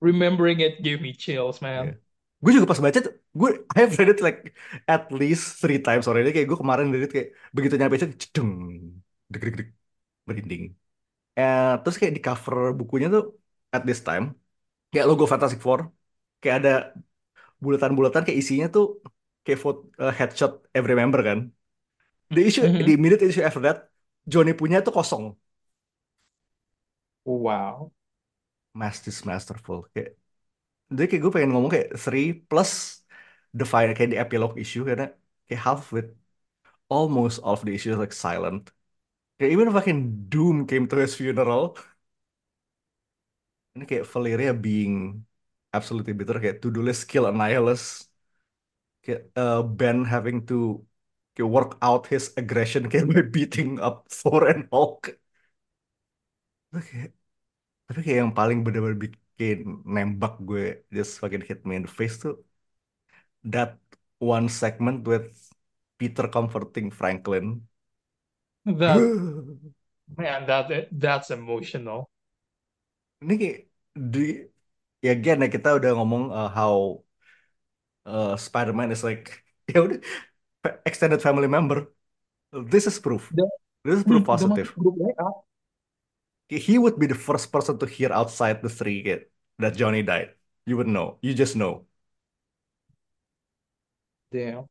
Remembering 0.00 0.60
it 0.60 0.82
gave 0.82 1.00
me 1.00 1.14
chills, 1.14 1.62
Yeah. 1.80 1.92
man. 1.92 1.96
Gue 2.42 2.50
juga 2.56 2.66
pas 2.70 2.80
baca 2.84 2.98
tuh, 3.06 3.14
gue 3.38 3.50
I 3.74 3.78
have 3.86 3.92
read 3.98 4.10
it 4.14 4.18
like 4.26 4.38
at 4.92 5.02
least 5.20 5.44
three 5.62 5.78
times 5.86 6.04
already. 6.08 6.28
Kayak 6.34 6.46
gue 6.50 6.58
kemarin 6.62 6.86
read 6.92 7.04
it 7.06 7.12
kayak 7.16 7.28
begitu 7.56 7.74
nyampe 7.78 7.94
itu, 7.98 8.06
cedeng, 8.22 8.50
deg 9.32 9.40
deg 9.46 9.54
deg, 9.60 9.68
merinding. 10.28 10.62
Eh, 11.38 11.64
terus 11.82 11.96
kayak 12.00 12.14
di 12.18 12.22
cover 12.26 12.56
bukunya 12.80 13.08
tuh 13.14 13.22
at 13.76 13.82
this 13.88 14.00
time, 14.08 14.24
kayak 14.92 15.06
logo 15.10 15.24
Fantastic 15.32 15.60
Four, 15.66 15.80
kayak 16.42 16.56
ada 16.60 16.70
bulatan-bulatan 17.64 18.22
kayak 18.26 18.38
isinya 18.42 18.66
tuh 18.74 18.84
kayak 19.44 19.58
foto 19.64 19.80
eh, 20.02 20.12
headshot 20.18 20.52
every 20.78 20.94
member 21.00 21.20
kan. 21.28 21.38
The 22.34 22.42
issue, 22.48 22.62
Mhm. 22.62 22.86
the 22.86 22.92
immediate 22.98 23.22
issue 23.28 23.44
after 23.48 23.62
that, 23.68 23.78
Johnny 24.32 24.52
punya 24.60 24.78
tuh 24.86 24.94
kosong. 24.98 25.24
Wow. 27.24 27.92
Master's 28.80 29.20
masterful. 29.30 29.78
Kayak, 29.94 30.10
jadi 30.92 31.06
kayak 31.10 31.22
gue 31.24 31.32
pengen 31.36 31.50
ngomong 31.54 31.72
kayak 31.74 31.90
three 32.04 32.26
plus 32.48 32.72
the 33.58 33.64
final 33.72 33.94
kayak 33.96 34.10
di 34.14 34.18
epilogue 34.22 34.56
issue 34.62 34.82
karena 34.88 35.04
kayak 35.46 35.62
half 35.66 35.82
with 35.96 36.08
almost 36.90 37.36
all 37.44 37.54
of 37.58 37.62
the 37.66 37.72
issues 37.76 37.96
like 38.02 38.14
silent. 38.14 38.62
Kayak 39.38 39.50
even 39.54 39.68
fucking 39.76 40.00
Doom 40.30 40.56
came 40.70 40.86
to 40.90 40.96
his 41.02 41.14
funeral. 41.20 41.76
Ini 43.74 43.84
kayak 43.90 44.04
Valeria 44.12 44.50
being 44.64 44.92
absolutely 45.76 46.12
bitter 46.18 46.36
kayak 46.42 46.56
to-do 46.62 46.80
list 46.88 47.02
kill 47.10 47.24
Annihilus. 47.30 47.82
Kayak 49.02 49.20
uh, 49.36 49.62
Ben 49.62 50.04
having 50.06 50.46
to 50.46 50.54
kayak 51.34 51.50
work 51.56 51.70
out 51.82 52.06
his 52.12 52.24
aggression 52.40 52.82
kayak 52.90 53.06
by 53.10 53.22
beating 53.34 53.80
up 53.80 54.06
Thor 54.10 54.46
and 54.50 54.68
Hulk. 54.72 55.18
Kayak, 56.72 57.10
tapi 57.86 57.98
kayak 58.04 58.18
yang 58.22 58.34
paling 58.38 58.58
bener-bener 58.64 58.98
bikin 59.04 59.58
nembak 59.94 60.34
gue 60.48 60.62
just 60.96 61.12
fucking 61.20 61.44
hit 61.48 61.60
me 61.68 61.74
in 61.78 61.84
the 61.86 61.92
face 61.98 62.16
tuh 62.22 62.34
that 63.44 63.78
one 64.18 64.48
segment 64.48 65.06
with 65.06 65.52
Peter 65.98 66.28
comforting 66.28 66.90
Franklin. 66.90 67.66
That 68.64 68.98
man, 70.16 70.46
that 70.46 70.88
that's 70.92 71.30
emotional. 71.30 72.10
Ini 73.22 73.34
kayak 73.38 73.58
di 73.94 74.18
ya 75.04 75.10
again 75.14 75.42
ya 75.44 75.48
kita 75.50 75.68
udah 75.78 75.90
ngomong 75.98 76.24
uh, 76.30 76.48
how 76.50 77.02
uh, 78.06 78.36
Spider-Man 78.36 78.90
is 78.90 79.02
like 79.04 79.42
ya 79.72 79.82
udah 79.82 79.98
extended 80.86 81.22
family 81.22 81.48
member. 81.48 81.90
This 82.52 82.86
is 82.86 82.98
proof. 82.98 83.30
The- 83.34 83.48
This 83.82 83.98
is 83.98 84.04
proof 84.06 84.22
positive. 84.22 84.70
grup 84.78 84.94
He 86.46 86.78
would 86.78 87.02
be 87.02 87.10
the 87.10 87.18
first 87.18 87.50
person 87.50 87.82
to 87.82 87.86
hear 87.86 88.12
outside 88.14 88.62
the 88.62 88.68
three 88.70 89.02
kid 89.02 89.26
that 89.58 89.74
Johnny 89.74 90.06
died. 90.06 90.38
You 90.66 90.76
would 90.78 90.86
know. 90.86 91.18
You 91.18 91.34
just 91.34 91.58
know. 91.58 91.90
Damn. 94.30 94.70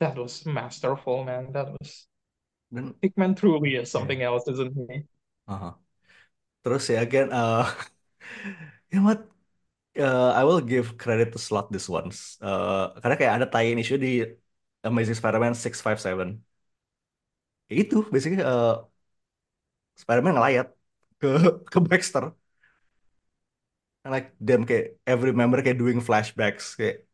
That 0.00 0.16
was 0.16 0.46
masterful, 0.46 1.24
man. 1.28 1.52
That 1.52 1.74
was 1.76 2.08
Dan 2.72 2.94
Hickman 3.02 3.34
truly 3.34 3.76
is 3.76 3.90
something 3.90 4.20
else, 4.22 4.48
isn't 4.48 4.72
he? 4.88 5.04
Uh 5.48 5.58
-huh. 5.58 5.74
Terus 6.64 6.88
ya 6.88 7.00
again, 7.00 7.32
uh, 7.32 7.68
know 8.92 9.04
what? 9.08 9.24
Uh, 9.98 10.30
I 10.34 10.44
will 10.44 10.60
give 10.60 10.96
credit 10.98 11.32
to 11.32 11.38
Slot 11.38 11.72
this 11.74 11.88
ones. 11.88 12.38
Uh, 12.40 12.94
karena 13.02 13.14
kayak 13.18 13.32
ada 13.42 13.46
tie-in 13.52 13.78
issue 13.82 13.98
di 13.98 14.22
Amazing 14.86 15.16
Spider-Man 15.18 15.54
657. 15.58 16.28
Ya 17.70 17.74
itu, 17.82 17.96
basically 18.12 18.40
uh, 18.44 18.88
Spider-Man 20.00 20.34
ngelayat 20.36 20.66
ke 21.20 21.28
ke 21.72 21.78
Baxter. 21.88 22.24
And 24.04 24.12
like 24.14 24.32
them 24.40 24.64
kayak 24.68 24.96
every 25.06 25.32
member 25.34 25.60
kayak 25.62 25.78
doing 25.82 26.00
flashbacks 26.00 26.76
kayak 26.78 27.04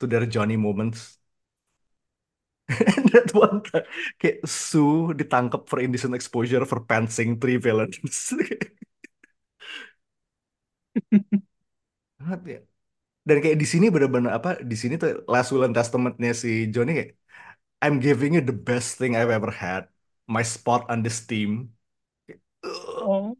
to 0.00 0.06
their 0.06 0.26
Johnny 0.26 0.56
moments. 0.56 1.18
And 2.68 3.04
that 3.12 3.34
one 3.34 3.60
kayak 4.22 4.46
Sue 4.48 5.12
ditangkap 5.18 5.68
for 5.68 5.82
indecent 5.82 6.14
exposure 6.16 6.64
for 6.64 6.80
pantsing 6.86 7.36
three 7.40 7.58
villains. 7.58 8.32
Banget 12.22 12.40
ya. 12.46 12.60
Dan 13.26 13.36
kayak 13.42 13.58
di 13.58 13.66
sini 13.66 13.86
bener-bener 13.90 14.30
apa? 14.38 14.62
Di 14.62 14.76
sini 14.78 14.94
tuh 14.98 15.26
last 15.26 15.50
will 15.50 15.66
and 15.66 15.74
testamentnya 15.74 16.30
si 16.34 16.70
Johnny 16.70 16.94
kayak 16.94 17.18
I'm 17.82 17.98
giving 17.98 18.38
you 18.38 18.42
the 18.42 18.54
best 18.54 18.94
thing 19.02 19.18
I've 19.18 19.34
ever 19.34 19.50
had. 19.50 19.90
My 20.30 20.46
spot 20.46 20.86
on 20.86 21.02
this 21.02 21.26
team. 21.26 21.74
Ugh. 22.62 23.02
Oh. 23.02 23.34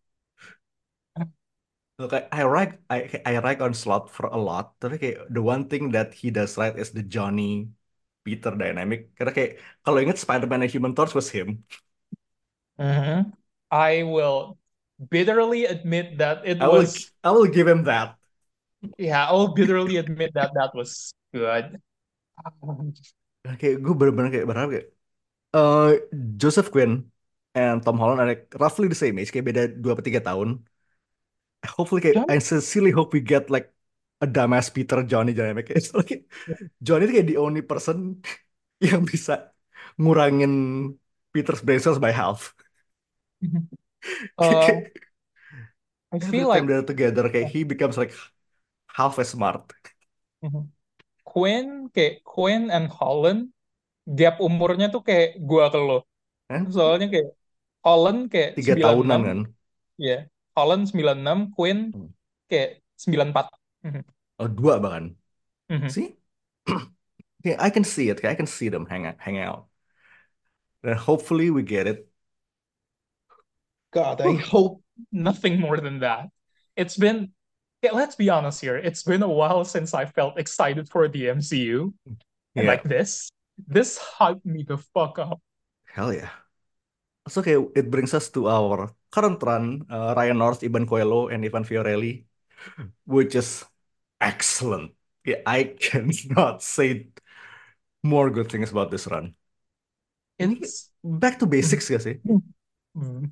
Look, 2.03 2.11
I, 2.19 2.43
rag 2.43 2.83
I 2.91 3.23
I 3.23 3.39
rag 3.39 3.63
on 3.63 3.79
Slot 3.79 4.11
for 4.11 4.27
a 4.27 4.35
lot, 4.35 4.75
tapi 4.83 4.99
kayak 4.99 5.31
the 5.31 5.39
one 5.39 5.71
thing 5.71 5.95
that 5.95 6.11
he 6.11 6.35
does 6.35 6.59
right 6.59 6.75
is 6.75 6.91
the 6.91 7.07
Johnny 7.07 7.71
Peter 8.27 8.51
dynamic. 8.59 9.15
Karena 9.15 9.31
kayak 9.31 9.51
kalau 9.87 10.03
ingat 10.03 10.19
Spider-Man 10.19 10.67
and 10.67 10.73
Human 10.75 10.99
Torch 10.99 11.15
was 11.15 11.31
him. 11.31 11.63
Mhm. 12.75 13.39
I 13.71 14.03
will 14.03 14.59
bitterly 14.99 15.71
admit 15.71 16.19
that 16.19 16.43
it 16.43 16.59
I 16.59 16.67
will 16.67 16.83
was, 16.83 17.15
I 17.23 17.31
will 17.31 17.47
give 17.47 17.71
him 17.71 17.87
that. 17.87 18.19
Yeah, 18.99 19.27
I 19.29 19.33
will 19.33 19.55
bitterly 19.55 19.97
admit 19.97 20.35
that 20.35 20.51
that 20.55 20.75
was 20.75 21.13
good. 21.35 21.81
Kayak 23.61 23.77
gue 23.83 23.95
bener-bener 23.99 24.31
kayak 24.31 24.47
berharap 24.49 24.69
kayak 24.75 24.87
eh, 25.57 25.91
Joseph 26.41 26.69
Quinn 26.75 26.93
and 27.59 27.79
Tom 27.85 27.97
Holland 28.01 28.21
are 28.23 28.29
like 28.33 28.45
roughly 28.63 28.89
the 28.93 28.99
same 28.99 29.17
age, 29.21 29.31
kayak 29.35 29.47
beda 29.51 29.63
2 29.83 29.91
atau 29.95 30.05
3 30.05 30.23
tahun. 30.23 30.49
Hopefully 31.79 32.03
kayak 32.03 32.17
Johnny- 32.27 32.35
I 32.35 32.39
sincerely 32.43 32.91
hope 32.91 33.15
we 33.15 33.23
get 33.23 33.47
like 33.51 33.71
a 34.23 34.27
dumbass 34.27 34.71
Peter 34.75 35.03
Johnny 35.07 35.33
dynamic. 35.35 35.71
It's 35.71 35.95
like 35.95 36.27
Johnny 36.83 37.07
itu 37.07 37.13
kayak 37.23 37.29
the 37.31 37.39
only 37.43 37.63
person 37.63 38.23
yang 38.83 39.07
bisa 39.07 39.53
ngurangin 39.99 40.53
Peter's 41.35 41.63
brain 41.63 41.81
cells 41.83 42.03
by 42.03 42.11
half. 42.15 42.55
Uh, 44.39 44.83
I 46.13 46.19
feel 46.21 46.49
like 46.49 46.67
they're 46.69 46.85
together, 46.85 47.29
kayak 47.33 47.49
he 47.49 47.65
becomes 47.65 47.97
like 47.97 48.13
half 48.97 49.19
as 49.19 49.33
smart. 49.33 49.73
Mhm. 50.45 50.69
Quinn 51.25 51.89
kayak 51.95 52.25
Quinn 52.27 52.69
and 52.69 52.91
Holland 52.93 53.55
gap 54.05 54.43
umurnya 54.43 54.91
tuh 54.91 55.01
kayak 55.01 55.39
gua 55.41 55.71
ke 55.71 55.79
lo. 55.79 56.03
Kan? 56.51 56.67
Soalnya 56.69 57.09
kayak 57.09 57.31
Holland 57.87 58.21
kayak 58.29 58.59
Tiga 58.59 58.75
tahunan 58.79 59.21
96, 59.21 59.27
kan? 59.27 59.39
ya. 59.99 60.19
Holland 60.53 60.85
96, 60.93 61.39
Quinn 61.57 61.79
Hmm. 61.95 62.11
kayak 62.51 62.71
94. 62.99 63.47
Mhm. 63.87 64.03
Oh, 64.43 64.49
dua 64.51 64.77
bahkan. 64.83 65.15
Mhm. 65.71 65.89
See? 65.89 66.09
yeah, 67.47 67.57
I 67.59 67.71
can 67.71 67.87
see 67.87 68.11
it. 68.13 68.21
I 68.27 68.35
can 68.37 68.47
see 68.51 68.69
them 68.69 68.85
hang 68.87 69.07
out, 69.09 69.17
hang 69.23 69.39
out. 69.39 69.71
And 70.83 70.99
hopefully 70.99 71.49
we 71.55 71.63
get 71.63 71.87
it. 71.87 72.11
God, 73.93 74.21
I 74.21 74.35
hope 74.41 74.83
nothing 75.13 75.61
more 75.61 75.79
than 75.79 76.01
that. 76.01 76.29
It's 76.77 76.97
been, 76.97 77.33
yeah, 77.83 77.93
let's 77.93 78.15
be 78.15 78.31
honest 78.31 78.61
here. 78.63 78.77
It's 78.79 79.03
been 79.03 79.23
a 79.23 79.29
while 79.29 79.65
since 79.65 79.93
I 79.95 80.07
felt 80.07 80.39
excited 80.39 80.89
for 80.89 81.09
the 81.09 81.29
MCU. 81.29 81.93
And 82.07 82.65
Yeah. 82.65 82.71
like 82.71 82.85
this, 82.87 83.31
this 83.59 83.99
hyped 83.99 84.45
me 84.47 84.63
the 84.63 84.79
fuck 84.79 85.19
up. 85.19 85.41
Hell 85.91 86.15
yeah. 86.15 86.31
So 87.29 87.41
okay, 87.43 87.59
it 87.75 87.91
brings 87.91 88.15
us 88.15 88.31
to 88.35 88.49
our 88.49 88.91
current 89.11 89.43
run, 89.43 89.87
uh, 89.91 90.15
Ryan 90.17 90.39
North, 90.39 90.61
Iban 90.63 90.87
Coelho, 90.89 91.29
and 91.29 91.45
Ivan 91.45 91.63
Fiorelli, 91.65 92.25
which 93.07 93.35
is 93.35 93.65
excellent. 94.21 94.95
Yeah, 95.25 95.43
I 95.47 95.75
cannot 95.79 96.63
say 96.63 97.11
more 98.03 98.31
good 98.31 98.51
things 98.51 98.71
about 98.71 98.91
this 98.91 99.07
run. 99.07 99.35
Ini 100.41 100.59
It's 100.59 100.91
back 101.03 101.39
to 101.39 101.47
basics 101.47 101.87
gak 101.87 102.03
sih? 102.03 102.19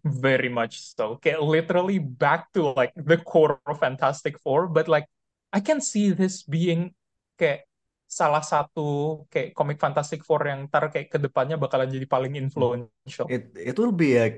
Very 0.04 0.48
much 0.48 0.80
so. 0.96 1.16
Kayak 1.20 1.40
literally 1.44 1.98
back 2.00 2.52
to 2.56 2.72
like 2.72 2.92
the 2.96 3.18
core 3.20 3.60
of 3.68 3.80
Fantastic 3.80 4.38
Four, 4.40 4.68
but 4.68 4.88
like 4.88 5.06
I 5.52 5.60
can 5.60 5.80
see 5.80 6.10
this 6.14 6.42
being 6.46 6.94
kayak 7.36 7.66
salah 8.10 8.42
satu 8.42 9.22
kayak 9.30 9.52
komik 9.54 9.78
Fantastic 9.78 10.24
Four 10.26 10.42
yang 10.48 10.66
ntar 10.68 10.88
kayak 10.92 11.08
ke 11.12 11.18
depannya 11.20 11.56
bakalan 11.60 11.90
jadi 11.92 12.06
paling 12.08 12.34
influential. 12.40 13.34
It 13.34 13.52
it 13.56 13.78
will 13.78 13.92
be 13.92 14.18
like 14.20 14.36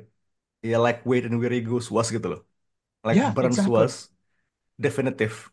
ya 0.62 0.78
like 0.80 1.06
Wade 1.06 1.26
and 1.26 1.40
Weary 1.40 1.60
Goose 1.62 1.90
was 1.90 2.10
gitu 2.12 2.26
loh. 2.32 2.40
Like 3.06 3.20
Yeah, 3.20 3.34
Burns 3.34 3.66
exactly. 3.66 3.68
was 3.68 4.10
definitive. 4.80 5.52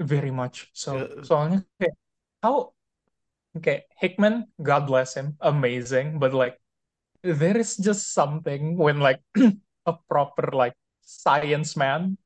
Very 0.00 0.30
much 0.30 0.70
so. 0.72 0.92
Uh, 0.92 1.06
Soalnya 1.20 1.60
kayak 1.76 1.92
how 2.42 2.72
kayak 3.64 3.88
Hickman, 3.98 4.52
God 4.62 4.86
bless 4.86 5.16
him, 5.16 5.36
amazing, 5.40 6.20
but 6.20 6.34
like 6.36 6.59
there 7.22 7.56
is 7.56 7.76
just 7.76 8.12
something 8.12 8.76
when 8.76 9.00
like 9.00 9.20
a 9.86 9.94
proper 10.08 10.50
like 10.52 10.74
science 11.02 11.76
man 11.76 12.16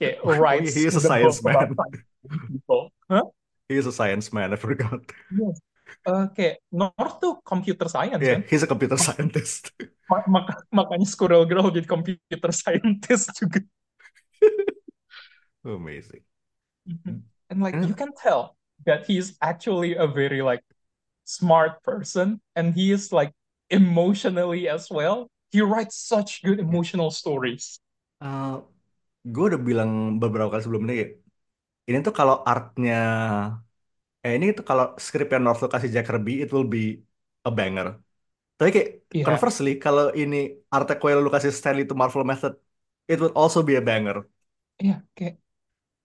Oh, 0.00 0.32
writes 0.40 0.72
he 0.72 0.86
is 0.88 0.96
a 0.96 1.00
science 1.04 1.44
man. 1.44 1.76
people. 2.48 2.88
Huh? 3.04 3.28
He 3.68 3.76
is 3.76 3.84
a 3.84 3.92
science 3.92 4.32
man, 4.32 4.48
I 4.52 4.56
forgot. 4.56 5.04
Yes. 5.28 5.60
Kayak 6.32 6.64
North 6.72 7.20
tuh 7.20 7.36
computer 7.44 7.84
science 7.84 8.22
Yeah, 8.24 8.40
kan? 8.40 8.48
he's 8.48 8.64
a 8.64 8.70
computer 8.70 8.96
scientist. 8.96 9.68
Ma- 10.10 10.24
maka- 10.26 10.64
makanya 10.72 11.04
Squirrel 11.04 11.44
Girl 11.44 11.68
jadi 11.68 11.84
computer 11.84 12.48
scientist 12.50 13.28
juga. 13.44 13.60
Amazing. 15.64 16.24
Mhm. 16.88 17.20
And 17.52 17.58
like 17.60 17.76
you 17.84 17.92
can 17.92 18.16
tell 18.16 18.56
that 18.88 19.04
he's 19.04 19.36
actually 19.44 20.00
a 20.00 20.08
very 20.08 20.40
like 20.40 20.64
smart 21.28 21.82
person 21.84 22.40
and 22.56 22.72
he 22.72 22.88
is 22.90 23.12
like 23.12 23.36
emotionally 23.70 24.68
as 24.68 24.90
well. 24.90 25.28
He 25.52 25.60
writes 25.62 25.96
such 25.96 26.42
good 26.42 26.60
emotional 26.60 27.10
stories. 27.10 27.80
Uh, 28.24 28.50
gue 29.32 29.44
udah 29.50 29.60
bilang 29.68 29.90
beberapa 30.22 30.48
kali 30.52 30.62
sebelum 30.64 30.84
ini 30.86 30.94
kayak, 31.00 31.12
ini 31.88 31.98
tuh 32.06 32.14
kalau 32.20 32.36
artnya 32.52 32.94
eh 34.24 34.32
ini 34.36 34.46
tuh 34.58 34.64
kalau 34.70 34.84
skripnya 35.06 35.38
North 35.44 35.60
kasih 35.74 35.90
Jack 35.94 36.04
Kirby 36.08 36.32
it 36.44 36.48
will 36.54 36.66
be 36.74 36.78
a 37.48 37.50
banger. 37.58 37.86
Tapi 38.58 38.70
kayak 38.76 38.88
Iya. 39.14 39.26
conversely 39.26 39.70
kalau 39.84 40.04
ini 40.22 40.36
artnya 40.74 40.96
Coelho 41.00 41.20
lu 41.26 41.30
kasih 41.36 41.52
Stanley 41.60 41.84
to 41.90 41.94
Marvel 42.02 42.24
Method 42.32 42.52
it 43.12 43.18
would 43.22 43.34
also 43.42 43.60
be 43.68 43.74
a 43.80 43.84
banger. 43.88 44.18
Yeah, 44.80 45.00
okay. 45.16 45.36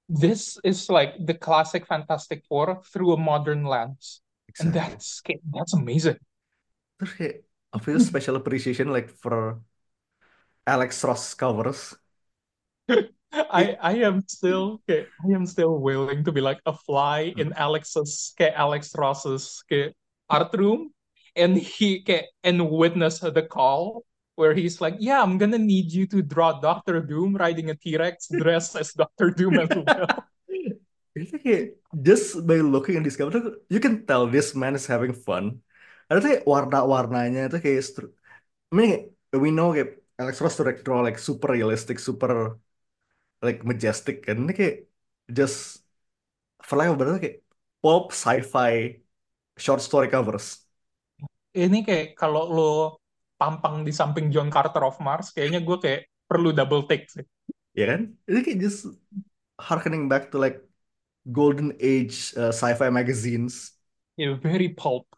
This 0.09 0.59
is 0.63 0.89
like 0.89 1.16
the 1.26 1.34
classic 1.36 1.88
Fantastic 1.88 2.43
Four 2.49 2.84
through 2.84 3.13
a 3.13 3.18
modern 3.18 3.66
lens. 3.66 4.22
And 4.59 4.74
Exactly. 4.74 4.74
that's 4.74 5.22
okay, 5.26 5.39
that's 5.53 5.74
amazing. 5.74 6.18
Terus 6.97 7.11
kayak 7.18 7.36
I 7.76 7.80
feel 7.80 8.00
special 8.00 8.38
appreciation 8.38 8.88
like 8.88 9.10
for 9.12 9.60
Alex 10.66 11.04
Ross 11.04 11.34
covers. 11.34 11.94
I 13.36 13.76
I 13.82 13.94
am 14.08 14.24
still 14.28 14.80
okay, 14.88 15.12
I 15.20 15.36
am 15.36 15.46
still 15.46 15.84
willing 15.84 16.24
to 16.24 16.32
be 16.32 16.40
like 16.40 16.64
a 16.66 16.72
fly 16.72 17.36
hmm. 17.36 17.40
in 17.42 17.54
Alex's 17.54 18.32
okay, 18.34 18.56
Alex 18.56 18.96
Ross's 18.96 19.60
okay, 19.68 19.92
art 20.30 20.56
room 20.56 20.96
and 21.36 21.58
he 21.58 22.00
okay, 22.00 22.32
and 22.48 22.72
witness 22.72 23.20
the 23.20 23.44
call 23.44 24.08
where 24.36 24.54
he's 24.54 24.80
like, 24.80 24.96
Yeah, 25.00 25.22
I'm 25.22 25.38
gonna 25.38 25.60
need 25.60 25.92
you 25.92 26.08
to 26.16 26.22
draw 26.22 26.60
Doctor 26.60 27.02
Doom 27.02 27.36
riding 27.36 27.70
a 27.72 27.76
T-Rex 27.76 28.30
dressed 28.40 28.76
as 28.76 28.94
Doctor 28.94 29.32
Doom 29.32 29.60
as 29.60 29.70
well. 29.76 30.08
Just 32.02 32.46
by 32.48 32.56
looking 32.60 32.98
at 32.98 33.04
this 33.04 33.16
cover 33.16 33.60
you 33.70 33.80
can 33.80 34.06
tell 34.06 34.28
this 34.28 34.56
man 34.56 34.76
is 34.76 34.88
having 34.88 35.14
fun. 35.14 35.60
Ada 36.10 36.18
tuh 36.24 36.30
kayak 36.32 36.45
warna-warnanya 36.53 37.41
tuh 37.51 37.60
kayak 37.66 37.82
stru- 37.89 38.14
I 38.72 38.74
mean 38.80 38.89
we 39.43 39.49
know 39.58 39.68
kayak 39.76 39.89
Alex 40.22 40.36
Ross 40.43 40.56
tuh 40.60 40.66
like 40.70 40.80
draw 40.86 40.99
like 41.08 41.20
super 41.28 41.49
realistic, 41.58 41.97
super 42.08 42.32
like 43.45 43.60
majestic 43.72 44.16
kan. 44.26 44.36
Ini 44.45 44.53
kayak 44.60 44.76
just 45.38 45.58
for 46.64 46.76
lack 46.80 46.89
of 46.91 46.95
a 46.97 46.99
better 47.01 47.18
kayak 47.24 47.38
pulp 47.82 48.06
sci-fi 48.14 48.99
short 49.64 49.82
story 49.88 50.08
covers. 50.14 50.66
Ini 51.56 51.78
kayak 51.88 52.08
kalau 52.20 52.43
lo 52.56 52.72
pampang 53.39 53.76
di 53.88 53.91
samping 53.99 54.28
John 54.34 54.49
Carter 54.51 54.84
of 54.89 54.99
Mars, 55.06 55.32
kayaknya 55.36 55.60
gue 55.68 55.78
kayak 55.84 56.01
perlu 56.30 56.49
double 56.58 56.84
take 56.89 57.08
sih. 57.14 57.24
Ya 57.80 57.84
kan? 57.91 58.01
Ini 58.30 58.39
kayak 58.45 58.60
just 58.64 58.80
harkening 59.60 60.08
back 60.12 60.32
to 60.32 60.38
like 60.39 60.62
golden 61.32 61.74
age 61.82 62.34
uh, 62.38 62.51
sci-fi 62.53 62.89
magazines. 62.91 63.74
Yeah, 64.18 64.34
very 64.36 64.70
pulp. 64.70 65.14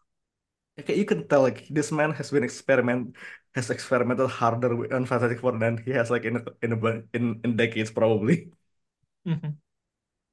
Ya, 0.78 0.86
kayak 0.86 0.98
you 1.02 1.06
can 1.10 1.20
tell 1.26 1.42
like 1.42 1.66
this 1.74 1.90
man 1.90 2.14
has 2.14 2.30
been 2.30 2.46
experiment 2.46 3.16
has 3.58 3.66
experimented 3.74 4.30
harder 4.30 4.70
with 4.78 4.92
on 4.94 5.02
Fantastic 5.10 5.40
Four 5.42 5.58
than 5.58 5.74
he 5.82 5.90
has 5.90 6.06
like 6.10 6.22
in 6.24 6.36
a, 6.38 6.42
in 6.62 6.70
a, 6.78 6.78
in 7.18 7.24
in 7.42 7.50
decades 7.58 7.90
probably. 7.90 8.54
Mhm. 9.26 9.50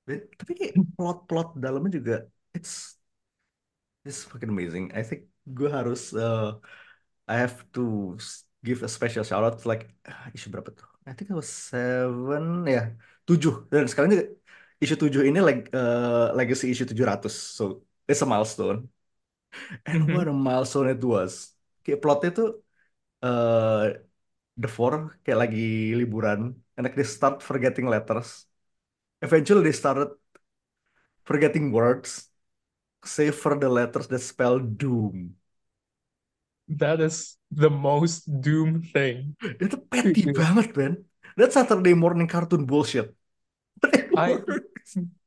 Dan- 0.08 0.28
Tapi 0.40 0.52
kayak 0.60 0.74
plot-plot 0.98 1.48
dalamnya 1.64 1.92
juga 2.00 2.16
it's 2.58 2.98
it's 4.06 4.24
fucking 4.24 4.50
amazing. 4.50 4.92
I 4.96 5.04
think 5.04 5.22
gue 5.54 5.70
harus 5.70 6.14
uh, 6.14 6.58
I 7.28 7.36
have 7.38 7.66
to 7.74 8.18
give 8.66 8.84
a 8.84 8.90
special 8.90 9.24
shout 9.24 9.44
out 9.44 9.60
to 9.62 9.66
like 9.70 9.90
ah, 10.10 10.30
isu 10.36 10.50
berapa 10.54 10.72
tuh? 10.74 10.88
I 11.08 11.14
think 11.14 11.30
it 11.32 11.38
was 11.38 11.50
seven 11.50 12.66
ya 12.66 12.94
tujuh 13.30 13.70
dan 13.74 13.86
sekarang 13.90 14.10
juga 14.14 14.26
isu 14.84 14.96
tujuh 15.02 15.22
ini 15.30 15.40
like 15.42 15.70
uh, 15.74 16.34
legacy 16.38 16.74
isu 16.74 16.84
700 16.90 17.30
so 17.34 17.64
it's 18.10 18.22
a 18.26 18.28
milestone 18.30 18.90
and 19.90 20.10
what 20.14 20.28
a 20.28 20.34
milestone 20.34 20.90
it 20.90 21.02
was 21.04 21.56
kayak 21.86 22.02
plotnya 22.02 22.32
tuh 22.34 22.50
uh, 23.22 23.94
the 24.58 24.68
four 24.68 25.20
kayak 25.22 25.48
lagi 25.48 25.94
liburan. 25.94 26.58
And 26.76 26.84
like 26.84 26.98
they 26.98 27.08
start 27.08 27.40
forgetting 27.40 27.88
letters. 27.88 28.50
Eventually 29.24 29.64
they 29.64 29.76
started 29.76 30.12
forgetting 31.24 31.72
words. 31.72 32.28
Save 33.06 33.38
for 33.38 33.54
the 33.56 33.70
letters 33.70 34.10
that 34.10 34.20
spell 34.20 34.58
doom. 34.58 35.38
That 36.66 36.98
is 36.98 37.38
the 37.54 37.70
most 37.70 38.26
Doom 38.26 38.82
thing. 38.82 39.38
itu 39.62 39.78
petty 39.86 40.26
banget 40.34 40.74
man 40.74 40.98
that's 41.38 41.54
Saturday 41.54 41.94
morning 41.94 42.26
cartoon 42.26 42.66
bullshit. 42.66 43.14
I-. 44.18 44.42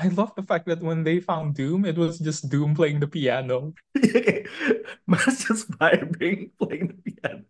I 0.00 0.08
love 0.08 0.32
the 0.32 0.42
fact 0.42 0.64
that 0.66 0.80
when 0.80 1.04
they 1.04 1.20
found 1.20 1.54
Doom, 1.54 1.84
it 1.84 2.00
was 2.00 2.16
just 2.18 2.48
Doom 2.48 2.72
playing 2.72 3.04
the 3.04 3.10
piano. 3.10 3.76
Iya, 4.00 4.18
kayak, 4.24 4.44
Mas 5.04 5.44
just 5.44 5.68
vibing 5.76 6.56
playing 6.56 6.88
the 6.88 6.98
piano 7.04 7.44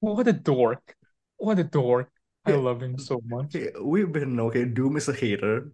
What 0.00 0.24
a 0.24 0.32
dork. 0.32 0.96
What 1.36 1.60
a 1.60 1.66
dork. 1.68 2.08
I 2.48 2.56
love 2.56 2.80
him 2.80 2.96
so 2.96 3.20
much. 3.28 3.52
Kayak, 3.52 3.76
we've 3.84 4.08
been 4.08 4.40
okay. 4.48 4.64
Doom 4.64 4.96
is 4.96 5.12
a 5.12 5.16
hater 5.16 5.68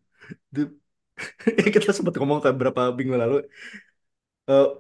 kita 1.74 1.94
sempat 1.94 2.14
ngomong 2.18 2.42
kayak 2.42 2.58
berapa 2.58 2.90
minggu 2.94 3.14
lalu 3.14 3.36
uh, 4.50 4.74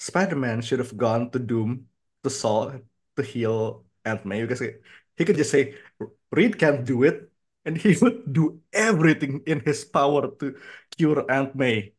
Spider-Man 0.00 0.60
should 0.64 0.80
have 0.80 0.92
gone 0.96 1.28
to 1.32 1.38
Doom 1.40 1.88
to 2.24 2.28
solve 2.28 2.80
to 3.16 3.22
heal 3.24 3.84
Aunt 4.04 4.24
May 4.24 4.44
because 4.44 4.60
he 5.16 5.22
could 5.24 5.36
just 5.36 5.52
say 5.52 5.76
Reed 6.32 6.56
can't 6.60 6.84
do 6.84 7.04
it 7.04 7.29
and 7.70 7.78
he 7.78 7.94
would 8.02 8.26
do 8.26 8.58
everything 8.74 9.38
in 9.46 9.62
his 9.62 9.86
power 9.86 10.26
to 10.42 10.58
cure 10.90 11.22
Aunt 11.30 11.54
May 11.54 11.94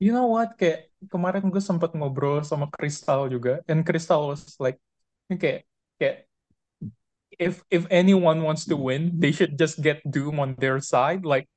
You 0.00 0.16
know 0.16 0.32
what? 0.32 0.56
Kayak 0.56 0.88
kemarin 1.12 1.52
gue 1.52 1.60
sempat 1.60 1.92
ngobrol 1.92 2.40
sama 2.40 2.72
Crystal 2.72 3.28
juga, 3.28 3.60
and 3.68 3.84
Crystal 3.84 4.32
was 4.32 4.56
like, 4.56 4.80
kayak, 5.28 5.68
kayak 6.00 6.24
if 7.36 7.60
if 7.68 7.84
anyone 7.92 8.40
wants 8.40 8.64
to 8.64 8.80
win, 8.80 9.12
they 9.20 9.28
should 9.28 9.60
just 9.60 9.84
get 9.84 10.00
Doom 10.08 10.40
on 10.40 10.56
their 10.56 10.80
side. 10.80 11.28
Like, 11.28 11.52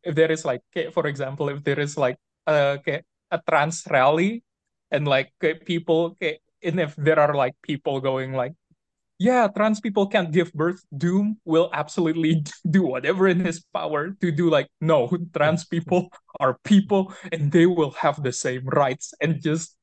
if 0.00 0.16
there 0.16 0.32
is 0.32 0.48
like, 0.48 0.64
for 0.96 1.04
example, 1.04 1.52
if 1.52 1.60
there 1.68 1.76
is 1.76 2.00
like 2.00 2.16
a 2.48 2.80
kayak 2.80 3.04
a 3.28 3.44
trans 3.44 3.84
rally, 3.92 4.40
and 4.88 5.04
like 5.04 5.36
people, 5.68 6.16
and 6.64 6.80
if 6.80 6.96
there 6.96 7.20
are 7.20 7.36
like 7.36 7.60
people 7.60 8.00
going 8.00 8.32
like, 8.32 8.56
yeah, 9.18 9.48
trans 9.48 9.80
people 9.80 10.06
can't 10.06 10.32
give 10.32 10.52
birth, 10.52 10.84
Doom 10.96 11.38
will 11.44 11.70
absolutely 11.72 12.44
do 12.70 12.82
whatever 12.82 13.28
in 13.28 13.40
his 13.40 13.64
power 13.72 14.10
to 14.20 14.30
do 14.32 14.50
like, 14.50 14.68
no, 14.80 15.10
trans 15.36 15.64
people 15.64 16.08
are 16.40 16.58
people 16.64 17.14
and 17.32 17.52
they 17.52 17.66
will 17.66 17.92
have 17.92 18.22
the 18.22 18.32
same 18.32 18.64
rights 18.66 19.14
and 19.20 19.42
just 19.42 19.76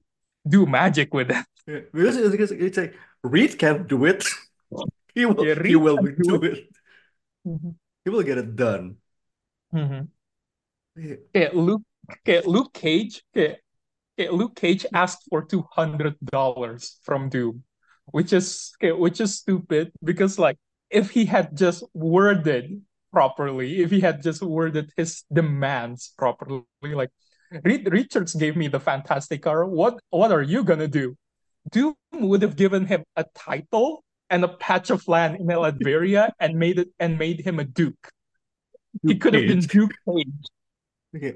do 0.48 0.66
magic 0.66 1.14
with 1.14 1.32
it. 1.32 1.46
Yeah, 1.66 1.88
because 1.94 2.18
it's, 2.18 2.52
it's 2.52 2.78
like 2.78 2.94
Reed 3.24 3.58
can't 3.58 3.88
do 3.88 4.04
it 4.04 4.28
he 5.16 5.26
will 5.26 5.46
Yeah, 5.46 5.64
he 5.64 5.76
will 5.76 5.98
do 5.98 6.12
do 6.12 6.44
it 6.44 6.68
he 8.04 8.10
will 8.10 8.24
get 8.24 8.38
it 8.38 8.56
done 8.56 8.98
Mhm. 9.74 10.06
Yeah. 10.94 11.18
Kayak 11.34 11.54
Luke, 11.58 11.82
kayak 12.22 12.46
Luke 12.46 12.70
Cage, 12.78 13.26
kayak, 13.34 13.66
kayak 14.14 14.32
Luke 14.38 14.54
Cage 14.54 14.86
asked 14.94 15.26
for 15.26 15.42
two 15.42 15.66
hundred 15.74 16.14
dollars 16.22 17.02
from 17.02 17.34
Doom, 17.34 17.66
which 18.12 18.34
is 18.34 18.74
kayak, 18.82 18.98
which 18.98 19.22
is 19.22 19.40
stupid 19.40 19.92
because 20.04 20.38
like 20.38 20.58
if 20.90 21.10
he 21.10 21.26
had 21.26 21.56
just 21.56 21.84
worded 21.94 22.82
properly, 23.12 23.82
if 23.82 23.92
he 23.92 24.02
had 24.02 24.22
just 24.22 24.42
worded 24.42 24.92
his 24.98 25.24
demands 25.32 26.14
properly, 26.18 26.64
like 26.82 27.12
Richards 27.64 28.34
gave 28.34 28.58
me 28.58 28.68
the 28.68 28.80
Fantastic 28.80 29.44
Car. 29.44 29.66
What 29.66 30.00
what 30.10 30.32
are 30.32 30.42
you 30.42 30.64
gonna 30.64 30.90
do? 30.90 31.16
Doom 31.72 31.96
would 32.14 32.42
have 32.42 32.56
given 32.56 32.86
him 32.86 33.04
a 33.16 33.26
title 33.36 34.04
and 34.30 34.44
a 34.44 34.50
patch 34.50 34.90
of 34.90 35.08
land 35.08 35.38
in 35.40 35.48
Latveria 35.48 36.32
and 36.42 36.58
made 36.58 36.80
it 36.80 36.90
and 37.00 37.18
made 37.18 37.42
him 37.42 37.60
a 37.60 37.64
duke. 37.64 38.10
He 39.02 39.18
could 39.18 39.34
have 39.34 39.48
been 39.48 39.62
Duke 39.62 39.94
Cage. 40.06 40.46
Okay. 41.16 41.34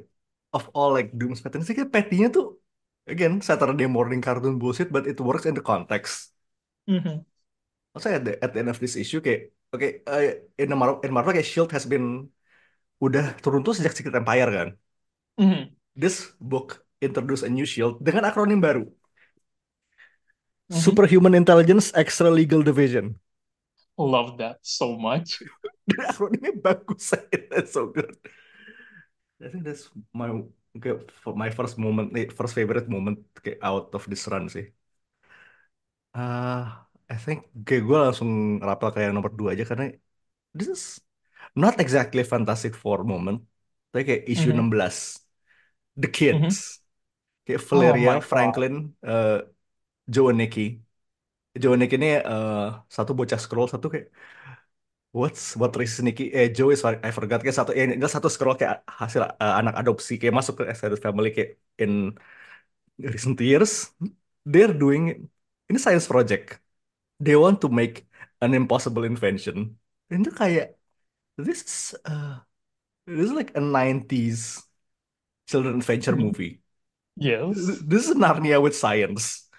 Of 0.53 0.69
all 0.73 0.93
like 0.93 1.13
Doom's 1.13 1.41
patterns, 1.41 1.69
kayak 1.69 1.91
petty-nya 1.91 2.33
tuh 2.33 2.57
again 3.05 3.41
Saturday 3.41 3.85
morning 3.85 4.21
cartoon 4.21 4.57
bullshit, 4.57 4.89
but 4.89 5.05
it 5.05 5.19
works 5.21 5.45
in 5.45 5.53
the 5.53 5.61
context. 5.61 6.33
Mhm. 6.87 7.25
Also 7.93 8.09
at 8.13 8.23
the 8.25 8.33
at 8.43 8.53
the 8.53 8.59
end 8.61 8.69
of 8.69 8.79
this 8.79 8.95
issue 8.95 9.19
kayak 9.25 9.51
oke 9.73 9.87
eh, 10.05 10.33
in 10.61 10.67
the 10.71 10.77
Marvel, 10.77 11.01
in 11.05 11.11
Marvel 11.15 11.33
kayak 11.35 11.49
Shield 11.49 11.71
has 11.75 11.85
been 11.89 12.29
udah 13.01 13.37
turun 13.41 13.61
tuh 13.65 13.73
sejak 13.77 13.93
Secret 13.93 14.15
Empire 14.17 14.49
kan. 14.49 14.69
Mhm. 15.37 15.73
This 15.97 16.33
book 16.37 16.85
introduce 17.01 17.41
a 17.45 17.49
new 17.51 17.65
Shield 17.65 18.01
dengan 18.01 18.25
akronim 18.29 18.61
baru. 18.61 18.85
Mhm. 20.69 20.77
Superhuman 20.77 21.33
Intelligence 21.33 21.91
Extra 21.95 22.29
Legal 22.29 22.61
Division. 22.61 23.15
Love 23.97 24.37
that 24.37 24.61
so 24.61 24.93
much. 24.93 25.41
Dan 25.89 26.05
akronimnya 26.05 26.53
bagus, 26.59 27.15
that's 27.51 27.73
so 27.73 27.89
good. 27.89 28.13
I 29.41 29.47
think 29.49 29.63
that's 29.65 29.89
my 30.13 30.29
kayak 30.77 31.09
for 31.23 31.33
my 31.33 31.49
first 31.49 31.79
moment, 31.79 32.13
eh, 32.13 32.29
first 32.29 32.53
favorite 32.53 32.85
moment 32.91 33.23
kayak 33.41 33.57
out 33.63 33.89
of 33.97 34.03
this 34.05 34.27
run 34.29 34.45
sih. 34.51 34.69
Uh, 36.17 36.59
I 37.13 37.15
think 37.23 37.39
kayak 37.67 37.81
gue 37.87 37.97
langsung 38.05 38.31
rapel 38.67 38.89
kayak 38.95 39.09
nomor 39.15 39.31
dua 39.39 39.49
aja 39.53 39.63
karena 39.69 39.85
this 40.57 40.69
is 40.75 40.83
not 41.63 41.73
exactly 41.83 42.23
Fantastic 42.33 42.73
Four 42.81 42.99
moment, 43.11 43.37
tapi 43.91 44.03
kayak 44.09 44.23
isu 44.33 44.49
Mhm. 44.49 44.57
16, 44.57 44.97
The. 46.01 46.07
Kids, 46.17 46.55
kayak 47.45 47.61
Oh 47.71 47.79
Valeria, 47.79 48.09
God. 48.21 48.23
Franklin, 48.31 48.73
uh, 49.05 49.41
Joe 50.13 50.29
and 50.31 50.39
Nicky. 50.41 50.61
Joe 51.61 51.73
and 51.75 51.81
Nicky 51.83 51.95
ini 52.01 52.09
uh, 52.23 52.83
satu 52.95 53.11
bocah 53.19 53.39
scroll, 53.43 53.67
satu 53.73 53.87
kayak 53.93 54.07
What's 55.11 55.55
what 55.57 55.73
race 55.79 55.97
Nicky? 56.05 56.23
Eh 56.33 56.47
Joe 56.57 56.69
is 56.75 56.81
I 56.85 57.09
forgot 57.17 57.39
kayak 57.41 57.57
satu, 57.59 57.71
ya 57.73 57.83
enggak 57.89 58.11
satu 58.15 58.29
scroll 58.29 58.53
kayak 58.59 58.75
hasil 58.85 59.21
uh, 59.25 59.53
anak 59.59 59.73
adopsi 59.81 60.13
kayak 60.21 60.35
masuk 60.37 60.53
ke 60.61 60.63
extended 60.71 61.01
family 61.05 61.29
kayak 61.35 61.57
in 61.81 61.91
recent 62.99 63.37
years. 63.41 63.91
They're 64.45 64.73
doing 64.73 65.29
ini 65.69 65.77
science 65.79 66.07
project. 66.07 66.59
They 67.19 67.35
want 67.35 67.61
to 67.65 67.69
make 67.69 68.05
an 68.41 68.53
impossible 68.53 69.03
invention. 69.03 69.79
Dan 70.07 70.23
itu 70.23 70.31
kayak 70.33 70.77
this 71.39 71.63
is 71.65 71.77
uh, 72.07 72.41
this 73.07 73.29
is 73.29 73.33
like 73.35 73.53
a 73.57 73.63
90s 73.63 74.63
children 75.47 75.79
adventure 75.81 76.15
Mhm. 76.15 76.23
movie. 76.31 76.61
Yes. 77.17 77.57
This 77.83 78.09
is 78.09 78.15
Narnia 78.15 78.61
with 78.61 78.75
science. 78.77 79.49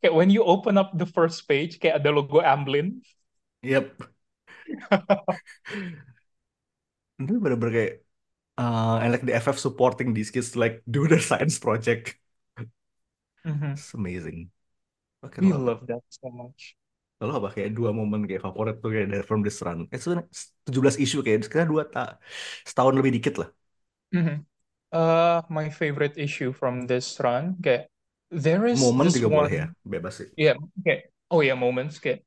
Kayak 0.00 0.14
when 0.14 0.30
you 0.30 0.44
open 0.46 0.78
up 0.78 0.94
the 0.94 1.06
first 1.06 1.48
page, 1.50 1.82
kayak 1.82 1.98
ada 2.02 2.14
logo 2.14 2.38
Amblin. 2.38 3.02
Yep. 3.62 4.02
Itu 7.20 7.32
bener-bener 7.42 7.72
kayak 7.76 7.92
uh, 8.60 8.96
and 9.02 9.10
like 9.14 9.24
the 9.26 9.34
FF 9.36 9.58
supporting 9.60 10.14
these 10.14 10.30
kids 10.34 10.52
to 10.54 10.58
like 10.62 10.82
do 10.90 11.06
their 11.10 11.22
science 11.22 11.58
project. 11.60 12.16
Mhm. 13.44 13.72
It's 13.72 13.94
amazing. 13.94 14.50
Oke, 15.24 15.40
We 15.40 15.52
lo 15.52 15.56
apa? 15.58 15.70
love 15.70 15.86
that 15.86 16.02
so 16.08 16.28
much. 16.28 16.74
Lo 17.28 17.32
apa 17.38 17.48
kayak 17.56 17.70
dua 17.78 17.90
momen 17.98 18.20
kayak 18.28 18.42
favorit 18.46 18.74
tuh 18.82 18.90
kayak 18.94 19.06
dari 19.12 19.24
from 19.28 19.40
this 19.46 19.58
run? 19.66 19.78
Itu 19.94 20.06
17 20.66 20.96
isu 21.04 21.16
kayak 21.24 21.38
sekarang 21.46 21.68
dua 21.72 21.82
tak 21.94 22.08
setahun 22.68 22.94
lebih 22.98 23.12
dikit 23.16 23.34
lah. 23.40 23.48
Mhm. 24.14 24.46
Uh, 24.94 25.42
my 25.50 25.68
favorite 25.70 26.14
issue 26.16 26.52
from 26.54 26.86
this 26.86 27.18
run, 27.18 27.58
kayak 27.58 27.90
there 28.30 28.62
is 28.66 28.82
Momen 28.82 29.06
this 29.06 29.16
juga 29.16 29.28
boleh 29.36 29.52
ya, 29.60 29.64
one, 29.64 29.74
bebas 29.92 30.14
sih. 30.20 30.28
yeah, 30.38 30.54
kayak 30.84 31.10
oh 31.32 31.40
yeah, 31.44 31.56
moments 31.58 31.98
kayak 32.02 32.22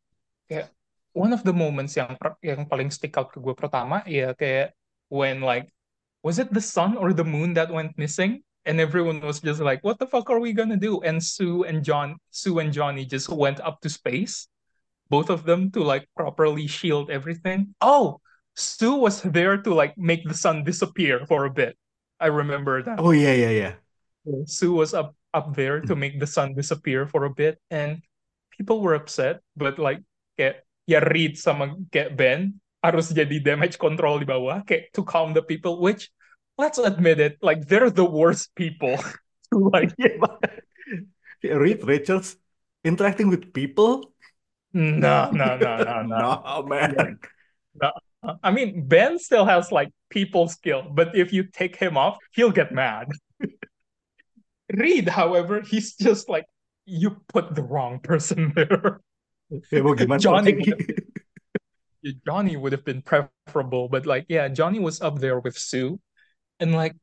kayak 0.49 0.71
one 1.15 1.33
of 1.35 1.43
the 1.47 1.53
moments 1.55 1.95
yang 1.99 2.15
yang 2.43 2.63
paling 2.69 2.89
stick 2.93 3.15
out 3.19 3.29
ke 3.33 3.39
gue 3.43 3.55
pertama 3.57 4.03
ya 4.07 4.33
kayak 4.37 4.73
when 5.11 5.41
like 5.43 5.69
was 6.25 6.37
it 6.41 6.49
the 6.55 6.61
sun 6.63 6.95
or 6.99 7.11
the 7.15 7.25
moon 7.25 7.53
that 7.55 7.69
went 7.71 7.93
missing 7.99 8.43
and 8.67 8.83
everyone 8.83 9.23
was 9.23 9.39
just 9.39 9.63
like 9.63 9.79
what 9.81 9.97
the 9.97 10.05
fuck 10.05 10.29
are 10.29 10.43
we 10.43 10.51
gonna 10.51 10.77
do? 10.77 10.99
And 11.01 11.23
Sue 11.23 11.63
and 11.63 11.81
John 11.81 12.19
Sue 12.29 12.59
and 12.59 12.75
Johnny 12.75 13.07
just 13.07 13.31
went 13.31 13.63
up 13.63 13.79
to 13.81 13.89
space 13.89 14.47
both 15.07 15.31
of 15.31 15.47
them 15.47 15.71
to 15.71 15.81
like 15.81 16.05
properly 16.19 16.67
shield 16.67 17.09
everything. 17.09 17.73
Oh 17.79 18.19
Sue 18.59 18.99
was 18.99 19.23
there 19.23 19.57
to 19.57 19.71
like 19.73 19.97
make 19.97 20.27
the 20.27 20.35
sun 20.35 20.67
disappear 20.67 21.25
for 21.25 21.45
a 21.45 21.53
bit. 21.53 21.79
I 22.19 22.27
remember 22.27 22.83
that. 22.83 22.99
Oh 22.99 23.15
yeah 23.15 23.33
yeah 23.33 23.55
yeah. 23.55 23.73
Sue 24.45 24.73
was 24.75 24.93
up 24.93 25.15
up 25.33 25.55
there 25.55 25.79
to 25.79 25.93
hmm. 25.95 25.99
make 25.99 26.19
the 26.19 26.27
sun 26.27 26.53
disappear 26.53 27.07
for 27.07 27.25
a 27.25 27.31
bit 27.31 27.61
and 27.71 28.03
people 28.51 28.81
were 28.81 28.97
upset 28.97 29.39
but 29.55 29.79
like 29.79 30.03
kayak 30.35 30.65
ya 30.89 30.99
Reed 31.03 31.37
sama 31.37 31.77
kayak 31.93 32.17
Ben 32.17 32.57
harus 32.81 33.13
jadi 33.13 33.37
damage 33.43 33.77
control 33.77 34.17
di 34.17 34.27
bawah 34.27 34.65
kayak 34.65 34.89
to 34.95 35.05
calm 35.05 35.31
the 35.37 35.43
people 35.43 35.77
which 35.77 36.09
let's 36.57 36.77
admit 36.77 37.19
it 37.19 37.37
like 37.41 37.67
they're 37.67 37.89
the 37.89 38.05
worst 38.05 38.53
people 38.55 38.97
to 38.97 39.57
like 39.73 39.93
banget. 39.97 40.63
Reed 41.43 41.83
Richards 41.83 42.37
interacting 42.83 43.29
with 43.29 43.53
people. 43.53 44.11
no 44.73 45.31
no 45.31 45.57
no 45.57 45.77
no 45.83 46.01
no 46.11 46.43
No 46.45 46.61
man. 46.63 47.19
no 47.81 47.91
uh, 48.23 48.35
I 48.43 48.51
mean 48.51 48.87
Ben 48.87 49.19
still 49.19 49.45
has 49.45 49.71
like 49.71 49.91
people 50.09 50.47
skill 50.47 50.83
but 50.91 51.15
if 51.15 51.33
you 51.33 51.43
take 51.45 51.75
him 51.75 51.97
off 51.97 52.17
he'll 52.33 52.51
get 52.51 52.71
mad 52.71 53.07
Reed 54.73 55.07
however 55.09 55.61
he's 55.61 55.95
just 55.95 56.29
like 56.29 56.45
you 56.85 57.21
put 57.27 57.55
the 57.55 57.63
wrong 57.63 57.99
person 57.99 58.53
there 58.55 59.01
mau 59.83 59.95
gimana 59.95 60.19
Johnny 60.19 60.53
lagi? 60.53 60.67
would 60.67 60.79
have 62.05 62.23
Johnny 62.25 62.55
would 62.57 62.71
have 62.71 62.85
been 62.85 63.01
preferable, 63.01 63.89
but 63.89 64.05
like 64.05 64.25
yeah, 64.29 64.47
Johnny 64.47 64.79
was 64.79 65.01
up 65.01 65.19
there 65.19 65.39
with 65.39 65.57
Sue, 65.57 65.99
and 66.59 66.73
like 66.73 66.95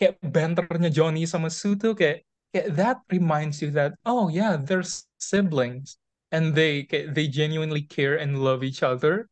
kayak 0.00 0.18
banternya 0.24 0.90
Johnny 0.90 1.28
sama 1.28 1.48
Sue 1.52 1.76
tuh 1.78 1.94
kayak 1.94 2.24
kayak 2.52 2.68
that 2.76 2.98
reminds 3.08 3.62
you 3.62 3.70
that 3.72 3.96
oh 4.04 4.28
yeah, 4.28 4.56
they're 4.58 4.84
siblings 5.20 5.96
and 6.32 6.56
they 6.56 6.84
kayak, 6.88 7.14
they 7.14 7.28
genuinely 7.28 7.84
care 7.84 8.16
and 8.18 8.40
love 8.40 8.64
each 8.64 8.82
other. 8.82 9.28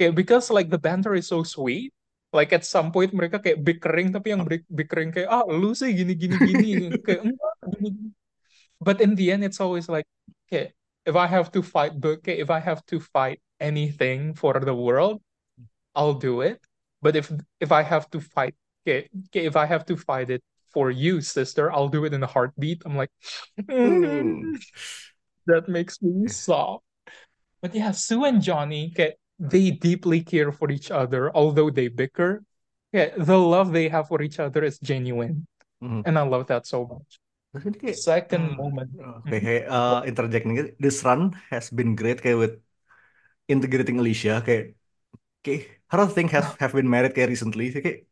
Kayak 0.00 0.16
because 0.16 0.48
like 0.48 0.72
the 0.72 0.80
banter 0.80 1.14
is 1.14 1.28
so 1.28 1.44
sweet. 1.44 1.92
Like 2.32 2.54
at 2.54 2.62
some 2.62 2.94
point 2.94 3.10
mereka 3.10 3.42
kayak 3.42 3.60
bickering 3.66 4.14
tapi 4.14 4.32
yang 4.32 4.46
bick- 4.46 4.70
bickering 4.70 5.10
kayak 5.10 5.28
ah 5.28 5.44
lu 5.46 5.74
sih 5.74 5.90
gini 5.92 6.14
gini 6.14 6.36
gini 6.38 6.86
kayak 7.06 7.26
enggak 7.26 7.54
gini. 7.76 7.88
gini." 7.90 8.10
But 8.80 9.04
in 9.04 9.12
the 9.18 9.28
end 9.34 9.44
it's 9.44 9.60
always 9.60 9.90
like 9.90 10.08
kayak 10.48 10.72
if 11.04 11.14
I 11.18 11.26
have 11.28 11.52
to 11.52 11.60
fight 11.60 11.98
kayak 12.00 12.38
if 12.40 12.48
I 12.48 12.62
have 12.62 12.80
to 12.90 13.02
fight 13.02 13.42
anything 13.60 14.32
for 14.32 14.56
the 14.62 14.72
world 14.72 15.20
I'll 15.94 16.16
do 16.16 16.40
it. 16.40 16.62
But 17.02 17.16
if 17.16 17.32
if 17.60 17.72
I 17.72 17.82
have 17.82 18.08
to 18.14 18.20
fight 18.20 18.54
kayak, 18.86 19.10
kayak 19.32 19.46
if 19.52 19.56
I 19.56 19.66
have 19.66 19.84
to 19.88 19.96
fight 19.96 20.30
it 20.30 20.42
for 20.70 20.90
you 20.90 21.20
sister 21.20 21.70
I'll 21.72 21.90
do 21.90 22.04
it 22.06 22.14
in 22.14 22.22
a 22.22 22.30
heartbeat. 22.30 22.82
I'm 22.86 22.96
like 22.96 23.10
Hmm. 23.68 24.54
that 25.46 25.68
makes 25.68 26.00
me 26.02 26.28
soft. 26.28 26.84
But 27.62 27.74
yeah, 27.74 27.92
Sue 27.92 28.24
and 28.24 28.40
Johnny, 28.42 28.92
kayak, 28.96 29.16
they 29.38 29.70
deeply 29.70 30.22
care 30.22 30.52
for 30.52 30.70
each 30.70 30.90
other, 30.90 31.32
although 31.34 31.70
they 31.70 31.88
bicker. 31.88 32.42
Yeah, 32.92 33.14
the 33.16 33.38
love 33.38 33.72
they 33.72 33.88
have 33.88 34.08
for 34.08 34.22
each 34.22 34.38
other 34.40 34.64
is 34.64 34.78
genuine, 34.80 35.46
Hmm. 35.80 36.00
and 36.04 36.18
I 36.18 36.22
love 36.22 36.48
that 36.48 36.66
so 36.66 36.86
much. 36.86 37.20
Terus 37.52 38.04
Second 38.04 38.54
uh, 38.54 38.56
moment, 38.56 38.90
Okay, 39.26 39.38
kayak 39.42 39.64
uh, 39.70 40.00
interjecting 40.06 40.54
it, 40.58 40.76
this 40.78 41.02
run 41.02 41.34
has 41.50 41.70
been 41.70 41.96
great 41.98 42.22
kayak 42.22 42.38
with 42.38 42.54
integrating 43.48 43.98
Alicia 44.00 44.40
kayak 44.46 44.76
kayak 45.44 45.62
her 45.92 46.06
thing 46.10 46.28
has 46.30 46.46
have 46.62 46.72
been 46.74 46.88
married 46.90 47.12
kayak 47.16 47.30
recently 47.34 47.70
kayak 47.74 48.09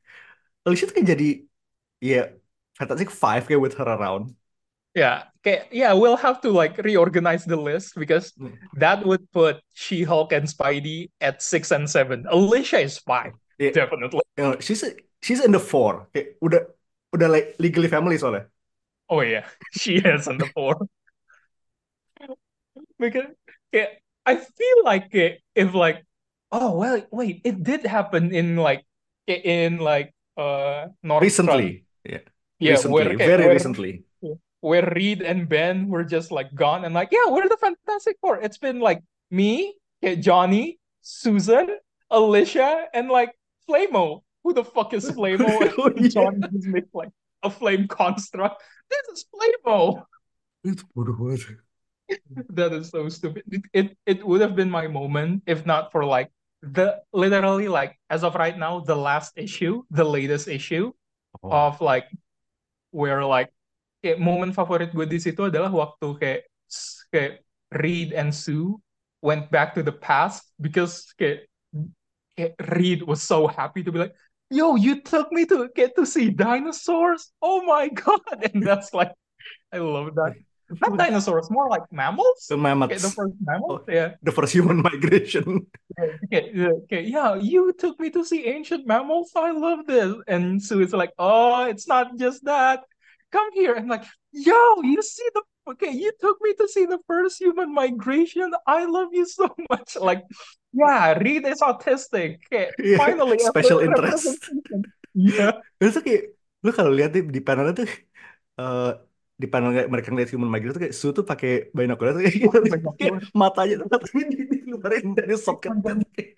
Alicia 0.69 0.85
tuh 0.93 0.95
kayak 1.01 1.09
jadi 1.17 1.29
ya 2.05 2.23
Fantastic 2.77 3.09
Five 3.11 3.49
kayak 3.49 3.63
with 3.65 3.75
her 3.81 3.89
around. 3.89 4.37
yeah, 4.99 5.31
kayak, 5.47 5.71
yeah, 5.71 5.95
we'll 5.95 6.19
have 6.19 6.43
to 6.43 6.51
like 6.51 6.75
reorganize 6.83 7.47
the 7.47 7.55
list 7.57 7.95
because 7.95 8.35
Hmm. 8.35 8.55
that 8.79 9.01
would 9.07 9.23
put 9.31 9.63
She-Hulk 9.79 10.35
and 10.35 10.47
Spidey 10.51 11.11
at 11.23 11.39
six 11.39 11.71
and 11.71 11.87
seven. 11.87 12.27
Alicia 12.27 12.83
is 12.83 12.99
five, 12.99 13.33
Yeah, 13.63 13.71
definitely. 13.71 14.23
you 14.35 14.43
know, 14.43 14.55
she's 14.59 14.83
she's 15.23 15.39
in 15.43 15.55
the 15.55 15.63
four 15.63 16.11
kayak 16.15 16.39
udah 16.43 16.67
udah 17.15 17.29
like 17.31 17.55
legally 17.63 17.87
family 17.87 18.19
soalnya. 18.19 18.51
Oh 19.07 19.23
yeah, 19.23 19.47
she 19.79 20.03
is 20.03 20.27
in 20.27 20.37
the 20.39 20.51
four. 20.51 20.75
Because 22.99 23.31
yeah, 23.73 23.87
I 24.27 24.37
feel 24.37 24.79
like 24.85 25.15
it, 25.15 25.41
if 25.55 25.75
like 25.75 26.03
oh 26.51 26.75
well 26.79 27.03
wait 27.13 27.43
it 27.45 27.63
did 27.63 27.85
happen 27.87 28.35
in 28.35 28.57
like 28.57 28.83
in 29.29 29.79
like 29.79 30.15
uh 30.39 30.89
North 31.03 31.23
Recently, 31.23 31.85
yeah, 32.05 32.19
yeah 32.59 32.71
recently, 32.73 32.93
where 32.95 33.17
very 33.17 33.45
where 33.45 33.53
recently. 33.53 34.05
where 34.61 34.93
Reed 34.95 35.23
and 35.23 35.49
Ben 35.49 35.89
were 35.89 36.05
just 36.05 36.31
like 36.33 36.55
gone 36.55 36.85
and 36.85 36.95
like 36.95 37.11
yeah 37.13 37.27
we're 37.29 37.49
the 37.49 37.57
Fantastic 37.61 38.17
Four. 38.21 38.41
It's 38.41 38.59
been 38.59 38.81
like 38.81 39.03
me, 39.31 39.75
Johnny, 40.21 40.79
Susan, 41.03 41.69
Alicia, 42.11 42.87
and 42.95 43.09
like 43.09 43.33
Flamo. 43.69 44.23
Who 44.45 44.55
the 44.55 44.65
fuck 44.65 44.95
is 44.95 45.11
Flamo? 45.17 45.45
Oh, 45.79 45.93
yeah. 45.97 46.09
Johnny 46.09 46.41
just 46.53 46.67
made 46.69 46.87
like 46.95 47.11
a 47.43 47.51
flame 47.51 47.89
construct. 47.89 48.63
This 48.91 49.05
is 49.13 49.27
Flamo. 49.31 50.05
Banget. 50.65 51.57
That 52.51 52.73
is 52.73 52.89
so 52.89 53.09
stupid. 53.11 53.43
It, 53.51 53.63
it 53.73 53.87
it 54.07 54.27
would 54.27 54.41
have 54.41 54.57
been 54.57 54.71
my 54.71 54.87
moment 54.89 55.43
if 55.47 55.67
not 55.67 55.93
for 55.93 56.05
like 56.05 56.31
the 56.63 57.01
literally 57.13 57.69
like 57.69 57.99
as 58.11 58.25
of 58.25 58.35
right 58.35 58.57
now 58.57 58.81
the 58.81 58.97
last 58.97 59.33
issue, 59.37 59.83
the 59.91 60.05
latest 60.05 60.49
issue 60.49 60.93
Oh, 61.43 61.51
of 61.51 61.81
like 61.81 62.07
where 62.91 63.25
like 63.25 63.51
eh, 64.05 64.15
kayak 64.15 64.19
momen 64.23 64.51
favorit 64.55 64.91
gue 64.95 65.07
di 65.07 65.19
situ 65.21 65.49
adalah 65.51 65.71
waktu 65.73 66.09
kayak 66.19 66.41
kayak 67.13 67.43
Reed 67.75 68.13
and 68.17 68.33
Sue 68.35 68.81
went 69.21 69.51
back 69.53 69.75
to 69.77 69.83
the 69.85 69.93
past 69.95 70.47
because 70.61 71.11
kayak, 71.19 71.47
kayak 72.37 72.55
Reed 72.75 73.01
was 73.05 73.23
so 73.23 73.47
happy 73.47 73.83
to 73.85 73.93
be 73.93 73.99
like, 73.99 74.15
"Yo, 74.51 74.77
you 74.77 75.03
took 75.03 75.31
me 75.33 75.45
to 75.47 75.69
get 75.75 75.95
to 75.97 76.07
see 76.07 76.31
dinosaurs! 76.31 77.33
Oh 77.43 77.63
my 77.67 77.89
god!" 78.03 78.23
And 78.55 78.63
that's 78.65 78.95
like, 78.95 79.13
I 79.73 79.79
love 79.79 80.15
that. 80.17 80.37
Not 80.69 81.01
dinosaurs, 81.01 81.49
more 81.49 81.69
like 81.73 81.89
mammals. 81.89 82.45
the 82.45 82.61
Okay, 82.61 83.01
the 83.01 83.09
first 83.09 83.37
mammals, 83.41 83.81
Oh. 83.89 83.93
yeah. 83.93 84.21
the 84.21 84.33
first 84.33 84.53
human 84.53 84.83
migration. 84.89 85.65
Okay, 86.29 86.53
yeah, 86.53 86.77
okay, 86.85 87.03
yeah, 87.09 87.41
you 87.41 87.73
took 87.73 87.97
me 87.97 88.13
to 88.13 88.21
see 88.21 88.45
ancient 88.45 88.85
mammals. 88.85 89.33
I 89.33 89.57
love 89.57 89.89
this. 89.89 90.13
And 90.29 90.61
Sue 90.61 90.85
is 90.85 90.93
like, 90.93 91.17
oh, 91.17 91.65
it's 91.65 91.89
not 91.89 92.21
just 92.21 92.45
that. 92.45 92.85
Come 93.33 93.49
here. 93.57 93.73
And 93.81 93.89
like, 93.89 94.05
yo, 94.33 94.57
you 94.85 95.01
see 95.01 95.25
the 95.33 95.43
okay, 95.73 95.93
you 95.93 96.13
took 96.21 96.37
me 96.45 96.53
to 96.61 96.69
see 96.69 96.85
the 96.85 97.01
first 97.09 97.41
human 97.41 97.73
migration. 97.73 98.53
I 98.69 98.85
love 98.85 99.09
you 99.13 99.25
so 99.25 99.49
much. 99.73 99.97
Like, 99.97 100.25
yeah, 100.77 101.17
Reed 101.17 101.49
is 101.49 101.65
autistic. 101.65 102.45
Okay, 102.53 102.73
Iya, 102.81 102.97
finally, 103.01 103.41
special 103.41 103.81
interest. 103.81 104.53
Yeah. 105.17 105.65
Tuh 105.81 105.97
kayak 106.05 106.37
lu 106.61 106.71
kalau 106.77 106.93
lihat 106.93 107.17
di, 107.17 107.25
di 107.25 107.41
panelnya 107.41 107.85
tuh 107.85 107.89
eh 108.59 108.93
di 109.39 109.47
panel 109.47 109.71
mereka 109.87 110.11
ngeliat 110.11 110.31
human 110.35 110.51
migrant 110.51 110.75
tuh 110.75 110.83
kayak 110.83 110.97
Su 110.99 111.15
tuh 111.15 111.23
pakai 111.23 111.71
binocular 111.71 112.11
tuh 112.19 112.23
kayak, 112.27 112.37
gitu, 112.43 112.59
Binocular. 112.67 112.95
kayak 112.99 113.15
matanya 113.33 113.75
tuh 113.81 113.89
matanya 113.95 114.25
di, 114.35 114.37
dikeluarin 114.51 115.07
dari 115.15 115.33
tuh 115.39 115.57
kayak 115.63 116.31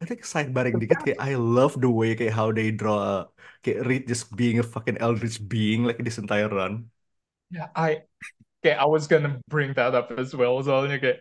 Nanti 0.00 0.16
sidebarring 0.24 0.80
dikit 0.80 1.04
kayak 1.04 1.20
I 1.20 1.36
love 1.36 1.76
the 1.76 1.92
way 1.92 2.16
kayak 2.16 2.32
how 2.32 2.48
they 2.48 2.72
draw 2.72 3.28
kayak 3.60 3.84
Reed 3.84 4.02
just 4.08 4.32
being 4.32 4.56
a 4.56 4.64
fucking 4.64 4.96
eldritch 4.96 5.36
being 5.36 5.84
like 5.84 6.00
this 6.00 6.16
entire 6.16 6.48
run. 6.48 6.88
Yeah, 7.52 7.68
I 7.76 8.08
kayak 8.64 8.80
I 8.80 8.88
was 8.88 9.04
gonna 9.04 9.44
bring 9.52 9.76
that 9.76 9.92
up 9.92 10.08
as 10.16 10.32
well. 10.32 10.56
Soalnya 10.64 10.96
kayak 11.04 11.20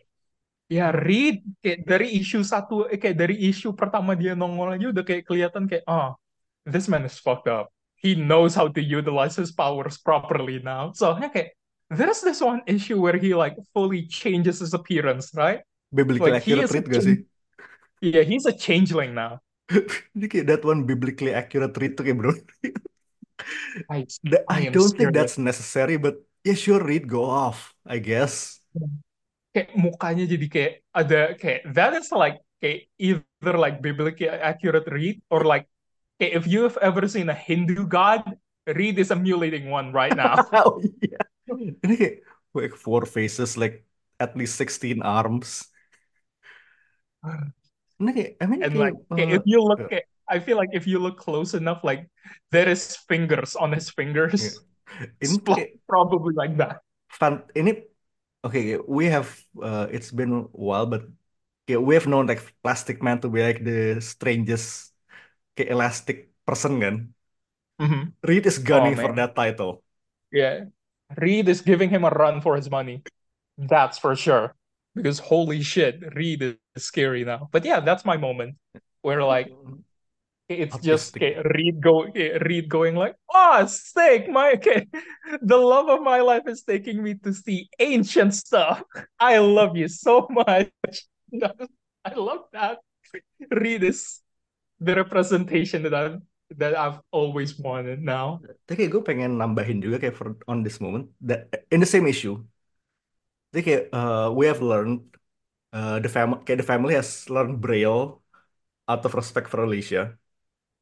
ya 0.72 0.96
Reed 0.96 1.44
kayak 1.60 1.84
dari 1.84 2.08
isu 2.24 2.40
satu 2.40 2.88
eh, 2.88 2.96
kayak 2.96 3.20
dari 3.20 3.36
isu 3.52 3.76
pertama 3.76 4.16
dia 4.16 4.32
nongol 4.32 4.72
aja 4.72 4.96
udah 4.96 5.04
kayak 5.04 5.28
kelihatan 5.28 5.68
kayak 5.68 5.84
oh 5.84 6.16
this 6.64 6.88
man 6.88 7.04
is 7.04 7.20
fucked 7.20 7.52
up. 7.52 7.68
He 8.00 8.16
knows 8.16 8.56
how 8.56 8.72
to 8.72 8.82
utilize 8.82 9.36
his 9.36 9.52
powers 9.52 10.00
properly 10.00 10.64
now. 10.64 10.96
Soalnya 10.96 11.28
kayak 11.28 11.52
there's 11.92 12.24
this 12.24 12.40
one 12.40 12.64
issue 12.64 12.96
where 12.96 13.20
he 13.20 13.36
like 13.36 13.60
fully 13.76 14.08
changes 14.08 14.64
his 14.64 14.72
appearance, 14.72 15.36
right? 15.36 15.62
Biblically 15.92 16.32
Like 16.32 16.46
accurate 16.48 16.72
Reed 16.72 16.88
gak 16.88 17.04
sih? 17.04 17.18
Yeah, 18.00 18.24
he's 18.24 18.48
a 18.48 18.56
changeling 18.56 19.12
now. 19.12 19.44
Ini 20.16 20.26
kayak 20.32 20.46
that 20.48 20.64
one 20.64 20.88
biblically 20.88 21.36
accurate 21.36 21.76
Reed 21.76 22.00
tuh 22.00 22.08
kayak 22.08 22.18
bro. 22.18 22.32
I, 23.92 24.08
That- 24.32 24.48
I 24.48 24.68
I 24.68 24.72
don't 24.72 24.94
think 24.96 25.12
that's 25.12 25.38
necessary, 25.38 26.00
but 26.00 26.24
yeah, 26.48 26.56
sure, 26.56 26.80
Reed, 26.80 27.06
go 27.10 27.28
off, 27.28 27.76
I 27.84 28.00
guess. 28.00 28.60
kayak 29.50 29.74
mukanya 29.74 30.30
jadi 30.30 30.46
kayak 30.46 30.74
ada 30.94 31.22
kayak 31.34 31.66
that 31.74 31.98
is 31.98 32.14
like 32.14 32.38
kayak 32.62 32.86
either 33.02 33.56
like 33.58 33.82
biblically 33.82 34.30
accurate 34.30 34.86
Reed 34.86 35.26
or 35.34 35.42
like 35.42 35.66
if 36.20 36.46
you 36.46 36.64
have 36.68 36.78
ever 36.84 37.08
seen 37.08 37.32
a 37.32 37.34
Hindu 37.34 37.88
god, 37.88 38.24
Reed 38.68 39.00
is 39.00 39.10
emulating 39.10 39.72
one 39.72 39.92
right 39.96 40.16
now. 40.16 40.36
Oh 40.54 40.84
iya. 41.02 41.20
Ini 41.50 42.22
like 42.54 42.76
four 42.76 43.08
faces, 43.08 43.58
like 43.58 43.88
at 44.20 44.36
least 44.38 44.60
16 44.60 45.02
arms. 45.02 45.66
Ini 47.98 48.12
kayak, 48.14 48.32
I 48.38 48.46
mean 48.46 48.62
And 48.62 48.74
kayak, 48.76 48.84
like 48.84 48.98
kayak 49.10 49.30
uh, 49.34 49.38
if 49.42 49.44
you 49.50 49.60
look 49.64 49.82
kayak 49.90 50.06
I 50.30 50.38
feel 50.38 50.62
like 50.62 50.70
if 50.78 50.86
you 50.86 51.02
look 51.02 51.18
close 51.18 51.58
enough, 51.58 51.82
like 51.82 52.06
there 52.54 52.70
is 52.70 52.94
fingers 53.10 53.58
on 53.58 53.74
his 53.74 53.90
fingers. 53.90 54.38
Yeah. 54.38 55.18
ini 55.26 55.42
Spl- 55.42 55.58
kayak 55.58 55.72
Probably 55.90 56.38
like 56.38 56.54
that. 56.62 56.86
fun. 57.10 57.42
Ini 57.58 57.82
okay. 58.46 58.78
We 58.78 59.10
have 59.10 59.34
uh, 59.58 59.90
it's 59.90 60.14
been 60.14 60.46
a 60.46 60.46
while, 60.54 60.86
but 60.86 61.10
kayak 61.66 61.82
we 61.82 61.98
have 61.98 62.06
known 62.06 62.30
like 62.30 62.46
Plastic 62.62 63.02
Man 63.02 63.18
to 63.26 63.30
be 63.30 63.42
like 63.42 63.66
the 63.66 63.98
strangest 64.06 64.89
kayak 65.60 65.76
elastic 65.76 66.18
person 66.48 66.80
kan. 66.80 66.96
Mhm. 67.80 68.16
Reed 68.24 68.48
is 68.48 68.60
Oh 68.60 68.64
gunning 68.64 68.96
for 68.96 69.12
that 69.16 69.36
title. 69.36 69.84
Yeah. 70.32 70.72
Reed 71.20 71.52
is 71.52 71.60
giving 71.60 71.90
him 71.92 72.08
a 72.08 72.14
run 72.14 72.40
for 72.40 72.56
his 72.56 72.72
money. 72.72 73.04
That's 73.60 74.00
for 74.00 74.16
sure. 74.16 74.56
Because 74.96 75.20
holy 75.20 75.62
shit, 75.62 76.00
Reed 76.16 76.42
is 76.44 76.56
scary 76.80 77.24
now. 77.28 77.52
But 77.52 77.66
yeah, 77.68 77.80
that's 77.84 78.06
my 78.08 78.16
moment 78.16 78.56
where 79.04 79.24
like 79.24 79.52
it's 80.50 80.80
just 80.82 81.14
Artistic. 81.14 81.22
okay, 81.22 81.50
Reed 81.56 81.78
go 81.82 82.10
eh, 82.10 82.42
Reed 82.42 82.70
going 82.70 82.96
like, 82.96 83.16
oh 83.30 83.66
sick, 83.70 84.28
my 84.30 84.58
okay. 84.58 84.88
The 85.46 85.58
love 85.58 85.90
of 85.90 86.02
my 86.02 86.22
life 86.26 86.50
is 86.50 86.64
taking 86.66 87.04
me 87.04 87.14
to 87.22 87.34
see 87.34 87.70
ancient 87.78 88.34
stuff. 88.34 88.82
I 89.20 89.38
love 89.38 89.78
you 89.78 89.88
so 89.88 90.26
much. 90.34 90.74
I 92.06 92.14
love 92.18 92.50
that. 92.54 92.80
Reed 93.52 93.84
is 93.84 94.22
the 94.80 94.96
representation 94.96 95.84
that 95.84 95.94
I've 95.94 96.20
that 96.58 96.74
I've 96.74 97.00
always 97.12 97.54
wanted 97.60 98.02
now. 98.02 98.42
Tapi 98.66 98.86
kayak 98.86 98.92
gue 98.96 99.04
pengen 99.06 99.38
nambahin 99.38 99.84
juga 99.84 100.02
kayak 100.02 100.16
for 100.18 100.34
on 100.50 100.66
this 100.66 100.82
moment 100.82 101.14
that 101.22 101.52
in 101.70 101.84
the 101.84 101.90
same 101.90 102.10
issue. 102.10 102.42
Jadi 103.54 103.62
kayak 103.66 103.84
uh, 103.94 104.30
we 104.34 104.46
have 104.46 104.62
learned 104.62 105.06
uh, 105.74 105.98
the 106.02 106.10
family 106.10 106.42
kayak 106.46 106.62
the 106.62 106.68
family 106.68 106.94
has 106.98 107.30
learned 107.30 107.62
Braille 107.62 108.22
out 108.90 109.02
of 109.06 109.12
respect 109.14 109.50
for 109.50 109.62
Alicia. 109.62 110.18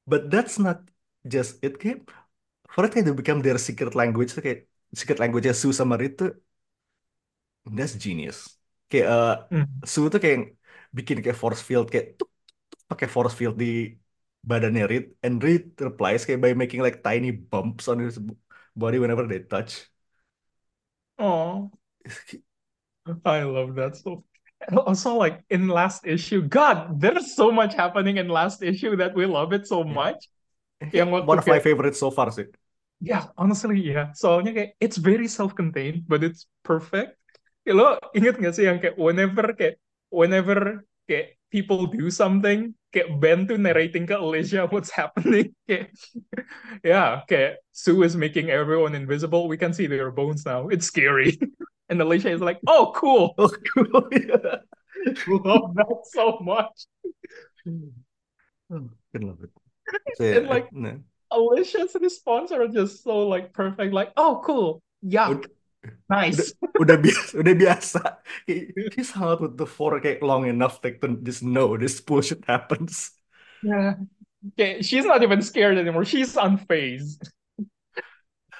But 0.07 0.31
that's 0.31 0.55
not 0.59 0.87
just 1.27 1.59
it 1.63 1.79
kayak 1.81 2.07
for 2.71 2.87
it 2.87 2.95
kayak 2.95 3.11
to 3.11 3.15
become 3.15 3.43
their 3.43 3.59
secret 3.59 3.95
language 3.95 4.31
tuh 4.35 4.43
kayak 4.43 4.67
secret 4.95 5.19
language 5.19 5.47
Sue 5.51 5.75
sama 5.75 5.99
Reed 5.99 6.15
tuh 6.15 6.31
that's 7.75 7.95
genius. 7.95 8.55
Kayak 8.87 9.07
uh, 9.11 9.33
Hmm. 9.51 9.67
Sue 9.83 10.07
tuh 10.07 10.19
kayak 10.23 10.55
bikin 10.95 11.19
kayak 11.23 11.35
force 11.35 11.59
field 11.59 11.91
kayak 11.91 12.15
tuk, 12.15 12.29
pakai 12.87 13.07
force 13.07 13.35
field 13.35 13.55
di 13.59 13.93
badannya 14.41 14.85
Reed 14.87 15.05
and 15.23 15.43
Reed 15.43 15.75
replies 15.77 16.23
kayak 16.23 16.39
by 16.39 16.51
making 16.55 16.79
like 16.79 17.03
tiny 17.03 17.31
bumps 17.35 17.91
on 17.91 17.99
his 17.99 18.15
body 18.73 18.97
whenever 18.97 19.27
they 19.27 19.43
touch. 19.43 19.91
Oh, 21.19 21.71
I 23.25 23.43
love 23.43 23.75
that 23.75 23.95
so. 23.97 24.23
And 24.67 24.79
also, 24.79 25.13
like 25.15 25.45
in 25.53 25.67
last 25.69 26.05
issue, 26.05 26.41
God, 26.41 26.99
there's 26.99 27.35
so 27.37 27.51
much 27.53 27.73
happening 27.77 28.17
in 28.17 28.27
last 28.27 28.63
issue 28.65 28.95
that 28.97 29.13
we 29.13 29.25
love 29.29 29.53
it 29.53 29.67
so 29.69 29.85
Yeah. 29.85 29.93
much. 29.93 30.19
Kayak 30.81 30.93
Yang 31.05 31.09
waktu 31.13 31.27
one 31.29 31.37
of 31.37 31.45
my 31.45 31.57
kayak- 31.61 31.65
favorites 31.65 31.99
so 32.01 32.09
far 32.09 32.29
sih. 32.33 32.49
Yeah, 32.97 33.29
honestly, 33.37 33.77
yeah. 33.77 34.09
Soalnya 34.17 34.57
kayak 34.57 34.69
it's 34.81 34.97
very 34.97 35.29
self-contained, 35.29 36.09
but 36.09 36.25
it's 36.25 36.49
perfect. 36.65 37.13
Lo 37.69 38.01
inget 38.17 38.41
gak 38.41 38.57
sih 38.57 38.65
yang 38.65 38.81
kayak 38.81 38.97
whenever 38.97 39.53
kayak 39.53 39.77
whenever 40.09 40.81
kayak 41.07 41.37
people 41.51 41.87
do 41.87 42.11
something, 42.11 42.75
kayak 42.93 43.19
Ben 43.19 43.47
tuh 43.47 43.57
narrating 43.57 44.07
ke 44.07 44.15
Alicia 44.15 44.67
what's 44.67 44.91
happening. 44.91 45.55
Kayak 45.67 45.91
yeah, 46.83 47.21
kayak 47.27 47.63
Sue 47.71 48.03
is 48.03 48.15
making 48.15 48.49
everyone 48.49 48.95
invisible. 48.95 49.47
We 49.47 49.57
can 49.57 49.73
see 49.73 49.87
their 49.87 50.11
bones 50.11 50.45
now. 50.45 50.67
It's 50.67 50.87
scary. 50.87 51.39
And 51.89 52.01
Alicia 52.03 52.31
is 52.35 52.43
like, 52.43 52.59
oh, 52.67 52.91
cool. 52.95 53.31
Oh, 53.39 53.47
cool. 53.47 54.03
Yeah. 54.11 54.59
Love 55.27 55.71
that 55.79 56.03
so 56.11 56.35
much. 56.43 56.83
Oh, 58.67 58.89
can 59.15 59.21
love 59.23 59.39
it. 59.39 59.51
So, 60.19 60.25
And 60.25 60.47
like 60.51 60.67
nah. 60.75 60.99
Alicia's 61.31 61.95
response 61.95 62.51
are 62.51 62.67
just 62.67 63.03
so 63.07 63.23
like 63.27 63.53
perfect. 63.53 63.93
Like, 63.93 64.11
oh, 64.17 64.43
cool. 64.43 64.83
Yuck. 64.99 65.47
Nice. 66.09 66.53
udah 66.77 66.97
biasa, 67.01 67.31
udah 67.41 67.53
biasa. 67.57 67.99
He- 68.47 68.71
He's 68.95 69.13
out 69.17 69.41
with 69.41 69.57
the 69.57 69.65
four 69.67 69.97
kayak 70.01 70.21
long 70.21 70.45
enough 70.47 70.79
like 70.83 71.01
to 71.01 71.17
just 71.25 71.41
know 71.43 71.77
this 71.77 71.99
bullshit 72.01 72.45
happens. 72.45 73.11
Yeah. 73.61 73.95
Okay, 74.53 74.81
she's 74.81 75.05
not 75.05 75.23
even 75.23 75.41
scared 75.41 75.77
anymore. 75.77 76.05
She's 76.05 76.35
unfazed. 76.35 77.29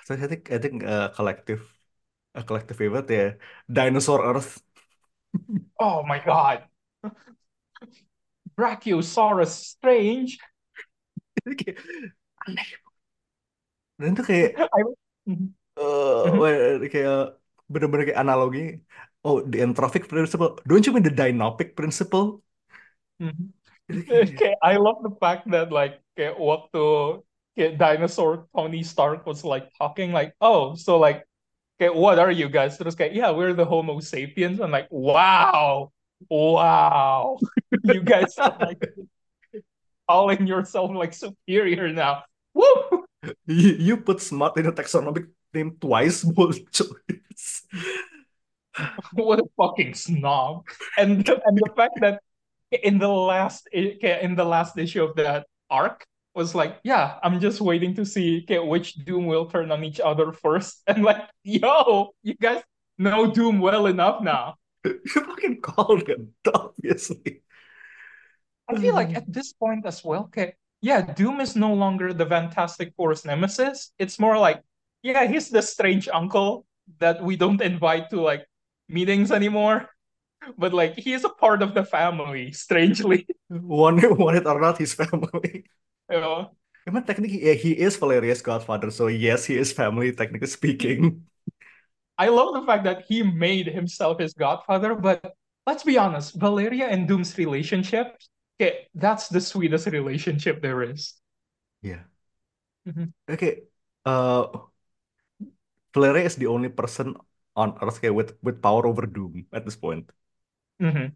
So 0.06 0.16
I 0.16 0.28
think 0.28 0.52
I 0.52 0.58
think 0.58 0.84
uh, 0.84 1.10
collective 1.10 1.62
a 2.36 2.44
collective 2.44 2.78
favorite 2.78 3.10
ya 3.10 3.34
Dinosaur 3.72 4.22
Earth. 4.26 4.64
Oh 5.80 6.04
my 6.04 6.20
god. 6.20 6.64
Brachiosaurus 8.58 9.54
strange. 9.64 10.38
Dan 14.00 14.14
itu 14.14 14.24
kayak 14.30 14.50
I 14.78 14.82
eh 15.78 16.24
wah, 16.42 16.54
kayak 16.94 17.18
bener-bener 17.72 18.04
kayak 18.12 18.22
analogi. 18.24 18.82
Oh, 19.26 19.44
the 19.44 19.60
entrophic 19.62 20.08
principle. 20.08 20.56
Don't 20.68 20.86
you 20.86 20.94
mean 20.96 21.04
the 21.04 21.12
dynamic 21.14 21.76
principle? 21.76 22.42
Mhm. 23.20 23.52
Kayak- 23.88 24.36
Okay, 24.36 24.54
I 24.64 24.76
love 24.78 25.00
the 25.04 25.14
fact 25.20 25.48
that 25.52 25.72
like 25.72 26.00
kayak 26.20 26.36
waktu 26.40 26.84
kayak 27.56 27.80
dinosaur 27.80 28.46
Tony 28.54 28.84
Stark 28.84 29.24
was 29.26 29.42
like 29.48 29.72
talking 29.80 30.12
like, 30.12 30.36
oh, 30.44 30.76
so 30.76 31.00
like 31.00 31.24
kayak 31.80 31.96
what 31.96 32.20
are 32.20 32.32
you 32.34 32.48
guys? 32.52 32.76
Terus 32.78 32.96
kayak, 32.96 33.16
yeah, 33.16 33.32
we're 33.32 33.56
the 33.56 33.66
Homo 33.68 34.00
sapiens. 34.04 34.60
I'm 34.60 34.72
like, 34.72 34.88
wow, 34.92 35.92
wow. 36.30 37.38
You 37.84 38.04
guys 38.04 38.36
are 38.40 38.56
like 38.60 38.82
calling 40.10 40.48
yourself 40.48 40.92
like 40.94 41.14
superior 41.14 41.92
now. 41.94 42.24
Woo! 42.54 43.04
You, 43.50 43.74
you 43.82 43.96
put 43.98 44.22
smart 44.22 44.56
in 44.62 44.68
a 44.68 44.72
taxonomic 44.72 45.28
name 45.54 45.78
twice, 45.80 46.24
muncul. 46.38 46.92
What 49.14 49.40
a 49.40 49.44
fucking 49.58 49.96
snob. 49.96 50.68
And 50.98 51.26
the, 51.26 51.42
and 51.46 51.58
the 51.58 51.72
fact 51.76 51.98
that 52.02 52.22
in 52.72 53.00
the 53.00 53.08
last 53.08 53.68
in 53.72 54.36
the 54.36 54.46
last 54.46 54.78
issue 54.78 55.04
of 55.04 55.16
that 55.16 55.48
arc 55.70 56.06
was 56.36 56.54
like, 56.54 56.78
yeah, 56.84 57.18
I'm 57.24 57.40
just 57.40 57.60
waiting 57.60 57.96
to 57.96 58.06
see 58.06 58.44
okay, 58.44 58.60
which 58.60 58.94
Doom 59.04 59.26
will 59.26 59.48
turn 59.48 59.72
on 59.72 59.84
each 59.84 60.00
other 60.00 60.32
first. 60.32 60.84
And 60.88 61.04
like, 61.04 61.26
yo, 61.44 62.14
you 62.22 62.36
guys 62.36 62.62
know 62.98 63.32
Doom 63.32 63.60
well 63.60 63.88
enough 63.88 64.22
now. 64.22 64.56
You 64.86 65.02
fucking 65.26 65.62
called 65.62 66.08
him, 66.08 66.34
obviously. 66.46 67.42
I 68.70 68.78
feel 68.78 68.94
like 68.94 69.16
at 69.16 69.32
this 69.32 69.54
point 69.54 69.86
as 69.86 70.04
well, 70.04 70.30
okay, 70.30 70.54
yeah, 70.82 71.02
Doom 71.02 71.42
is 71.42 71.56
no 71.56 71.74
longer 71.74 72.14
the 72.14 72.26
Fantastic 72.26 72.94
Four's 72.96 73.26
nemesis. 73.26 73.92
It's 73.98 74.20
more 74.20 74.38
like, 74.38 74.62
yeah, 75.04 75.26
he's 75.28 75.50
the 75.50 75.62
strange 75.62 76.08
uncle 76.12 76.66
that 77.00 77.22
we 77.22 77.36
don't 77.36 77.62
invite 77.62 78.10
to 78.12 78.22
like 78.22 78.46
meetings 78.90 79.32
anymore. 79.32 79.90
But 80.58 80.74
like 80.74 80.96
he's 80.96 81.24
a 81.26 81.30
part 81.30 81.62
of 81.62 81.74
the 81.74 81.84
family, 81.84 82.52
strangely. 82.52 83.28
Want 83.50 84.04
it, 84.04 84.16
want 84.18 84.38
it 84.38 84.46
or 84.46 84.60
not, 84.62 84.78
his 84.78 84.94
family. 84.94 85.66
You 86.10 86.22
know? 86.22 86.56
I 86.88 86.92
mean, 86.92 87.04
technically, 87.04 87.44
yeah, 87.44 87.54
he 87.60 87.74
is 87.74 87.98
Valeria's 87.98 88.42
godfather, 88.42 88.92
so 88.92 89.08
yes, 89.08 89.44
he 89.44 89.58
is 89.58 89.74
family, 89.74 90.14
technically 90.14 90.48
speaking. 90.48 91.28
I 92.18 92.30
love 92.30 92.54
the 92.54 92.64
fact 92.66 92.86
that 92.86 93.04
he 93.08 93.24
made 93.24 93.68
himself 93.68 94.20
his 94.20 94.34
godfather, 94.34 94.96
but 94.96 95.34
let's 95.68 95.84
be 95.84 95.98
honest, 95.98 96.36
Valeria 96.36 96.88
and 96.88 97.08
Doom's 97.08 97.38
relationship, 97.38 98.16
okay, 98.56 98.88
that's 98.96 99.28
the 99.28 99.42
sweetest 99.42 99.88
relationship 99.88 100.62
there 100.62 100.82
is. 100.82 101.14
Yeah. 101.82 102.04
Mhm. 102.88 103.12
Okay. 103.30 103.64
Uh, 104.06 104.48
Valeria 105.94 106.26
is 106.26 106.36
the 106.38 106.48
only 106.48 106.70
person 106.70 107.16
on 107.56 107.78
Earth 107.82 107.98
okay, 107.98 108.10
with 108.12 108.38
with 108.44 108.62
power 108.62 108.86
over 108.88 109.06
Doom 109.06 109.46
at 109.54 109.66
this 109.66 109.76
point. 109.76 110.12
Mhm. 110.82 111.16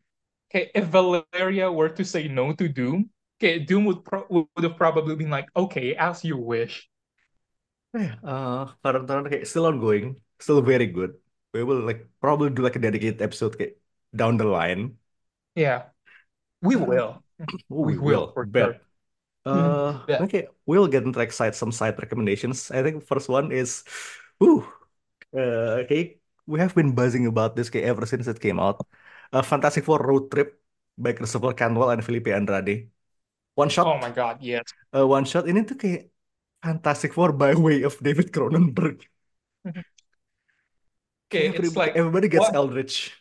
Okay, 0.51 0.71
if 0.75 0.85
Valeria 0.87 1.71
were 1.71 1.89
to 1.89 2.05
say 2.05 2.27
no 2.27 2.53
to 2.53 2.69
Doom, 2.69 3.11
okay, 3.39 3.59
Doom 3.59 3.85
would 3.85 4.05
pro 4.05 4.25
would 4.29 4.63
have 4.63 4.77
probably 4.77 5.15
been 5.15 5.29
like, 5.31 5.49
okay, 5.55 5.95
as 5.95 6.23
you 6.25 6.37
wish. 6.37 6.89
Yeah. 7.93 8.15
Uh, 8.23 8.71
current 8.83 9.09
okay, 9.27 9.43
still 9.43 9.65
ongoing, 9.65 10.15
still 10.39 10.61
very 10.61 10.87
good. 10.87 11.15
We 11.53 11.63
will 11.63 11.81
like 11.81 12.07
probably 12.21 12.49
do 12.49 12.61
like 12.63 12.75
a 12.77 12.79
dedicated 12.79 13.21
episode 13.21 13.55
okay, 13.55 13.75
down 14.15 14.37
the 14.37 14.45
line. 14.45 14.97
Yeah, 15.55 15.89
we 16.61 16.75
Uh, 16.75 16.77
will. 16.77 17.23
We 17.69 17.95
we 17.95 17.97
will 17.97 18.33
will 18.35 18.45
bet. 18.45 18.73
sure. 18.73 18.79
Uh, 19.45 20.07
Bet. 20.07 20.27
okay, 20.27 20.47
we'll 20.65 20.87
get 20.87 21.03
into 21.03 21.19
like 21.19 21.31
side 21.33 21.55
some 21.55 21.71
side 21.71 21.99
recommendations. 21.99 22.71
I 22.71 22.83
think 22.83 23.05
first 23.07 23.29
one 23.29 23.51
is, 23.51 23.83
ooh, 24.43 24.61
uh, 25.35 25.83
okay, 25.85 26.19
we 26.47 26.59
have 26.59 26.75
been 26.75 26.93
buzzing 26.95 27.27
about 27.27 27.55
this 27.55 27.69
okay, 27.69 27.83
ever 27.83 28.05
since 28.05 28.27
it 28.27 28.39
came 28.41 28.59
out. 28.59 28.85
Uh, 29.33 29.41
Fantastic 29.41 29.85
Four 29.85 29.99
Road 29.99 30.31
Trip 30.31 30.61
by 30.97 31.13
Christopher 31.13 31.53
Cantwell 31.53 31.91
and 31.91 32.03
Felipe 32.05 32.27
Andrade. 32.29 32.91
One 33.55 33.69
shot, 33.69 33.87
Oh 33.87 33.97
my 33.97 34.09
God, 34.11 34.41
yes. 34.41 34.63
uh, 34.95 35.07
one 35.07 35.25
shot. 35.25 35.45
Ini 35.45 35.67
tuh 35.67 35.77
kayak 35.79 36.11
Fantastic 36.63 37.13
Four 37.13 37.33
by 37.33 37.55
way 37.55 37.83
of 37.83 37.97
David 38.03 38.31
Cronenberg. 38.33 39.03
Okay, 41.31 41.47
Kayak 41.47 41.55
it's 41.55 41.75
everybody, 41.75 41.75
like 41.75 41.95
everybody 41.95 42.27
gets 42.27 42.49
what 42.49 42.53
Eldritch. 42.53 43.13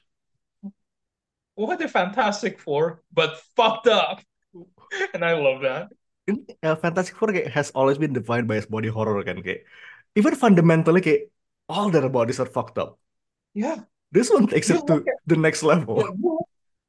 what 1.55 1.81
a 1.83 1.89
Fantastic 1.89 2.59
Four, 2.59 3.03
but 3.13 3.39
fucked 3.57 3.87
up. 3.87 4.21
And 5.15 5.25
I 5.25 5.35
love 5.35 5.63
that. 5.63 5.93
Ini 6.29 6.39
uh, 6.63 6.77
Fantastic 6.79 7.17
Four 7.17 7.33
kayak 7.35 7.51
has 7.57 7.71
always 7.75 7.99
been 7.99 8.13
defined 8.13 8.47
by 8.47 8.57
its 8.61 8.69
body 8.69 8.89
horror 8.93 9.21
kan 9.27 9.41
kayak 9.43 9.65
even 10.17 10.35
fundamentally 10.35 11.01
kayak 11.01 11.31
all 11.69 11.91
their 11.91 12.09
bodies 12.09 12.41
are 12.41 12.47
fucked 12.51 12.79
up. 12.79 12.99
Yeah, 13.55 13.85
This 14.13 14.31
one 14.31 14.47
takes 14.47 14.71
you 14.71 14.79
it 14.79 14.87
to 14.87 15.07
at 15.07 15.23
the 15.27 15.37
next 15.37 15.63
level. 15.63 16.03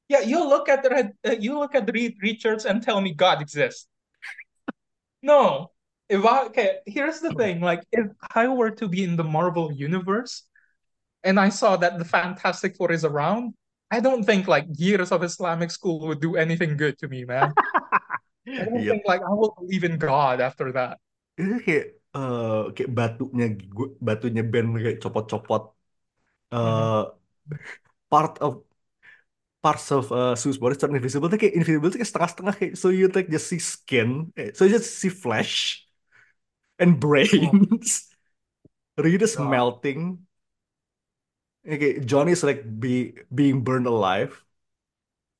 yeah, 0.09 0.21
you, 0.21 0.41
look 0.47 0.69
at 0.69 0.83
the 0.83 1.13
uh, 1.25 1.31
you 1.39 1.57
look 1.57 1.75
at 1.75 1.89
Reed 1.93 2.17
Richards 2.21 2.65
and 2.65 2.81
tell 2.81 2.99
me 3.01 3.13
God 3.13 3.41
exists. 3.41 3.87
No. 5.21 5.71
If 6.09 6.25
I 6.25 6.43
okay, 6.51 6.79
here's 6.85 7.21
the 7.21 7.31
thing, 7.31 7.61
like 7.61 7.83
if 7.91 8.11
I 8.35 8.47
were 8.49 8.71
to 8.83 8.87
be 8.89 9.03
in 9.03 9.15
the 9.15 9.23
Marvel 9.23 9.71
universe 9.71 10.43
and 11.23 11.39
I 11.39 11.47
saw 11.49 11.77
that 11.77 11.97
the 11.99 12.05
Fantastic 12.05 12.75
Four 12.75 12.91
is 12.91 13.05
around, 13.05 13.53
I 13.91 14.01
don't 14.01 14.23
think 14.25 14.47
like 14.47 14.67
years 14.75 15.11
of 15.13 15.23
Islamic 15.23 15.71
school 15.71 16.03
would 16.07 16.19
do 16.19 16.35
anything 16.35 16.75
good 16.75 16.97
to 16.99 17.07
me, 17.07 17.23
man. 17.23 17.55
I 18.59 18.65
don't 18.65 18.83
Yep. 18.83 18.89
think 18.89 19.03
like 19.05 19.21
I 19.21 19.31
will 19.31 19.55
believe 19.57 19.83
in 19.85 19.97
God 19.97 20.41
after 20.41 20.71
that. 20.73 20.99
Kayak 21.39 22.00
eh 22.15 22.61
kayak 22.75 22.91
batunya 22.97 23.45
gu- 23.75 23.93
batunya 24.07 24.41
band 24.51 24.67
kayak 24.83 24.97
copot-copot. 25.03 25.61
Eh 26.53 27.03
part 28.09 28.37
of 28.41 28.63
parts 29.61 29.91
of 29.91 30.11
uh, 30.11 30.33
Zeus 30.35 30.57
body 30.57 30.75
turn 30.75 30.95
invisible 30.97 31.29
tuh 31.29 31.37
kayak 31.37 31.53
invisible 31.53 31.89
tuh 31.93 32.01
kayak 32.01 32.09
setengah-setengah 32.09 32.55
kayak 32.57 32.73
so 32.81 32.89
you 32.89 33.05
like 33.13 33.29
just 33.29 33.45
see 33.45 33.61
skin 33.61 34.33
eh, 34.33 34.49
so 34.57 34.65
you 34.65 34.73
just 34.73 34.89
see 34.97 35.09
flesh 35.13 35.85
and 36.79 36.99
Oh 37.33 37.61
brains. 37.61 38.09
Reed 38.97 39.21
is 39.21 39.39
melting. 39.39 40.25
Okay 41.65 41.99
Johnny 42.01 42.31
is 42.33 42.43
like 42.43 42.63
be 42.79 43.13
being 43.33 43.63
burned 43.63 43.85
alive. 43.87 44.43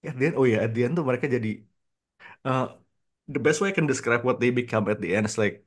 At 0.03 0.17
the 0.17 0.25
end 0.27 0.35
oh 0.37 0.45
yeah 0.49 0.61
at 0.65 0.73
the 0.73 0.81
end 0.85 0.93
tuh 0.97 1.05
mereka 1.05 1.25
jadi 1.35 1.61
uh, 2.47 2.65
the 3.29 3.39
best 3.45 3.61
way 3.61 3.69
I 3.71 3.77
can 3.77 3.87
describe 3.87 4.23
what 4.27 4.39
they 4.41 4.51
become 4.51 4.85
at 4.93 4.99
the 5.03 5.15
end 5.17 5.25
is 5.29 5.37
like 5.41 5.65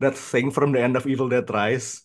that 0.00 0.14
thing 0.14 0.50
from 0.50 0.72
the 0.72 0.80
end 0.80 0.96
of 0.96 1.06
Evil 1.06 1.28
Dead 1.28 1.48
Rise 1.50 2.04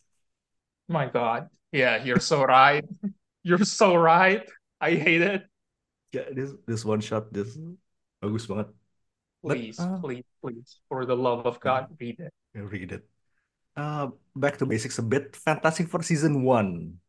My 0.87 1.07
God. 1.07 1.47
Yeah, 1.71 2.03
you're 2.03 2.21
so 2.21 2.43
right. 2.43 2.83
You're 3.43 3.63
so 3.67 3.95
right. 3.95 4.47
I 4.79 4.95
hate 4.95 5.19
it. 5.19 5.43
Yeah, 6.15 6.31
this 6.31 6.55
this 6.63 6.83
one 6.87 7.03
shot 7.03 7.27
this 7.33 7.59
bagus 8.23 8.47
banget 8.47 8.71
Please, 9.43 9.75
uh, 9.75 9.99
please, 9.99 10.23
please, 10.39 10.79
for 10.87 11.03
the 11.03 11.15
love 11.15 11.43
of 11.43 11.59
God, 11.59 11.91
read 11.99 12.23
it. 12.23 12.31
Read 12.55 12.95
it 12.95 13.03
uh, 13.75 14.07
back 14.35 14.57
to 14.57 14.65
basics 14.65 14.97
a 14.99 15.05
bit 15.05 15.35
Fantastic 15.35 15.89
for 15.89 16.01
season 16.01 16.43
1 16.43 16.99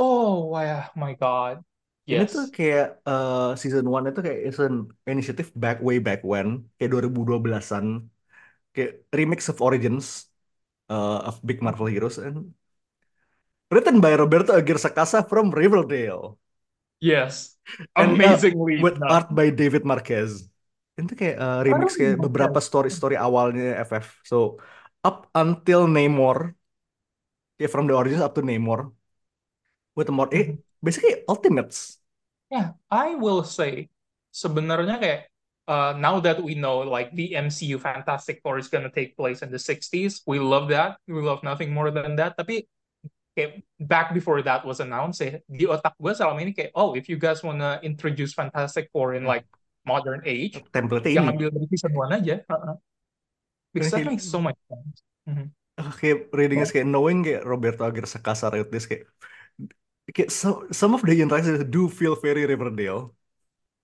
Oh, 0.00 0.56
yeah, 0.56 0.88
my 0.96 1.12
God. 1.12 1.60
Yes. 2.08 2.32
Ini 2.32 2.32
tuh 2.32 2.46
kayak 2.48 2.88
eh, 3.04 3.50
season 3.60 3.84
1 3.84 4.08
itu 4.08 4.20
kayak 4.24 4.40
is 4.48 4.58
an 4.58 4.88
initiative 5.04 5.52
back 5.52 5.84
way 5.84 6.00
back 6.00 6.24
when 6.24 6.64
kayak 6.80 6.96
2012-an 6.96 8.08
kayak 8.74 9.02
remix 9.10 9.48
of 9.50 9.58
Origins 9.60 10.30
uh, 10.88 11.28
of 11.30 11.42
big 11.42 11.58
Marvel 11.60 11.86
heroes 11.90 12.18
and 12.18 12.54
written 13.70 14.00
by 14.00 14.14
Roberto 14.14 14.52
Aguirre 14.56 14.78
Sacasa 14.80 15.22
from 15.26 15.50
Riverdale 15.50 16.36
Yes. 17.00 17.56
and 17.96 18.20
uh, 18.20 18.36
Amazingly 18.36 18.84
with 18.84 19.00
done. 19.00 19.08
art 19.08 19.32
by 19.32 19.48
David 19.48 19.88
Marquez. 19.88 20.44
Itu 21.00 21.16
kayak 21.16 21.36
uh, 21.40 21.60
remix 21.64 21.96
kayak 21.96 22.20
know 22.20 22.28
beberapa 22.28 22.60
that. 22.60 22.66
story-story 22.68 23.16
awalnya 23.16 23.72
FF. 23.88 24.20
So 24.28 24.60
up 25.00 25.32
until 25.32 25.88
Namor, 25.88 26.52
kayak 27.56 27.72
from 27.72 27.88
the 27.88 27.96
origins 27.96 28.20
up 28.20 28.36
to 28.36 28.44
Namor 28.44 28.92
with 29.96 30.10
the 30.10 30.14
more 30.14 30.28
eh 30.34 30.52
Mhm. 30.52 30.60
basically 30.84 31.24
Ultimates. 31.24 31.96
Yeah, 32.52 32.74
I 32.90 33.14
will 33.16 33.46
say 33.46 33.88
sebenarnya 34.34 34.98
kayak 35.00 35.20
uh, 35.70 35.94
now 35.94 36.18
that 36.18 36.42
we 36.42 36.58
know 36.58 36.82
like 36.82 37.14
the 37.14 37.38
MCU 37.38 37.78
Fantastic 37.78 38.42
Four 38.42 38.58
is 38.58 38.66
gonna 38.66 38.90
take 38.90 39.14
place 39.14 39.46
in 39.46 39.54
the 39.54 39.62
60s, 39.62 40.26
we 40.26 40.42
love 40.42 40.66
that. 40.74 40.98
We 41.06 41.22
love 41.22 41.46
nothing 41.46 41.70
more 41.70 41.94
than 41.94 42.18
that. 42.18 42.34
Tapi 42.34 42.66
kayak 43.38 43.62
back 43.86 44.10
before 44.10 44.42
that 44.42 44.66
was 44.66 44.82
announced, 44.82 45.22
eh, 45.22 45.38
di 45.46 45.70
otak 45.70 45.94
gue 46.02 46.10
selama 46.10 46.42
ini 46.42 46.50
kayak, 46.50 46.74
oh, 46.74 46.98
if 46.98 47.06
you 47.06 47.14
guys 47.14 47.46
wanna 47.46 47.78
introduce 47.86 48.34
Fantastic 48.34 48.90
Four 48.90 49.14
in 49.14 49.22
like 49.22 49.46
modern 49.86 50.26
age, 50.26 50.58
Template 50.74 51.14
yang 51.14 51.30
ambil 51.30 51.54
dari 51.54 51.70
season 51.70 51.94
1 51.94 52.18
aja. 52.18 52.42
Uh-uh. 52.50 52.76
Because 53.70 53.94
that 53.94 54.02
makes 54.02 54.26
so 54.26 54.42
much 54.42 54.58
sense. 54.66 55.06
Mhm. 55.30 55.54
uh, 55.80 55.92
kayak 55.96 56.28
reading 56.36 56.60
is 56.60 56.74
kayak 56.74 56.84
knowing 56.84 57.24
kayak 57.24 57.46
Roberto 57.46 57.88
Sacasa 58.04 58.52
wrote 58.52 58.68
this 58.68 58.84
kayak 58.84 59.08
kayak 60.12 60.28
so, 60.28 60.68
some 60.74 60.92
of 60.92 61.00
the 61.00 61.14
interactions 61.16 61.62
do 61.70 61.88
feel 61.88 62.18
very 62.18 62.44
Riverdale. 62.44 63.16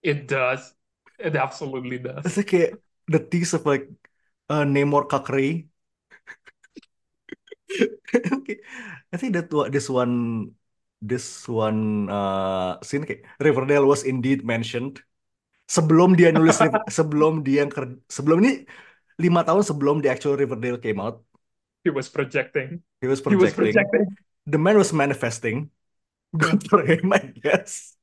It 0.04 0.28
does. 0.28 0.75
It 1.18 1.36
absolutely 1.36 1.98
It's 2.24 2.34
does. 2.34 2.36
like 2.36 2.48
kayak 2.50 2.70
the 3.08 3.20
tease 3.22 3.54
of 3.54 3.64
like 3.66 3.86
uh, 4.50 4.64
Namor 4.66 5.08
Kakri. 5.08 5.68
Okay. 8.32 8.58
I 9.12 9.16
think 9.16 9.34
that 9.34 9.52
what 9.52 9.72
this 9.72 9.88
one 9.90 10.14
this 11.02 11.46
one 11.48 12.08
uh 12.10 12.78
scene 12.82 13.04
kayak 13.04 13.26
Riverdale 13.42 13.86
was 13.86 14.02
indeed 14.06 14.42
mentioned 14.46 15.02
sebelum 15.70 16.16
dia 16.18 16.30
nulis 16.34 16.58
sebelum 16.98 17.42
dia 17.46 17.66
ker- 17.70 18.00
sebelum 18.10 18.42
ini 18.44 18.52
lima 19.20 19.42
tahun 19.46 19.64
sebelum 19.66 19.96
the 20.04 20.10
actual 20.12 20.36
Riverdale 20.38 20.80
came 20.80 21.00
out 21.02 21.22
He 21.84 21.90
was 21.90 22.10
projecting. 22.10 22.82
he 23.00 23.06
was 23.06 23.20
He 23.28 23.36
was 23.36 23.52
projecting 23.52 23.80
projecting. 23.80 24.06
the 24.46 24.58
man 24.58 24.76
was 24.78 24.92
manifesting 24.92 25.70
good 26.38 26.68
for 26.70 26.84
him 26.86 27.12
I 27.12 27.32
guess 27.42 27.96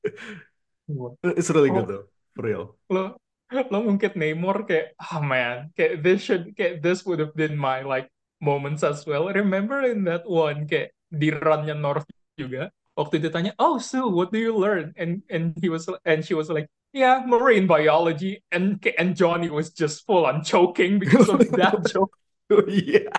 it's 1.24 1.50
really 1.50 1.72
good 1.72 1.88
Oh, 1.88 1.88
though 1.88 2.06
for 2.36 2.44
real. 2.50 2.76
Lo 2.90 3.18
lo 3.54 3.80
mungkin 3.86 4.18
Namor 4.18 4.66
kayak 4.66 4.98
ah 4.98 5.22
man 5.22 5.70
kayak 5.78 6.02
this 6.02 6.26
should 6.26 6.58
kayak 6.58 6.82
this 6.82 7.06
would 7.06 7.22
have 7.22 7.34
been 7.38 7.54
my 7.54 7.86
like 7.86 8.10
moments 8.42 8.82
as 8.82 9.06
well. 9.06 9.30
Remember 9.30 9.86
in 9.86 10.04
that 10.10 10.26
one 10.26 10.66
kayak 10.66 10.94
di 11.14 11.30
runnya 11.30 11.78
North 11.78 12.10
juga 12.34 12.74
waktu 12.98 13.22
ditanya 13.22 13.54
oh 13.62 13.78
Sue 13.78 14.10
what 14.10 14.34
do 14.34 14.42
you 14.42 14.58
learn? 14.58 14.94
And 14.98 15.22
and 15.30 15.54
he 15.62 15.70
was 15.70 15.86
and 16.06 16.26
she 16.26 16.34
was 16.34 16.50
like 16.50 16.66
yeah 16.98 17.22
marine 17.22 17.70
biology. 17.70 18.42
And 18.50 18.82
and 18.98 19.14
Johnny 19.14 19.54
was 19.54 19.70
just 19.70 20.02
full 20.10 20.26
on 20.26 20.42
choking 20.42 20.98
because 20.98 21.30
of 21.30 21.46
that 21.62 21.86
joke. 21.86 22.18
Oh 22.50 22.66
yeah. 22.66 23.14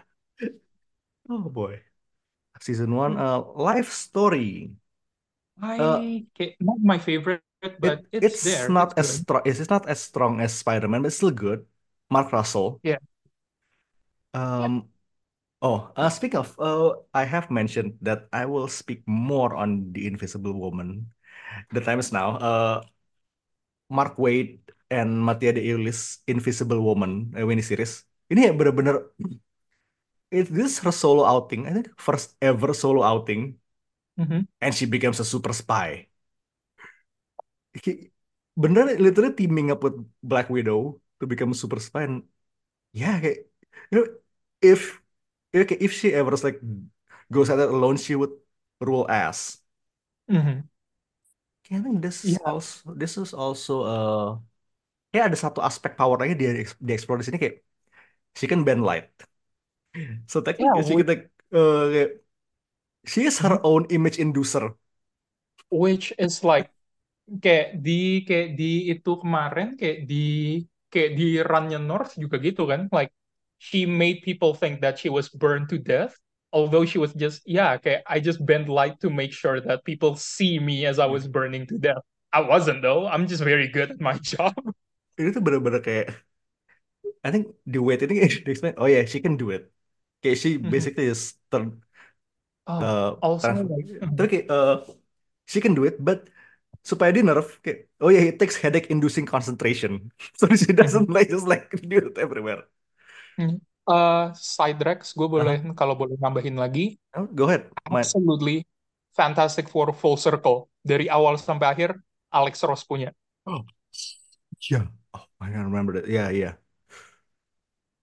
Oh 1.30 1.46
boy. 1.48 1.80
Season 2.60 2.94
one 2.94 3.18
uh 3.18 3.42
life 3.54 3.90
story. 3.94 4.74
Uh 5.78 6.02
I 6.02 6.26
kayak 6.34 6.58
not 6.58 6.82
my 6.82 6.98
favorite 6.98 7.46
but 7.78 8.04
it's 8.20 8.44
it's 8.44 8.68
not 8.68 8.96
as 8.98 9.08
it's 9.08 9.08
good 9.10 9.26
strong 9.26 9.42
it's 9.44 9.70
not 9.70 9.86
as 9.88 10.00
strong 10.00 10.40
as 10.40 10.52
Spider-Man 10.54 11.02
but 11.02 11.08
it's 11.08 11.16
still 11.16 11.30
good 11.34 11.66
Mark 12.10 12.32
Russell 12.32 12.80
yeah 12.82 12.98
yeah 14.56 14.68
um 14.68 14.88
Oh, 15.62 15.90
uh, 15.96 16.10
speak 16.10 16.34
of, 16.36 16.54
uh, 16.60 16.94
I 17.14 17.24
have 17.24 17.50
mentioned 17.50 17.98
that 18.02 18.28
I 18.32 18.46
will 18.46 18.68
speak 18.68 19.02
more 19.08 19.56
on 19.56 19.92
the 19.92 20.06
Invisible 20.06 20.52
Woman. 20.52 21.10
The 21.72 21.80
time 21.80 21.98
is 22.00 22.12
now. 22.12 22.36
Uh, 22.38 22.82
Mark 23.90 24.16
Waid 24.16 24.58
and 24.90 25.24
Mattia 25.24 25.52
De 25.52 25.60
Iulis 25.62 26.18
Invisible 26.26 26.80
Woman 26.80 27.32
uh, 27.36 27.44
mini 27.46 27.62
series. 27.62 28.04
Ini 28.32 28.48
ya 28.48 28.52
bener-bener 28.56 28.96
it 30.30 30.48
this 30.52 30.78
her 30.80 30.92
solo 30.92 31.24
outing. 31.24 31.66
I 31.66 31.72
think 31.72 31.88
first 32.00 32.36
ever 32.42 32.74
solo 32.74 33.02
outing, 33.02 33.58
Mhm. 34.16 34.46
and 34.60 34.74
she 34.74 34.86
becomes 34.86 35.20
a 35.20 35.24
super 35.24 35.52
spy. 35.52 36.08
He- 37.82 38.10
bener 38.54 38.86
literally 38.98 39.34
teaming 39.34 39.70
up 39.70 39.82
with 39.82 39.96
Black 40.22 40.48
Widow 40.50 41.00
to 41.20 41.26
become 41.26 41.50
a 41.52 41.54
super 41.58 41.80
spy. 41.80 42.02
And 42.06 42.16
yeah, 42.92 43.20
kayak, 43.22 43.38
you 43.90 43.94
know, 44.00 44.06
if 44.62 45.00
if 45.54 45.70
if 45.72 45.92
she 45.94 46.14
ever 46.14 46.34
like 46.44 46.60
goes 47.32 47.50
at 47.50 47.60
it 47.60 47.70
alone, 47.70 47.98
she 47.98 48.14
would 48.16 48.32
rule 48.82 49.06
ass. 49.10 49.62
Mhm. 50.28 50.68
I 51.70 51.80
think 51.80 52.02
this 52.02 52.38
Yeah. 52.38 52.38
also 52.44 52.94
this 52.94 53.16
is 53.18 53.32
also 53.34 53.72
uh 53.82 54.28
kayak 55.12 55.24
ada 55.32 55.38
satu 55.44 55.60
aspek 55.68 55.92
power 56.00 56.16
lagi 56.20 56.34
dia 56.40 56.50
explore 56.96 57.18
di 57.20 57.26
sini 57.28 57.38
kayak 57.42 57.56
she 58.38 58.46
can 58.50 58.62
bend 58.68 58.82
light. 58.90 59.08
So 60.26 60.40
Yeah, 60.58 60.74
technically 60.80 60.84
she 60.84 60.94
which, 60.94 60.98
can 60.98 61.06
like 61.06 61.30
uh, 61.52 61.86
kayak, 61.92 62.10
she 63.06 63.24
is 63.26 63.40
her 63.40 63.60
own 63.64 63.86
image 63.90 64.18
inducer. 64.18 64.74
which 65.70 66.12
is 66.18 66.44
like 66.44 66.70
kayak 67.42 67.80
di 67.84 68.22
kayak 68.28 68.48
di 68.58 68.64
itu 68.92 69.10
kemarin 69.22 69.68
kayak 69.80 69.98
di 70.10 70.16
kayak 70.92 71.10
di 71.18 71.24
runnya 71.42 71.78
North 71.80 72.12
juga 72.20 72.36
gitu 72.40 72.68
kan. 72.70 72.86
Like 72.92 73.10
she 73.58 73.86
made 73.88 74.20
people 74.26 74.52
think 74.54 74.80
that 74.84 75.00
she 75.00 75.08
was 75.08 75.28
burned 75.32 75.68
to 75.72 75.78
death 75.80 76.14
although 76.54 76.84
she 76.86 76.98
was 77.02 77.10
just 77.18 77.42
yeah 77.48 77.74
kayak 77.80 78.04
I 78.06 78.20
just 78.22 78.38
bent 78.46 78.68
light 78.70 79.00
to 79.02 79.08
make 79.10 79.32
sure 79.34 79.58
that 79.64 79.82
people 79.88 80.14
see 80.14 80.60
me 80.62 80.86
as 80.86 80.98
I 81.02 81.06
was 81.08 81.26
burning 81.26 81.66
to 81.72 81.76
death. 81.80 82.02
I 82.34 82.42
wasn't 82.42 82.82
though. 82.82 83.06
I'm 83.06 83.26
just 83.30 83.42
very 83.42 83.68
good 83.70 83.90
at 83.94 84.00
my 84.02 84.18
job. 84.32 84.54
Ini 85.18 85.28
tuh 85.34 85.42
bener-bener 85.46 85.80
kayak 85.86 86.06
I 87.24 87.30
think 87.30 87.54
the 87.66 87.78
weight 87.82 88.00
ini 88.04 88.44
they 88.44 88.52
explain 88.52 88.74
oh 88.78 88.86
yeah 88.86 89.04
she 89.04 89.20
can 89.20 89.36
do 89.36 89.50
it. 89.50 89.72
Kayak 90.22 90.36
she 90.42 90.50
Mhm. 90.62 90.74
basically 90.74 91.06
is 91.12 91.34
turn 91.50 91.82
oh 92.66 92.86
uh, 92.86 93.16
also 93.22 93.64
like 94.16 94.30
kayak 94.30 94.46
uh, 94.50 94.82
she 95.46 95.60
can 95.60 95.74
do 95.74 95.84
it 95.84 95.96
but 96.02 96.28
supaya 96.84 97.10
di 97.16 97.24
nerf 97.24 97.48
kayak 97.64 97.88
oh 98.04 98.10
yeah 98.12 98.24
it 98.30 98.36
takes 98.40 98.56
headache 98.60 98.88
inducing 98.92 99.24
concentration 99.24 100.12
so 100.38 100.44
she 100.52 100.70
doesn't 100.72 101.08
like 101.08 101.28
just 101.32 101.48
like 101.48 101.72
do 101.90 101.96
it 102.12 102.16
everywhere. 102.20 102.62
Mhm. 103.38 103.58
Uh, 103.84 104.32
side 104.32 104.80
Rex, 104.80 105.12
gue 105.12 105.28
boleh 105.28 105.60
Uh-huh. 105.60 105.76
kalau 105.76 105.92
boleh 105.92 106.16
nambahin 106.16 106.56
lagi, 106.56 106.96
Oh, 107.14 107.26
go 107.26 107.44
ahead. 107.48 107.70
Absolutely 107.88 108.64
Fantastic 109.12 109.68
Four 109.68 109.92
full 109.94 110.16
circle 110.16 110.72
dari 110.82 111.06
awal 111.12 111.36
sampai 111.36 111.66
akhir 111.72 111.90
Alex 112.32 112.64
Ross 112.64 112.82
punya. 112.88 113.12
Oh, 113.46 113.64
yeah. 114.70 114.86
Oh, 115.14 115.24
I 115.40 115.50
don't 115.50 115.64
remember 115.64 115.94
that. 116.00 116.08
Yeah, 116.08 116.30
yeah. 116.30 116.54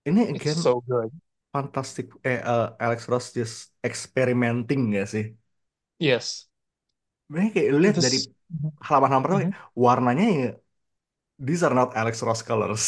Ini 0.08 0.22
It's 0.34 0.42
again 0.42 0.56
so 0.62 0.82
good. 0.82 1.12
fantastic. 1.54 2.08
Eh, 2.26 2.40
uh, 2.42 2.76
Alex 2.80 3.08
Ross 3.12 3.34
just 3.38 3.74
experimenting 3.84 4.82
gak 4.96 5.08
sih? 5.14 5.26
Yes. 6.00 6.48
Ini 7.32 7.48
kayak 7.56 7.70
lihat 7.82 7.98
dari 8.04 8.18
This. 8.18 8.28
halaman-halaman 8.88 9.24
pertama, 9.26 9.42
Mhm. 9.42 9.44
kayak, 9.46 9.56
warnanya 9.86 10.26
ya 10.42 10.48
these 11.48 11.62
are 11.68 11.76
not 11.80 11.90
Alex 12.02 12.16
Ross 12.28 12.42
colors. 12.50 12.84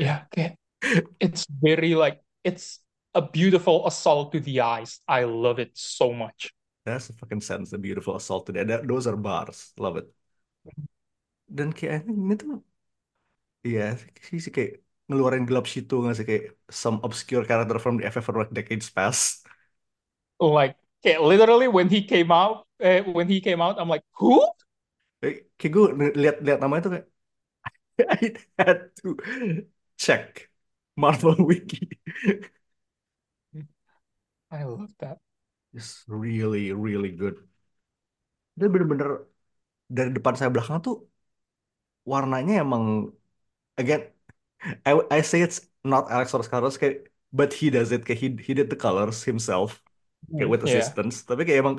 Ya, 0.00 0.24
kayak 0.32 0.56
it's 1.20 1.46
very 1.50 1.94
like 1.94 2.22
it's 2.44 2.80
a 3.14 3.22
beautiful 3.22 3.86
assault 3.86 4.32
to 4.32 4.40
the 4.40 4.60
eyes. 4.62 5.00
I 5.08 5.24
love 5.24 5.58
it 5.60 5.72
so 5.76 6.12
much. 6.12 6.52
That's 6.84 7.10
a 7.10 7.12
fucking 7.12 7.42
sense, 7.42 7.70
the 7.70 7.78
beautiful 7.78 8.16
assault 8.16 8.46
today. 8.46 8.64
That, 8.64 8.88
those 8.88 9.06
are 9.06 9.16
bars. 9.16 9.72
Love 9.78 9.96
it. 9.98 10.12
Dan 11.56 11.68
kayak 11.78 12.00
ini 12.10 12.34
tuh 12.40 12.50
Iya, 13.66 13.80
sih 14.26 14.38
sih 14.44 14.52
kayak 14.56 14.72
ngeluarin 15.08 15.44
gelap 15.48 15.64
situ 15.74 15.92
nggak 16.02 16.14
sih 16.18 16.26
kayak 16.30 16.44
some 16.82 16.96
obscure 17.06 17.44
character 17.48 17.76
from 17.82 17.94
the 17.98 18.04
FF 18.12 18.24
for 18.26 18.34
like 18.40 18.52
decades 18.58 18.88
past. 18.96 19.24
Like 20.40 20.76
kayak 21.04 21.20
literally 21.20 21.68
when 21.68 21.88
he 21.88 22.02
came 22.04 22.30
out, 22.32 22.66
eh, 22.80 23.00
when 23.02 23.28
he 23.28 23.40
came 23.40 23.60
out, 23.60 23.76
I'm 23.80 23.88
like, 23.88 24.04
who? 24.18 24.40
Kayak 25.20 25.36
kayak 25.60 25.72
gue 25.76 25.84
lihat 26.16 26.36
lihat 26.46 26.58
namanya 26.64 26.82
tuh 26.86 26.92
kayak 26.96 27.06
I 28.00 28.36
had 28.58 28.80
to 29.02 29.08
check 29.98 30.50
Marvel 30.96 31.36
Wiki. 31.50 31.90
I 34.52 34.62
love 34.64 34.94
that. 34.98 35.18
It's 35.74 36.04
really 36.06 36.72
really 36.72 37.10
good. 37.10 37.48
Dia 38.58 38.68
bener-bener 38.72 39.08
dari 39.96 40.10
depan 40.16 40.34
saya 40.38 40.50
belakang 40.54 40.78
tuh 40.86 40.96
warnanya 42.10 42.52
emang 42.64 42.84
again 43.78 44.02
I 44.86 44.92
I 45.10 45.20
say 45.22 45.42
it's 45.42 45.60
not 45.84 46.10
Alex 46.10 46.34
Ross 46.34 46.48
colors 46.48 46.76
kayak 46.80 47.10
but 47.32 47.50
he 47.60 47.70
does 47.70 47.92
it 47.92 48.04
kayak 48.06 48.20
he 48.22 48.28
he 48.46 48.52
did 48.58 48.68
the 48.70 48.78
colors 48.78 49.24
himself 49.24 49.82
kayak 50.36 50.48
with 50.52 50.62
yeah. 50.62 50.68
assistance 50.68 51.14
tapi 51.28 51.40
kayak 51.46 51.60
emang 51.64 51.76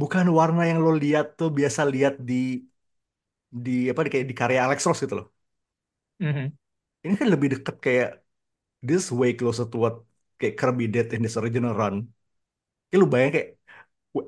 bukan 0.00 0.26
warna 0.38 0.60
yang 0.70 0.78
lo 0.84 0.90
lihat 1.04 1.24
tuh 1.38 1.48
biasa 1.58 1.80
lihat 1.94 2.14
di 2.28 2.34
di 3.64 3.70
apa 3.90 4.00
di 4.06 4.10
kayak 4.12 4.26
di 4.30 4.34
karya 4.40 4.58
Alex 4.66 4.80
Ross 4.88 5.00
gitu 5.04 5.14
loh 5.18 5.26
Mhm. 6.20 6.58
ini 7.04 7.14
kan 7.20 7.28
lebih 7.34 7.48
deket 7.54 7.76
kayak 7.86 8.08
this 8.88 9.04
way 9.20 9.30
closer 9.38 9.66
to 9.72 9.76
what 9.84 9.94
kayak 10.40 10.54
Kirby 10.60 10.84
did 10.94 11.06
in 11.16 11.20
this 11.24 11.36
original 11.40 11.72
run 11.82 11.96
kayak 12.88 13.00
lu 13.02 13.08
bayang 13.14 13.30
kayak 13.36 13.48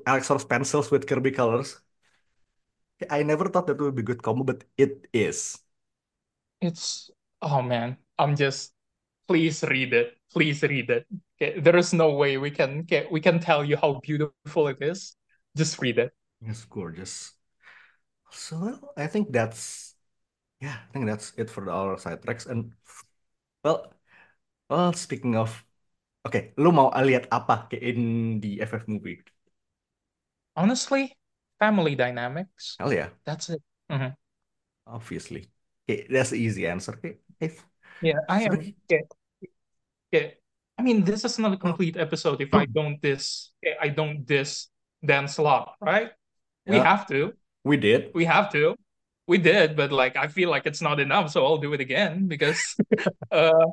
Alex 0.09 0.23
Ross 0.33 0.45
pencils 0.51 0.87
with 0.93 1.03
Kirby 1.09 1.31
colors 1.39 1.69
I 3.09 3.21
never 3.23 3.49
thought 3.49 3.67
that 3.67 3.79
would 3.79 3.95
be 3.95 4.01
good 4.03 4.23
combo 4.23 4.43
but 4.43 4.63
it 4.77 5.07
is 5.13 5.59
It's 6.61 7.11
oh 7.41 7.61
man, 7.61 7.97
I'm 8.17 8.35
just 8.35 8.73
please 9.27 9.63
read 9.63 9.93
it. 9.93 10.17
Please 10.33 10.61
read 10.63 10.89
it. 10.89 11.05
Okay, 11.41 11.59
there 11.59 11.77
is 11.77 11.93
no 11.93 12.11
way 12.11 12.37
we 12.37 12.51
can 12.51 12.81
okay, 12.81 13.07
we 13.11 13.21
can 13.21 13.39
tell 13.39 13.63
you 13.63 13.77
how 13.77 13.99
beautiful 14.01 14.67
it 14.67 14.77
is. 14.81 15.15
Just 15.55 15.79
read 15.79 15.97
it. 15.99 16.11
it's 16.41 16.65
gorgeous 16.65 17.33
so 18.31 18.93
I 18.97 19.07
think 19.07 19.31
that's 19.31 19.95
yeah 20.61 20.77
I 20.89 20.93
think 20.93 21.07
that's 21.07 21.33
it 21.37 21.49
for 21.49 21.69
our 21.71 21.97
side 21.99 22.23
tracks 22.23 22.45
and 22.47 22.73
well 23.63 23.93
well 24.69 24.93
speaking 24.93 25.35
of 25.37 25.65
Oke, 26.27 26.53
lu 26.59 26.69
mau 26.75 26.91
lihat 27.03 27.31
apa 27.31 27.71
kayak 27.71 27.83
in 27.83 27.99
the 28.43 28.61
FF 28.61 28.85
movie? 28.91 29.23
Honestly, 30.55 31.15
family 31.59 31.95
dynamics. 31.95 32.79
Hell 32.79 32.93
yeah, 32.93 33.09
That's 33.25 33.49
it. 33.49 33.61
Mhm. 33.91 34.15
obviously. 34.87 35.49
Okay, 35.89 36.07
that's 36.09 36.29
the 36.31 36.37
easy 36.37 36.67
answer. 36.67 36.93
Okay, 36.93 37.17
if 37.39 37.63
Yeah, 38.01 38.19
I 38.29 38.41
am. 38.43 38.53
Okay, 38.89 39.03
okay. 40.13 40.35
I 40.77 40.81
mean, 40.81 41.03
this 41.03 41.23
is 41.23 41.37
not 41.39 41.53
a 41.53 41.57
complete 41.57 41.97
episode 41.97 42.41
if 42.41 42.53
I 42.53 42.65
don't 42.65 43.01
this, 43.01 43.51
I 43.81 43.89
don't 43.89 44.25
diss 44.25 44.67
Dan 45.05 45.27
Slott, 45.27 45.75
right? 45.79 46.11
We 46.65 46.77
have 46.77 47.07
to. 47.07 47.33
we 47.63 47.77
did. 47.77 48.11
We 48.13 48.25
have 48.25 48.51
to. 48.53 48.75
We 49.27 49.37
did, 49.37 49.75
but 49.75 49.91
like 49.91 50.15
I 50.17 50.27
feel 50.27 50.49
like 50.49 50.65
it's 50.65 50.81
not 50.81 50.99
enough, 50.99 51.31
so 51.31 51.45
I'll 51.45 51.57
do 51.57 51.73
it 51.73 51.79
again 51.79 52.27
because 52.27 52.75
uh 53.31 53.67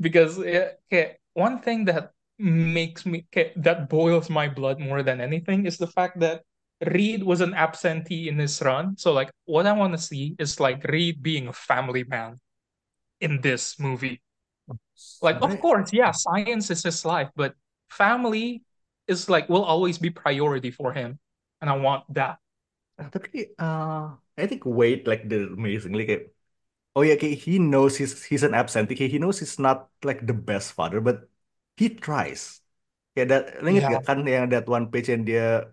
because 0.00 0.38
uh, 0.38 0.72
okay, 0.86 1.16
one 1.34 1.60
thing 1.60 1.84
that 1.86 2.12
makes 2.38 3.04
me 3.04 3.26
okay, 3.32 3.52
that 3.56 3.88
boils 3.88 4.30
my 4.30 4.48
blood 4.48 4.78
more 4.78 5.02
than 5.02 5.20
anything 5.20 5.66
is 5.66 5.78
the 5.78 5.86
fact 5.86 6.20
that 6.20 6.42
Reed 6.86 7.22
was 7.24 7.40
an 7.40 7.54
absentee 7.54 8.28
in 8.28 8.36
this 8.36 8.62
run. 8.62 8.96
So 8.96 9.12
like 9.12 9.30
what 9.46 9.66
I 9.66 9.72
want 9.72 9.94
to 9.94 9.98
see 9.98 10.36
is 10.38 10.60
like 10.60 10.84
Reed 10.84 11.22
being 11.22 11.48
a 11.48 11.52
family 11.52 12.04
man 12.04 12.38
in 13.20 13.40
this 13.40 13.80
movie. 13.80 14.22
Like 15.20 15.40
of 15.42 15.58
course, 15.58 15.92
yeah, 15.92 16.10
science 16.12 16.70
is 16.70 16.82
his 16.82 17.04
life, 17.04 17.30
but 17.36 17.54
family 17.90 18.62
is 19.06 19.28
like 19.28 19.48
will 19.48 19.64
always 19.64 19.98
be 19.98 20.10
priority 20.10 20.70
for 20.70 20.92
him. 20.92 21.18
And 21.60 21.70
I 21.70 21.76
want 21.76 22.04
that. 22.14 22.38
tapi 22.98 23.54
uh, 23.62 24.18
I 24.38 24.46
think 24.50 24.62
Wade 24.66 25.06
like 25.06 25.22
did 25.30 25.54
amazingly 25.54 26.02
kayak 26.08 26.22
oh 26.96 27.02
yeah 27.06 27.16
kayak 27.20 27.38
he 27.44 27.58
knows 27.58 27.98
he's 28.00 28.14
he's 28.30 28.44
an 28.46 28.54
absentee 28.56 28.96
kayak 28.98 29.12
he 29.14 29.20
knows 29.22 29.38
he's 29.42 29.58
not 29.60 29.90
like 30.04 30.20
the 30.26 30.34
best 30.36 30.74
father 30.78 31.00
but 31.02 31.28
he 31.78 31.86
tries 31.92 32.62
kayak 33.14 33.28
that 33.32 33.44
inget 33.66 33.84
Yeah. 33.84 33.92
gak 33.92 34.02
kan 34.08 34.18
yang 34.26 34.48
that 34.52 34.66
one 34.70 34.90
page 34.92 35.08
yang 35.12 35.24
dia 35.28 35.70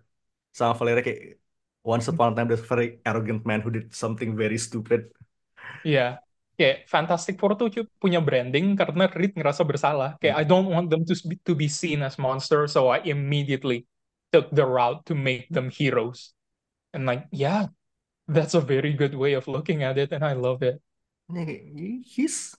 sama 0.56 0.74
Valeria 0.78 1.02
kayak 1.06 1.22
once 1.86 2.06
upon 2.12 2.34
a 2.34 2.36
time 2.36 2.48
there's 2.50 2.64
a 2.66 2.70
very 2.70 3.00
arrogant 3.08 3.42
man 3.48 3.60
who 3.64 3.70
did 3.72 3.90
something 3.94 4.34
very 4.38 4.58
stupid 4.60 5.10
Iya, 5.84 6.20
kayak 6.56 6.88
Fantastic 6.88 7.36
Four 7.36 7.54
tuh 7.60 7.68
punya 8.00 8.20
branding 8.24 8.74
karena 8.74 9.06
Reed 9.12 9.36
ngerasa 9.36 9.62
bersalah. 9.62 10.16
Kayak 10.20 10.36
I 10.40 10.44
don't 10.48 10.68
want 10.72 10.88
them 10.88 11.04
to 11.04 11.14
be, 11.28 11.36
to 11.44 11.52
be 11.52 11.68
seen 11.68 12.00
as 12.02 12.16
monsters, 12.16 12.72
so 12.72 12.88
I 12.88 13.04
immediately 13.04 13.84
took 14.32 14.48
the 14.52 14.64
route 14.64 15.04
to 15.08 15.14
make 15.14 15.48
them 15.52 15.68
heroes. 15.68 16.32
And 16.96 17.04
like, 17.04 17.28
yeah, 17.30 17.68
that's 18.26 18.56
a 18.56 18.62
very 18.64 18.96
good 18.96 19.14
way 19.14 19.36
of 19.36 19.48
looking 19.48 19.84
at 19.84 20.00
it, 20.00 20.12
and 20.12 20.24
I 20.24 20.32
love 20.34 20.64
it. 20.64 20.80
He's 22.06 22.54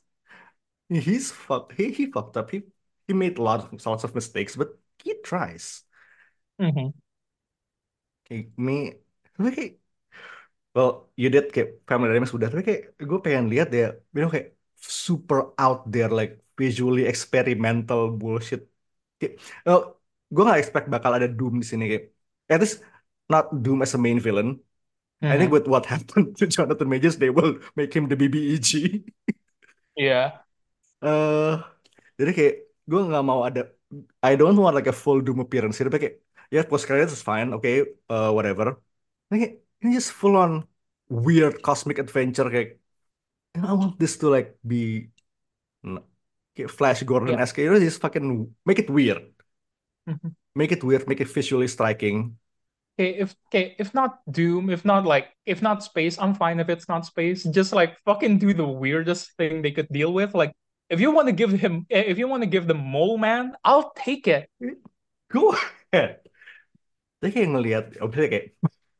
he's 0.89 1.31
fucked 1.31 1.73
he, 1.73 1.91
he 1.91 2.11
fucked 2.11 2.37
up 2.37 2.51
he 2.51 2.63
he 3.07 3.13
made 3.13 3.39
lots 3.39 3.85
lots 3.85 4.03
of 4.03 4.15
mistakes, 4.15 4.55
but 4.55 4.77
he 5.03 5.15
tries. 5.23 5.83
Mhm. 6.59 6.93
Kayak 8.27 8.47
me, 8.59 8.77
kayak, 9.37 9.79
well, 10.77 10.91
you 11.21 11.27
did 11.33 11.45
kayak 11.53 11.69
Family 11.89 12.07
Dynamics 12.09 12.33
udah, 12.37 12.49
tapi 12.53 12.63
kayak 12.69 12.81
gue 13.09 13.19
pengen 13.25 13.45
lihat 13.53 13.67
ya, 13.79 13.85
you 14.13 14.19
know 14.21 14.29
kayak 14.35 14.47
super 14.77 15.37
out 15.63 15.79
there, 15.93 16.09
like 16.19 16.31
visually 16.59 17.03
experimental 17.11 18.01
bullshit. 18.19 18.61
Kayak, 19.19 19.33
oh, 19.69 19.81
gue 20.33 20.41
gak 20.49 20.59
expect 20.61 20.87
bakal 20.93 21.11
ada 21.17 21.27
Doom 21.37 21.53
di 21.61 21.65
sini 21.71 21.83
kayak, 21.91 22.05
at 22.53 22.59
least 22.63 22.77
not 23.31 23.45
Doom 23.63 23.79
as 23.85 23.93
a 23.97 23.99
main 24.05 24.19
villain. 24.25 24.49
I 25.29 25.37
think 25.39 25.49
Mhm. 25.49 25.55
with 25.55 25.67
what 25.71 25.85
happened 25.93 26.37
to 26.39 26.45
Jonathan 26.47 26.89
Majors, 26.89 27.17
they 27.21 27.29
will 27.31 27.59
make 27.79 27.91
him 27.95 28.07
the 28.11 28.17
BBEG. 28.21 28.71
Yeah. 29.95 30.37
eh 31.05 31.51
jadi 32.19 32.31
kayak 32.37 32.53
gue 32.89 32.99
nggak 33.07 33.23
mau 33.29 33.39
ada 33.47 33.59
I 34.27 34.31
don't 34.39 34.57
want 34.63 34.75
like 34.77 34.89
a 34.91 34.95
full 35.03 35.19
Doom 35.25 35.39
appearance 35.45 35.75
tapi 35.87 35.99
kayak 36.03 36.15
ya 36.55 36.59
post 36.69 36.85
credits 36.87 37.13
is 37.17 37.23
fine 37.29 37.47
okay 37.55 37.73
uh, 38.11 38.29
whatever 38.37 38.65
Ini 39.29 39.35
kayak 39.43 39.55
ini 39.83 39.97
just 39.97 40.11
full 40.11 40.35
on 40.35 40.65
weird 41.09 41.61
cosmic 41.63 41.97
adventure 42.01 42.47
kayak 42.49 42.77
I 43.57 43.73
want 43.73 43.97
this 43.97 44.17
to 44.21 44.29
like 44.29 44.57
be 44.61 45.09
kayak 46.57 46.69
Flash 46.73 47.01
Gordon 47.05 47.37
esque 47.37 47.61
you 47.61 47.69
know, 47.69 47.79
just 47.79 48.01
fucking 48.01 48.49
make 48.65 48.79
it 48.81 48.89
weird 48.89 49.21
Mhm. 50.07 50.35
make 50.55 50.71
it 50.71 50.83
weird 50.83 51.07
make 51.07 51.21
it 51.21 51.29
visually 51.29 51.67
striking 51.67 52.37
Okay, 52.97 53.13
if 53.21 53.37
okay, 53.53 53.77
if 53.77 53.93
not 53.93 54.25
Doom, 54.25 54.73
if 54.73 54.81
not 54.81 55.05
like 55.05 55.29
if 55.45 55.61
not 55.61 55.85
space, 55.85 56.17
I'm 56.17 56.33
fine 56.33 56.57
if 56.57 56.65
it's 56.65 56.89
not 56.89 57.05
space. 57.05 57.45
Just 57.45 57.69
like 57.69 57.93
fucking 58.09 58.41
do 58.41 58.57
the 58.57 58.65
weirdest 58.65 59.37
thing 59.37 59.61
they 59.61 59.69
could 59.69 59.85
deal 59.93 60.09
with. 60.09 60.33
Like 60.33 60.49
if 60.89 60.97
you 60.97 61.13
want 61.13 61.29
to 61.29 61.35
give 61.35 61.53
him 61.53 61.85
eh, 61.93 62.09
if 62.09 62.17
you 62.17 62.25
want 62.25 62.41
to 62.41 62.49
give 62.49 62.65
the 62.65 62.73
Mole 62.73 63.21
Man, 63.21 63.53
I'll 63.61 63.93
take 63.93 64.25
it. 64.25 64.49
go 65.29 65.53
ahead 65.53 66.23
tapi 67.17 67.29
kayak 67.33 67.49
ngelihat 67.49 67.85
kayak 67.97 68.45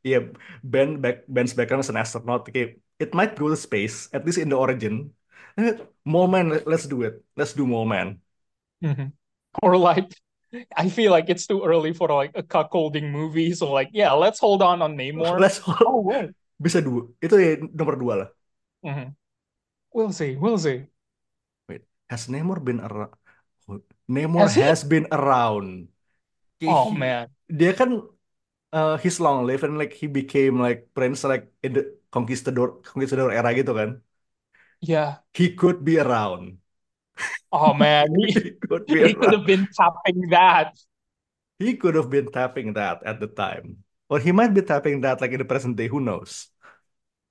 Iya, 0.07 0.19
Ben 0.63 1.03
back 1.03 1.27
Ben's 1.27 1.51
background 1.51 1.83
as 1.83 1.91
an 1.91 1.99
astronaut. 1.99 2.47
kayak 2.47 2.79
it 2.97 3.11
might 3.11 3.35
go 3.35 3.51
to 3.51 3.59
space, 3.59 4.07
at 4.15 4.23
least 4.23 4.39
in 4.39 4.47
the 4.47 4.55
origin. 4.55 5.11
Mole 6.07 6.31
Man, 6.31 6.53
let- 6.53 6.63
let's 6.69 6.87
do 6.87 7.03
it. 7.03 7.19
Let's 7.35 7.51
do 7.51 7.67
Mole 7.67 7.89
Man. 7.89 8.23
Mhm. 8.79 9.11
Or 9.59 9.75
like 9.75 10.07
I 10.71 10.87
feel 10.87 11.11
like 11.11 11.27
it's 11.27 11.43
too 11.43 11.59
early 11.67 11.91
for 11.91 12.07
like 12.07 12.31
a 12.39 12.45
cuckolding 12.45 13.11
movie. 13.11 13.51
So 13.51 13.67
like 13.73 13.91
yeah, 13.91 14.15
let's 14.15 14.39
hold 14.39 14.63
on 14.63 14.79
on 14.79 14.95
Namor. 14.95 15.35
Let's 15.43 15.59
Oh 15.83 16.07
wait. 16.07 16.31
bisa 16.55 16.79
dua. 16.79 17.09
Itu 17.19 17.35
ya 17.35 17.59
nomor 17.75 17.99
dua 17.99 18.13
lah. 18.23 18.29
Mhm. 18.87 19.11
We'll 19.91 20.15
see. 20.15 20.39
We'll 20.39 20.61
see. 20.61 20.87
Wait, 21.67 21.83
has 22.07 22.31
Namor 22.31 22.63
been 22.63 22.79
around? 22.79 23.11
Namor 24.07 24.47
Has 24.47 24.55
has 24.55 24.81
been 24.87 25.03
around. 25.11 25.91
Oh 26.63 26.93
he- 26.93 26.97
man. 27.01 27.27
Dia 27.51 27.75
kan 27.75 28.07
uh, 28.73 28.97
he's 28.97 29.19
long 29.19 29.45
lived 29.45 29.63
and 29.63 29.77
like 29.77 29.93
he 29.93 30.07
became 30.07 30.59
like 30.59 30.89
prince 30.93 31.23
like 31.23 31.51
in 31.63 31.73
the 31.73 31.83
conquistador 32.11 32.81
conquistador 32.83 33.31
era 33.31 33.51
gitu 33.53 33.73
kan. 33.75 33.89
Yeah. 34.81 35.25
He 35.33 35.53
could 35.53 35.83
be 35.83 35.97
around. 35.99 36.59
Oh 37.51 37.73
man. 37.73 38.13
He, 38.17 38.33
He 38.33 38.51
could 38.67 38.85
be 38.85 39.07
he 39.07 39.13
could 39.13 39.33
have 39.33 39.45
been 39.47 39.67
tapping 39.71 40.29
that. 40.29 40.75
He 41.57 41.73
could 41.77 41.95
have 41.95 42.09
been 42.09 42.29
tapping 42.29 42.73
that 42.73 43.01
at 43.01 43.19
the 43.19 43.27
time. 43.27 43.83
Or 44.09 44.19
he 44.19 44.31
might 44.31 44.53
be 44.53 44.61
tapping 44.61 45.01
that 45.01 45.19
like 45.19 45.31
in 45.31 45.41
the 45.41 45.49
present 45.49 45.75
day, 45.75 45.87
who 45.87 45.99
knows? 45.99 46.47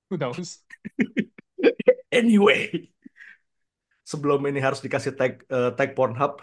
Who 0.09 0.17
knows? 0.17 0.59
Anyway, 2.07 2.89
sebelum 4.07 4.47
ini 4.47 4.63
harus 4.63 4.79
dikasih 4.79 5.19
tag 5.19 5.43
uh, 5.51 5.75
tag 5.75 5.91
Pornhub, 5.91 6.39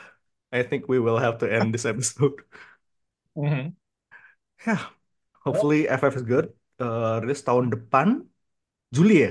I 0.53 0.63
think 0.63 0.87
we 0.87 1.01
will 1.01 1.17
have 1.19 1.41
to 1.41 1.49
end 1.49 1.73
this 1.73 1.89
episode. 1.89 2.45
Mhm. 3.35 3.75
Yeah, 4.63 4.81
hopefully 5.43 5.89
FF 5.91 6.15
is 6.17 6.25
good. 6.25 6.55
Uh, 6.79 7.19
rilis 7.23 7.43
tahun 7.43 7.75
depan, 7.75 8.23
Juli 8.95 9.17
ya? 9.27 9.31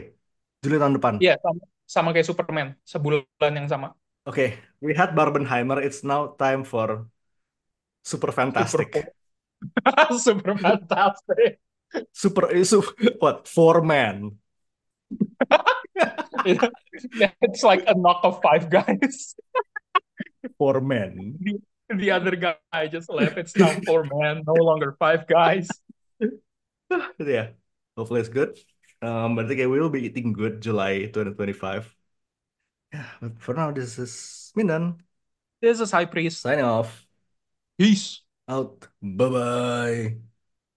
Juli 0.63 0.75
tahun 0.79 0.95
depan. 0.99 1.13
Iya, 1.23 1.39
sama, 1.39 1.61
sama 1.87 2.07
kayak 2.11 2.27
Superman, 2.27 2.67
sebulan 2.83 3.51
yang 3.55 3.67
sama. 3.71 3.95
Okay, 4.23 4.55
we 4.79 4.95
had 4.95 5.11
Barbenheimer. 5.15 5.83
It's 5.83 6.03
now 6.03 6.31
time 6.39 6.63
for 6.63 7.07
Super 8.03 8.31
Fantastic. 8.31 9.11
Super 10.19 10.55
fantastic. 10.63 11.59
Super, 12.11 12.51
eh, 12.55 12.63
su- 12.63 12.83
what? 13.19 13.47
Four 13.47 13.83
man. 13.83 14.39
It's 17.41 17.63
like 17.63 17.83
a 17.87 17.93
knock 17.95 18.21
of 18.23 18.41
five 18.41 18.69
guys. 18.69 19.35
Four 20.57 20.81
men. 20.81 21.39
The 21.97 22.11
other 22.11 22.35
guy 22.35 22.87
just 22.87 23.09
left. 23.09 23.37
It's 23.37 23.55
now 23.57 23.75
four 23.85 24.03
men, 24.05 24.43
no 24.47 24.53
longer 24.53 24.95
five 24.99 25.27
guys. 25.27 25.67
yeah, 27.19 27.49
hopefully 27.97 28.19
it's 28.21 28.29
good. 28.29 28.57
Um, 29.01 29.35
but 29.35 29.45
I 29.45 29.47
think 29.49 29.59
we 29.59 29.67
will 29.79 29.89
be 29.89 30.03
eating 30.05 30.33
good 30.33 30.61
July 30.61 31.07
2025. 31.07 31.93
Yeah, 32.93 33.05
but 33.21 33.39
for 33.39 33.53
now, 33.53 33.71
this 33.71 33.97
is 33.99 34.51
Mindan 34.55 34.99
This 35.61 35.79
is 35.79 35.91
High 35.91 36.05
Priest. 36.05 36.41
signing 36.41 36.65
off. 36.65 37.05
Peace. 37.77 38.21
Out. 38.47 38.87
Bye 39.01 39.29
bye. 39.29 40.32